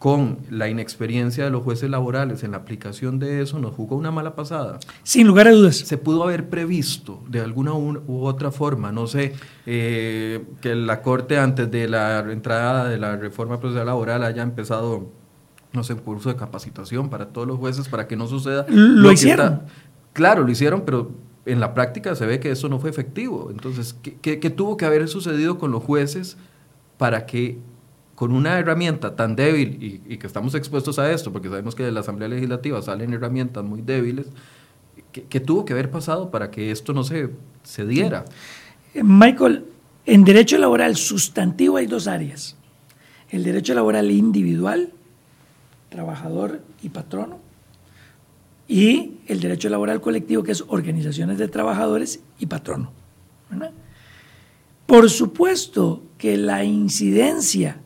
con 0.00 0.38
la 0.48 0.66
inexperiencia 0.70 1.44
de 1.44 1.50
los 1.50 1.62
jueces 1.62 1.90
laborales 1.90 2.42
en 2.42 2.52
la 2.52 2.56
aplicación 2.56 3.18
de 3.18 3.42
eso, 3.42 3.58
nos 3.58 3.74
jugó 3.74 3.96
una 3.96 4.10
mala 4.10 4.34
pasada. 4.34 4.78
Sin 5.02 5.26
lugar 5.26 5.46
a 5.46 5.50
dudas. 5.50 5.76
Se 5.76 5.98
pudo 5.98 6.22
haber 6.22 6.48
previsto 6.48 7.22
de 7.28 7.40
alguna 7.40 7.74
u 7.74 8.24
otra 8.24 8.50
forma, 8.50 8.92
no 8.92 9.06
sé, 9.06 9.34
eh, 9.66 10.42
que 10.62 10.74
la 10.74 11.02
Corte 11.02 11.36
antes 11.36 11.70
de 11.70 11.86
la 11.86 12.20
entrada 12.32 12.88
de 12.88 12.96
la 12.96 13.16
reforma 13.16 13.60
procesal 13.60 13.84
laboral 13.84 14.24
haya 14.24 14.42
empezado, 14.42 15.06
no 15.74 15.84
sé, 15.84 15.92
un 15.92 16.00
curso 16.00 16.30
de 16.30 16.36
capacitación 16.36 17.10
para 17.10 17.28
todos 17.28 17.46
los 17.46 17.58
jueces 17.58 17.86
para 17.86 18.08
que 18.08 18.16
no 18.16 18.26
suceda. 18.26 18.64
Lo, 18.70 19.12
hicieron. 19.12 19.64
claro, 20.14 20.44
lo 20.44 20.50
hicieron, 20.50 20.80
pero 20.86 21.10
en 21.44 21.60
la 21.60 21.74
práctica 21.74 22.14
se 22.14 22.24
ve 22.24 22.40
que 22.40 22.50
eso 22.50 22.70
no 22.70 22.78
fue 22.78 22.88
efectivo. 22.88 23.48
Entonces, 23.50 23.94
qué 24.22 24.38
tuvo 24.48 24.78
que 24.78 24.86
haber 24.86 25.06
sucedido 25.08 25.58
con 25.58 25.70
los 25.70 25.84
jueces 25.84 26.38
para 26.96 27.26
que 27.26 27.58
con 28.20 28.32
una 28.32 28.58
herramienta 28.58 29.16
tan 29.16 29.34
débil 29.34 30.02
y, 30.06 30.18
que 30.18 30.26
estamos 30.26 30.54
expuestos 30.54 30.98
a 30.98 31.10
esto, 31.10 31.32
porque 31.32 31.48
sabemos 31.48 31.74
que 31.74 31.84
de 31.84 31.90
la 31.90 32.00
Asamblea 32.00 32.28
Legislativa 32.28 32.82
salen 32.82 33.14
herramientas 33.14 33.64
muy 33.64 33.80
débiles, 33.80 34.26
¿qué, 35.10 35.40
tuvo 35.40 35.64
que 35.64 35.72
haber 35.72 35.90
pasado 35.90 36.30
para 36.30 36.50
que 36.50 36.70
esto 36.70 36.92
no 36.92 37.02
se, 37.02 37.30
se 37.62 37.86
diera? 37.86 38.26
Michael, 38.92 39.64
en 40.04 40.24
derecho 40.24 40.58
laboral 40.58 40.96
sustantivo 40.96 41.78
hay 41.78 41.86
dos 41.86 42.06
áreas. 42.06 42.56
El 43.30 43.42
derecho 43.42 43.72
laboral 43.72 44.10
individual, 44.10 44.92
trabajador 45.88 46.60
y 46.82 46.90
patrono, 46.90 47.38
y 48.68 49.12
el 49.28 49.40
derecho 49.40 49.70
laboral 49.70 50.02
colectivo, 50.02 50.42
que 50.42 50.52
es 50.52 50.62
organizaciones 50.68 51.38
de 51.38 51.48
trabajadores 51.48 52.20
y 52.38 52.44
patrono. 52.44 52.92
Por 54.84 55.08
supuesto 55.08 56.02
que 56.18 56.36
la 56.36 56.64
incidencia 56.64 57.78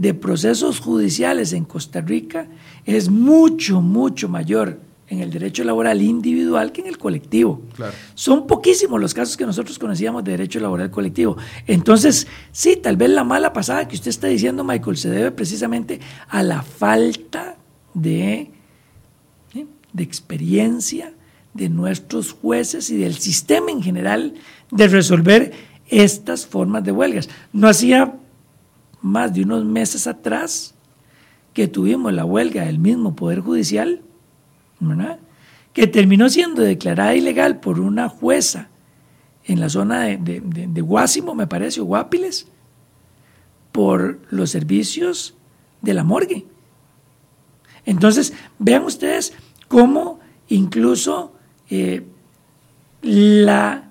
de 0.00 0.14
procesos 0.14 0.80
judiciales 0.80 1.52
en 1.52 1.64
Costa 1.64 2.00
Rica 2.00 2.46
es 2.86 3.10
mucho, 3.10 3.82
mucho 3.82 4.30
mayor 4.30 4.80
en 5.08 5.20
el 5.20 5.30
derecho 5.30 5.62
laboral 5.62 6.00
individual 6.00 6.72
que 6.72 6.80
en 6.80 6.86
el 6.86 6.96
colectivo. 6.96 7.60
Son 8.14 8.46
poquísimos 8.46 8.98
los 8.98 9.12
casos 9.12 9.36
que 9.36 9.44
nosotros 9.44 9.78
conocíamos 9.78 10.24
de 10.24 10.30
derecho 10.30 10.58
laboral 10.58 10.90
colectivo. 10.90 11.36
Entonces, 11.66 12.26
sí, 12.50 12.76
tal 12.76 12.96
vez 12.96 13.10
la 13.10 13.24
mala 13.24 13.52
pasada 13.52 13.86
que 13.86 13.96
usted 13.96 14.08
está 14.08 14.28
diciendo, 14.28 14.64
Michael, 14.64 14.96
se 14.96 15.10
debe 15.10 15.32
precisamente 15.32 16.00
a 16.28 16.42
la 16.42 16.62
falta 16.62 17.56
de, 17.92 18.50
de 19.52 20.02
experiencia 20.02 21.12
de 21.52 21.68
nuestros 21.68 22.32
jueces 22.32 22.88
y 22.88 22.96
del 22.96 23.18
sistema 23.18 23.70
en 23.70 23.82
general 23.82 24.32
de 24.70 24.88
resolver 24.88 25.52
estas 25.88 26.46
formas 26.46 26.84
de 26.84 26.92
huelgas. 26.92 27.28
No 27.52 27.68
hacía 27.68 28.14
más 29.02 29.32
de 29.32 29.42
unos 29.42 29.64
meses 29.64 30.06
atrás 30.06 30.74
que 31.52 31.68
tuvimos 31.68 32.12
la 32.12 32.24
huelga 32.24 32.64
del 32.64 32.78
mismo 32.78 33.14
Poder 33.16 33.40
Judicial, 33.40 34.02
que 35.72 35.86
terminó 35.86 36.28
siendo 36.28 36.62
declarada 36.62 37.14
ilegal 37.14 37.60
por 37.60 37.80
una 37.80 38.08
jueza 38.08 38.68
en 39.44 39.60
la 39.60 39.68
zona 39.68 40.02
de, 40.02 40.40
de, 40.40 40.80
Guásimo, 40.80 41.34
me 41.34 41.46
parece, 41.46 41.80
o 41.80 41.84
Guapiles, 41.84 42.46
por 43.72 44.20
los 44.30 44.50
servicios 44.50 45.34
de 45.82 45.94
la 45.94 46.04
morgue. 46.04 46.46
Entonces, 47.84 48.32
vean 48.58 48.84
ustedes 48.84 49.32
cómo 49.68 50.20
incluso 50.48 51.34
eh, 51.68 52.04
la 53.02 53.88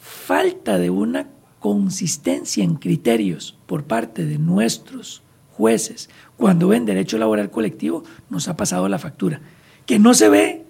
falta 0.00 0.78
de 0.78 0.90
una 0.90 1.26
consistencia 1.62 2.64
en 2.64 2.74
criterios 2.74 3.56
por 3.66 3.84
parte 3.84 4.26
de 4.26 4.36
nuestros 4.36 5.22
jueces 5.52 6.10
cuando 6.36 6.66
ven 6.66 6.84
derecho 6.84 7.18
laboral 7.18 7.52
colectivo 7.52 8.02
nos 8.28 8.48
ha 8.48 8.56
pasado 8.56 8.88
la 8.88 8.98
factura. 8.98 9.40
Que 9.86 10.00
no 10.00 10.12
se 10.12 10.28
ve 10.28 10.64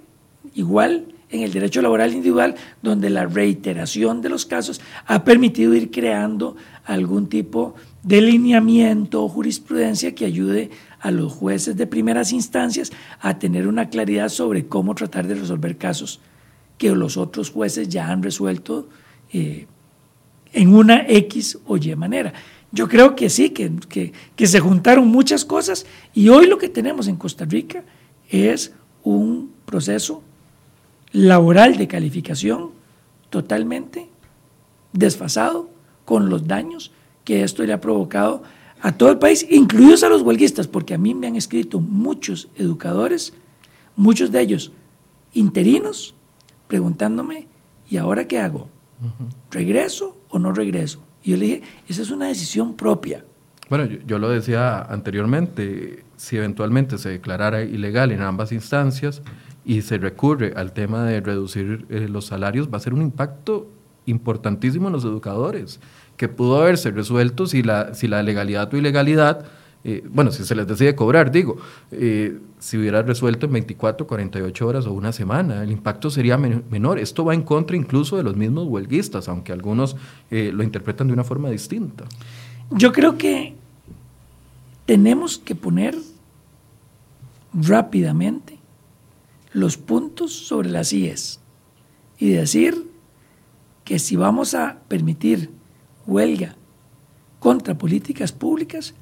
igual 0.55 1.07
en 1.30 1.40
el 1.40 1.51
derecho 1.51 1.80
laboral 1.80 2.12
individual, 2.12 2.57
donde 2.82 3.09
la 3.09 3.24
reiteración 3.24 4.20
de 4.20 4.28
los 4.28 4.45
casos 4.45 4.82
ha 5.07 5.24
permitido 5.24 5.72
ir 5.74 5.90
creando 5.90 6.57
algún 6.84 7.26
tipo 7.26 7.74
de 8.03 8.20
lineamiento 8.20 9.24
o 9.24 9.30
jurisprudencia 9.30 10.14
que 10.14 10.26
ayude 10.26 10.70
a 11.01 11.11
los 11.11 11.32
jueces 11.32 11.74
de 11.74 11.86
primeras 11.86 12.32
instancias 12.32 12.93
a 13.18 13.38
tener 13.38 13.66
una 13.66 13.88
claridad 13.88 14.28
sobre 14.28 14.66
cómo 14.66 14.95
tratar 14.95 15.26
de 15.26 15.36
resolver 15.36 15.78
casos 15.78 16.20
que 16.76 16.90
los 16.90 17.16
otros 17.16 17.51
jueces 17.51 17.88
ya 17.88 18.09
han 18.09 18.22
resuelto 18.22 18.90
eh, 19.32 19.66
en 20.53 20.74
una 20.74 21.07
X 21.09 21.59
o 21.66 21.76
Y 21.76 21.94
manera. 21.96 22.32
Yo 22.70 22.88
creo 22.88 23.14
que 23.14 23.28
sí, 23.28 23.50
que, 23.50 23.70
que, 24.36 24.46
se 24.46 24.61
juntaron 24.61 25.07
muchas 25.09 25.44
cosas 25.44 25.84
y 26.14 26.30
hoy 26.30 26.46
lo 26.46 26.57
que 26.57 26.70
tenemos 26.70 27.07
en 27.07 27.16
Costa 27.16 27.44
Rica 27.44 27.84
es 28.30 28.72
un 29.03 29.53
proceso 29.66 30.22
laboral 31.12 31.76
de 31.76 31.86
calificación 31.86 32.70
totalmente 33.28 34.09
desfasado 34.94 35.68
con 36.07 36.30
los 36.30 36.46
daños 36.46 36.92
que 37.24 37.42
esto 37.44 37.62
le 37.62 37.74
ha 37.74 37.80
provocado 37.80 38.42
a 38.80 38.92
todo 38.92 39.11
el 39.11 39.18
país, 39.18 39.46
incluidos 39.48 40.03
a 40.03 40.09
los 40.09 40.22
huelguistas, 40.22 40.66
porque 40.66 40.94
a 40.94 40.98
mí 40.98 41.14
me 41.14 41.28
han 41.28 41.36
escrito 41.36 41.78
muchos 41.78 42.48
educadores, 42.57 43.32
muchos 43.94 44.32
de 44.32 44.40
ellos 44.40 44.72
interinos, 45.34 46.14
preguntándome, 46.66 47.46
¿y 47.88 47.98
ahora 47.98 48.26
qué 48.26 48.38
hago? 48.40 48.68
¿Regreso 49.50 50.16
o 50.33 50.41
no 50.41 50.53
regreso? 50.53 51.01
Y 51.22 51.30
yo 51.30 51.37
le 51.37 51.45
dije, 51.45 51.62
esa 51.89 52.03
es 52.03 52.11
una 52.11 52.26
decisión 52.26 52.74
propia. 52.74 53.24
Bueno, 53.70 53.87
yo, 54.07 54.18
lo 54.18 54.28
decía 54.28 54.83
anteriormente, 54.83 56.05
si 56.16 56.37
eventualmente 56.37 56.99
se 56.99 57.11
declarara 57.11 57.62
ilegal 57.62 58.11
en 58.11 58.20
ambas 58.20 58.53
instancias 58.53 59.22
y 59.64 59.83
se 59.83 59.99
recurre 59.99 60.53
al 60.57 60.72
tema 60.72 61.05
de 61.05 61.20
reducir 61.20 61.87
eh, 61.89 62.09
los 62.09 62.26
salarios, 62.26 62.68
va 62.68 62.78
a 62.78 62.80
ser 62.80 62.93
un 62.93 63.03
impacto 63.03 63.68
importantísimo 64.05 64.89
en 64.89 64.93
los 64.93 65.05
educadores 65.05 65.80
que 66.16 66.28
pudo 66.28 66.61
haberse 66.61 66.91
resuelto 66.91 67.47
si 67.47 67.62
la, 67.62 67.95
si 67.95 68.09
la 68.09 68.22
legalidad 68.22 68.72
o 68.74 68.76
ilegalidad, 68.76 69.45
eh, 69.85 70.05
bueno, 70.09 70.30
si 70.30 70.45
se 70.45 70.55
les 70.55 70.66
decide 70.66 70.95
cobrar, 70.95 71.33
digo, 71.33 71.57
eh, 71.91 72.39
si 72.61 72.78
hubiera 72.78 73.03
resuelto 73.03 73.47
en 73.47 73.53
24, 73.53 74.07
48 74.07 74.66
horas 74.66 74.87
o 74.87 74.93
una 74.93 75.12
semana, 75.12 75.64
el 75.64 75.72
impacto 75.72 76.09
sería 76.09 76.39
menor. 76.39 77.01
Esto 77.01 77.24
va 77.24 77.35
en 77.35 77.43
contra 77.43 77.76
incluso 77.76 78.16
de 78.16 78.22
los 78.22 78.37
mismos 78.37 78.68
huelguistas, 78.68 79.28
aunque 79.28 79.53
algunos 79.53 79.97
eh, 80.30 80.53
lo 80.55 80.62
interpretan 80.62 81.09
de 81.09 81.14
una 81.14 81.24
forma 81.24 81.51
distinta. 81.51 82.05
Yo 82.70 82.93
creo 82.93 83.18
que 83.18 83.57
tenemos 84.87 85.39
que 85.39 85.57
poner 85.57 85.97
rápidamente 87.53 88.59
los 89.53 89.76
puntos 89.76 90.33
sobre 90.33 90.70
las 90.70 90.93
IES 90.93 91.41
y 92.18 92.30
decir 92.30 92.89
que 93.85 93.99
si 93.99 94.14
vamos 94.14 94.55
a 94.55 94.78
permitir 94.87 95.51
huelga 96.07 96.55
contra 97.41 97.76
políticas 97.76 98.30
públicas, 98.30 98.95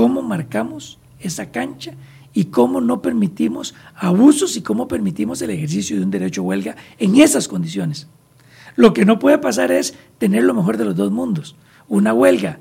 cómo 0.00 0.22
marcamos 0.22 0.98
esa 1.18 1.52
cancha 1.52 1.92
y 2.32 2.46
cómo 2.46 2.80
no 2.80 3.02
permitimos 3.02 3.74
abusos 3.94 4.56
y 4.56 4.62
cómo 4.62 4.88
permitimos 4.88 5.42
el 5.42 5.50
ejercicio 5.50 5.98
de 5.98 6.04
un 6.04 6.10
derecho 6.10 6.40
a 6.40 6.44
huelga 6.44 6.76
en 6.98 7.16
esas 7.16 7.48
condiciones. 7.48 8.08
Lo 8.76 8.94
que 8.94 9.04
no 9.04 9.18
puede 9.18 9.36
pasar 9.36 9.70
es 9.70 9.94
tener 10.16 10.44
lo 10.44 10.54
mejor 10.54 10.78
de 10.78 10.86
los 10.86 10.96
dos 10.96 11.12
mundos. 11.12 11.54
Una 11.86 12.14
huelga 12.14 12.60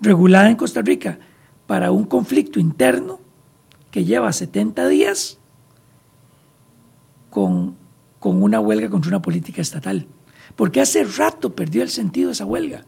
regulada 0.00 0.48
en 0.48 0.56
Costa 0.56 0.80
Rica 0.80 1.18
para 1.66 1.90
un 1.90 2.04
conflicto 2.04 2.58
interno 2.58 3.20
que 3.90 4.06
lleva 4.06 4.32
70 4.32 4.88
días 4.88 5.38
con, 7.28 7.76
con 8.20 8.42
una 8.42 8.58
huelga 8.58 8.88
contra 8.88 9.10
una 9.10 9.20
política 9.20 9.60
estatal 9.60 10.06
porque 10.56 10.80
hace 10.80 11.04
rato 11.04 11.54
perdió 11.54 11.82
el 11.82 11.90
sentido 11.90 12.30
esa 12.30 12.46
huelga. 12.46 12.86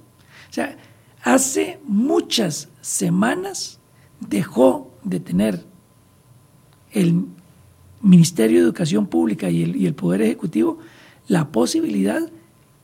O 0.48 0.52
sea, 0.52 0.78
hace 1.22 1.78
muchas 1.84 2.70
semanas 2.86 3.80
dejó 4.20 4.92
de 5.02 5.18
tener 5.18 5.64
el 6.92 7.24
Ministerio 8.00 8.58
de 8.58 8.64
Educación 8.64 9.08
Pública 9.08 9.50
y 9.50 9.84
el, 9.84 9.94
Poder 9.94 10.22
Ejecutivo 10.22 10.78
la 11.26 11.48
posibilidad 11.48 12.22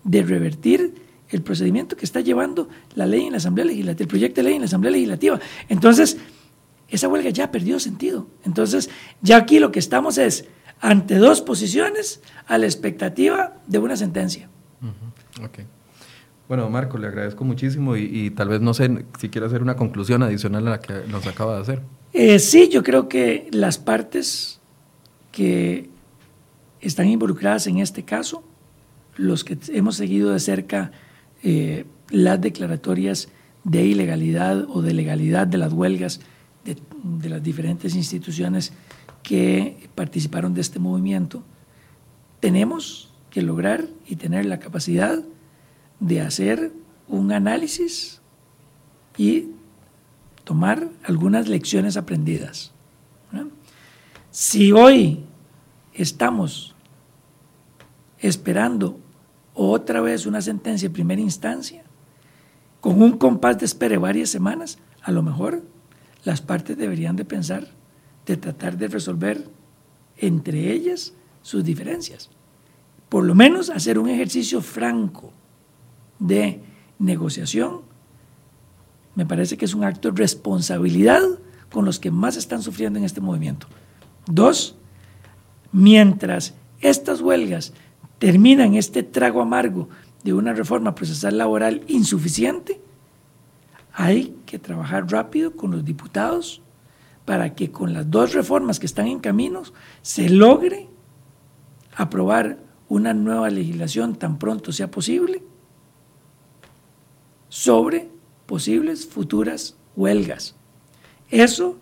de 0.02 0.22
revertir 0.24 0.94
el 1.28 1.42
procedimiento 1.42 1.96
que 1.96 2.04
está 2.04 2.20
llevando 2.20 2.68
la 2.96 3.06
ley 3.06 3.26
en 3.26 3.30
la 3.30 3.36
Asamblea 3.38 3.64
Legislativa, 3.64 4.02
el 4.02 4.08
proyecto 4.08 4.40
de 4.40 4.42
ley 4.42 4.54
en 4.54 4.62
la 4.62 4.66
Asamblea 4.66 4.90
Legislativa. 4.90 5.38
Entonces, 5.68 6.18
esa 6.88 7.06
huelga 7.06 7.30
ya 7.30 7.52
perdió 7.52 7.78
sentido. 7.78 8.26
Entonces, 8.44 8.90
ya 9.22 9.36
aquí 9.36 9.60
lo 9.60 9.70
que 9.70 9.78
estamos 9.78 10.18
es 10.18 10.46
ante 10.80 11.14
dos 11.14 11.40
posiciones 11.42 12.20
a 12.48 12.58
la 12.58 12.66
expectativa 12.66 13.54
de 13.68 13.78
una 13.78 13.96
sentencia. 13.96 14.48
Bueno, 16.48 16.68
Marco, 16.68 16.98
le 16.98 17.06
agradezco 17.06 17.44
muchísimo 17.44 17.96
y, 17.96 18.30
tal 18.30 18.48
vez 18.48 18.60
no 18.60 18.74
sé 18.74 19.04
si 19.18 19.28
quiere 19.28 19.46
hacer 19.46 19.62
una 19.62 19.76
conclusión 19.76 20.22
adicional 20.22 20.66
a 20.68 20.70
la 20.72 20.80
que 20.80 20.94
nos 21.08 21.26
acaba 21.26 21.56
de 21.56 21.62
hacer. 21.62 21.82
Eh, 22.12 22.38
sí, 22.38 22.68
yo 22.68 22.82
creo 22.82 23.08
que 23.08 23.48
las 23.52 23.78
partes 23.78 24.60
que 25.30 25.88
están 26.80 27.08
involucradas 27.08 27.66
en 27.68 27.78
este 27.78 28.04
caso, 28.04 28.42
los 29.16 29.44
que 29.44 29.56
hemos 29.68 29.96
seguido 29.96 30.32
de 30.32 30.40
cerca 30.40 30.92
eh, 31.42 31.86
las 32.10 32.40
declaratorias 32.40 33.28
de 33.64 33.84
ilegalidad 33.84 34.66
o 34.68 34.82
de 34.82 34.92
legalidad 34.92 35.46
de 35.46 35.58
las 35.58 35.72
huelgas 35.72 36.20
de 36.64 37.28
las 37.28 37.42
diferentes 37.42 37.94
instituciones 37.96 38.72
que 39.22 39.88
participaron 39.94 40.54
de 40.54 40.60
este 40.60 40.78
movimiento, 40.78 41.42
tenemos 42.40 43.10
que 43.30 43.42
lograr 43.42 43.86
y 44.06 44.16
tener 44.16 44.46
la 44.46 44.58
capacidad 44.58 45.22
de 46.02 46.20
hacer 46.20 46.72
un 47.06 47.30
análisis 47.30 48.20
y 49.16 49.50
tomar 50.44 50.88
algunas 51.04 51.48
lecciones 51.48 51.96
aprendidas. 51.96 52.72
Si 54.30 54.72
hoy 54.72 55.24
estamos 55.92 56.74
esperando 58.18 58.98
otra 59.54 60.00
vez 60.00 60.26
una 60.26 60.40
sentencia 60.40 60.88
de 60.88 60.94
primera 60.94 61.20
instancia, 61.20 61.82
con 62.80 63.00
un 63.00 63.18
compás 63.18 63.58
de 63.58 63.66
espera 63.66 63.98
varias 63.98 64.30
semanas, 64.30 64.78
a 65.02 65.12
lo 65.12 65.22
mejor 65.22 65.62
las 66.24 66.40
partes 66.40 66.76
deberían 66.76 67.16
de 67.16 67.24
pensar 67.24 67.68
de 68.26 68.36
tratar 68.36 68.76
de 68.76 68.88
resolver 68.88 69.48
entre 70.16 70.72
ellas 70.72 71.12
sus 71.42 71.62
diferencias 71.64 72.30
por 73.12 73.24
lo 73.24 73.34
menos 73.34 73.68
hacer 73.68 73.98
un 73.98 74.08
ejercicio 74.08 74.62
franco 74.62 75.34
de 76.18 76.62
negociación, 76.98 77.80
me 79.14 79.26
parece 79.26 79.56
que 79.56 79.64
es 79.64 79.74
un 79.74 79.84
acto 79.84 80.10
de 80.10 80.18
responsabilidad 80.18 81.22
con 81.70 81.84
los 81.84 81.98
que 81.98 82.10
más 82.10 82.36
están 82.36 82.62
sufriendo 82.62 82.98
en 82.98 83.04
este 83.04 83.20
movimiento. 83.20 83.66
Dos, 84.26 84.76
mientras 85.72 86.54
estas 86.80 87.20
huelgas 87.20 87.72
terminan 88.18 88.74
este 88.74 89.02
trago 89.02 89.42
amargo 89.42 89.88
de 90.22 90.32
una 90.32 90.52
reforma 90.52 90.94
procesal 90.94 91.38
laboral 91.38 91.82
insuficiente, 91.88 92.80
hay 93.92 94.36
que 94.46 94.58
trabajar 94.58 95.10
rápido 95.10 95.54
con 95.56 95.70
los 95.72 95.84
diputados 95.84 96.62
para 97.24 97.54
que 97.54 97.70
con 97.70 97.92
las 97.92 98.10
dos 98.10 98.32
reformas 98.32 98.78
que 98.78 98.86
están 98.86 99.06
en 99.06 99.20
camino 99.20 99.62
se 100.02 100.28
logre 100.28 100.88
aprobar 101.94 102.58
una 102.88 103.14
nueva 103.14 103.50
legislación 103.50 104.16
tan 104.16 104.38
pronto 104.38 104.72
sea 104.72 104.90
posible 104.90 105.42
sobre 107.52 108.08
posibles 108.46 109.06
futuras 109.06 109.76
huelgas. 109.94 110.54
Eso 111.28 111.76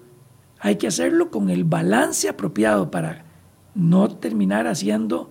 hay 0.58 0.74
que 0.78 0.88
hacerlo 0.88 1.30
con 1.30 1.48
el 1.48 1.62
balance 1.62 2.28
apropiado 2.28 2.90
para 2.90 3.24
no 3.76 4.10
terminar 4.10 4.66
haciendo 4.66 5.30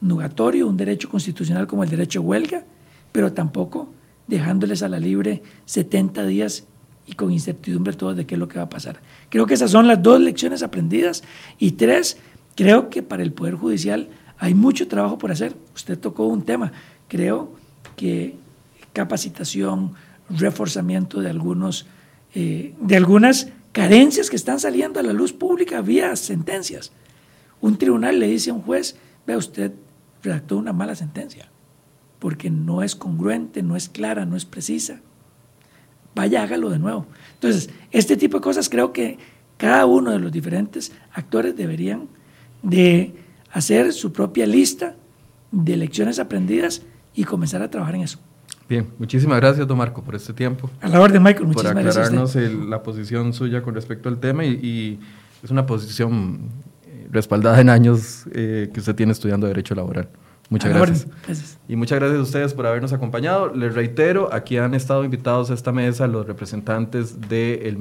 nugatorio 0.00 0.66
un 0.66 0.76
derecho 0.76 1.08
constitucional 1.08 1.68
como 1.68 1.84
el 1.84 1.90
derecho 1.90 2.18
a 2.18 2.22
huelga, 2.24 2.64
pero 3.12 3.34
tampoco 3.34 3.88
dejándoles 4.26 4.82
a 4.82 4.88
la 4.88 4.98
libre 4.98 5.44
70 5.66 6.26
días 6.26 6.66
y 7.06 7.12
con 7.12 7.30
incertidumbre 7.30 7.94
todo 7.94 8.16
de 8.16 8.26
qué 8.26 8.34
es 8.34 8.40
lo 8.40 8.48
que 8.48 8.58
va 8.58 8.64
a 8.64 8.68
pasar. 8.68 9.00
Creo 9.28 9.46
que 9.46 9.54
esas 9.54 9.70
son 9.70 9.86
las 9.86 10.02
dos 10.02 10.20
lecciones 10.20 10.64
aprendidas. 10.64 11.22
Y 11.56 11.72
tres, 11.72 12.16
creo 12.56 12.90
que 12.90 13.04
para 13.04 13.22
el 13.22 13.32
Poder 13.32 13.54
Judicial 13.54 14.08
hay 14.38 14.54
mucho 14.54 14.88
trabajo 14.88 15.18
por 15.18 15.30
hacer. 15.30 15.54
Usted 15.72 15.96
tocó 15.96 16.26
un 16.26 16.42
tema. 16.42 16.72
Creo 17.06 17.52
que 17.94 18.44
capacitación, 18.96 19.92
reforzamiento 20.30 21.20
de 21.20 21.28
algunos, 21.28 21.86
eh, 22.34 22.74
de 22.80 22.96
algunas 22.96 23.48
carencias 23.72 24.30
que 24.30 24.36
están 24.36 24.58
saliendo 24.58 24.98
a 24.98 25.02
la 25.02 25.12
luz 25.12 25.34
pública 25.34 25.82
vía 25.82 26.16
sentencias. 26.16 26.92
Un 27.60 27.76
tribunal 27.76 28.18
le 28.18 28.26
dice 28.26 28.48
a 28.48 28.54
un 28.54 28.62
juez, 28.62 28.96
vea 29.26 29.36
usted 29.36 29.72
redactó 30.22 30.56
una 30.56 30.72
mala 30.72 30.94
sentencia, 30.94 31.50
porque 32.18 32.48
no 32.48 32.82
es 32.82 32.96
congruente, 32.96 33.62
no 33.62 33.76
es 33.76 33.90
clara, 33.90 34.24
no 34.24 34.34
es 34.34 34.46
precisa. 34.46 35.02
Vaya, 36.14 36.42
hágalo 36.42 36.70
de 36.70 36.78
nuevo. 36.78 37.04
Entonces, 37.34 37.68
este 37.90 38.16
tipo 38.16 38.38
de 38.38 38.42
cosas 38.42 38.70
creo 38.70 38.94
que 38.94 39.18
cada 39.58 39.84
uno 39.84 40.10
de 40.10 40.18
los 40.18 40.32
diferentes 40.32 40.92
actores 41.12 41.54
deberían 41.54 42.08
de 42.62 43.14
hacer 43.52 43.92
su 43.92 44.10
propia 44.10 44.46
lista 44.46 44.96
de 45.52 45.76
lecciones 45.76 46.18
aprendidas 46.18 46.80
y 47.14 47.24
comenzar 47.24 47.60
a 47.60 47.70
trabajar 47.70 47.96
en 47.96 48.02
eso. 48.02 48.20
Bien, 48.68 48.88
muchísimas 48.98 49.38
gracias, 49.38 49.66
don 49.66 49.78
Marco, 49.78 50.02
por 50.02 50.14
este 50.14 50.32
tiempo. 50.32 50.68
A 50.80 50.88
la 50.88 51.00
orden, 51.00 51.22
Michael, 51.22 51.46
muchísimas 51.46 51.72
por 51.72 51.80
aclararnos 51.80 52.34
gracias. 52.34 52.68
la 52.68 52.82
posición 52.82 53.32
suya 53.32 53.62
con 53.62 53.74
respecto 53.74 54.08
al 54.08 54.18
tema 54.18 54.44
y, 54.44 54.98
es 55.42 55.50
una 55.50 55.66
posición 55.66 56.48
eh, 56.86 57.06
respaldada 57.12 57.60
en 57.60 57.68
años 57.68 58.24
eh, 58.32 58.70
que 58.72 58.80
usted 58.80 58.94
tiene 58.96 59.12
estudiando 59.12 59.46
Derecho 59.46 59.74
Laboral. 59.74 60.08
Muchas 60.48 60.72
gracias. 60.72 61.58
Y 61.68 61.76
muchas 61.76 61.98
gracias 61.98 62.18
a 62.18 62.22
ustedes 62.22 62.54
por 62.54 62.66
habernos 62.66 62.92
acompañado. 62.92 63.54
Les 63.54 63.74
reitero, 63.74 64.32
aquí 64.32 64.56
han 64.58 64.74
estado 64.74 65.04
invitados 65.04 65.50
a 65.50 65.54
esta 65.54 65.72
mesa 65.72 66.06
los 66.06 66.26
representantes 66.26 67.28
de, 67.28 67.68
el 67.68 67.76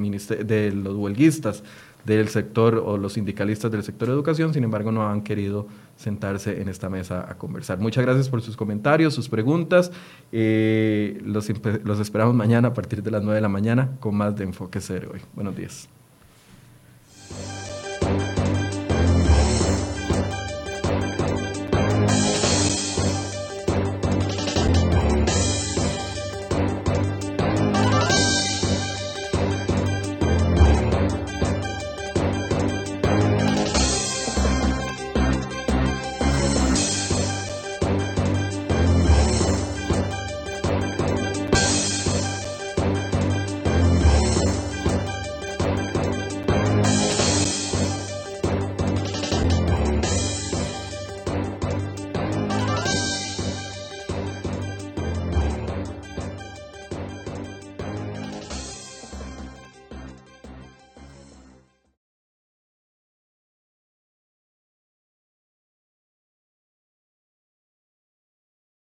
de 0.47 0.71
los 0.71 0.95
huelguistas 0.95 1.63
del 2.05 2.29
sector 2.29 2.81
o 2.85 2.97
los 2.97 3.13
sindicalistas 3.13 3.71
del 3.71 3.83
sector 3.83 4.07
de 4.07 4.13
educación, 4.13 4.53
sin 4.53 4.63
embargo 4.63 4.91
no 4.91 5.07
han 5.09 5.21
querido 5.21 5.67
sentarse 5.95 6.61
en 6.61 6.69
esta 6.69 6.89
mesa 6.89 7.25
a 7.29 7.37
conversar. 7.37 7.79
Muchas 7.79 8.03
gracias 8.03 8.29
por 8.29 8.41
sus 8.41 8.55
comentarios, 8.55 9.13
sus 9.13 9.29
preguntas. 9.29 9.91
Eh, 10.31 11.21
los, 11.23 11.49
los 11.83 11.99
esperamos 11.99 12.35
mañana 12.35 12.69
a 12.69 12.73
partir 12.73 13.01
de 13.01 13.11
las 13.11 13.23
9 13.23 13.35
de 13.35 13.41
la 13.41 13.49
mañana 13.49 13.91
con 13.99 14.15
más 14.15 14.35
de 14.35 14.43
Enfoque 14.43 14.79
Cero 14.81 15.11
hoy. 15.13 15.21
Buenos 15.33 15.55
días. 15.55 15.89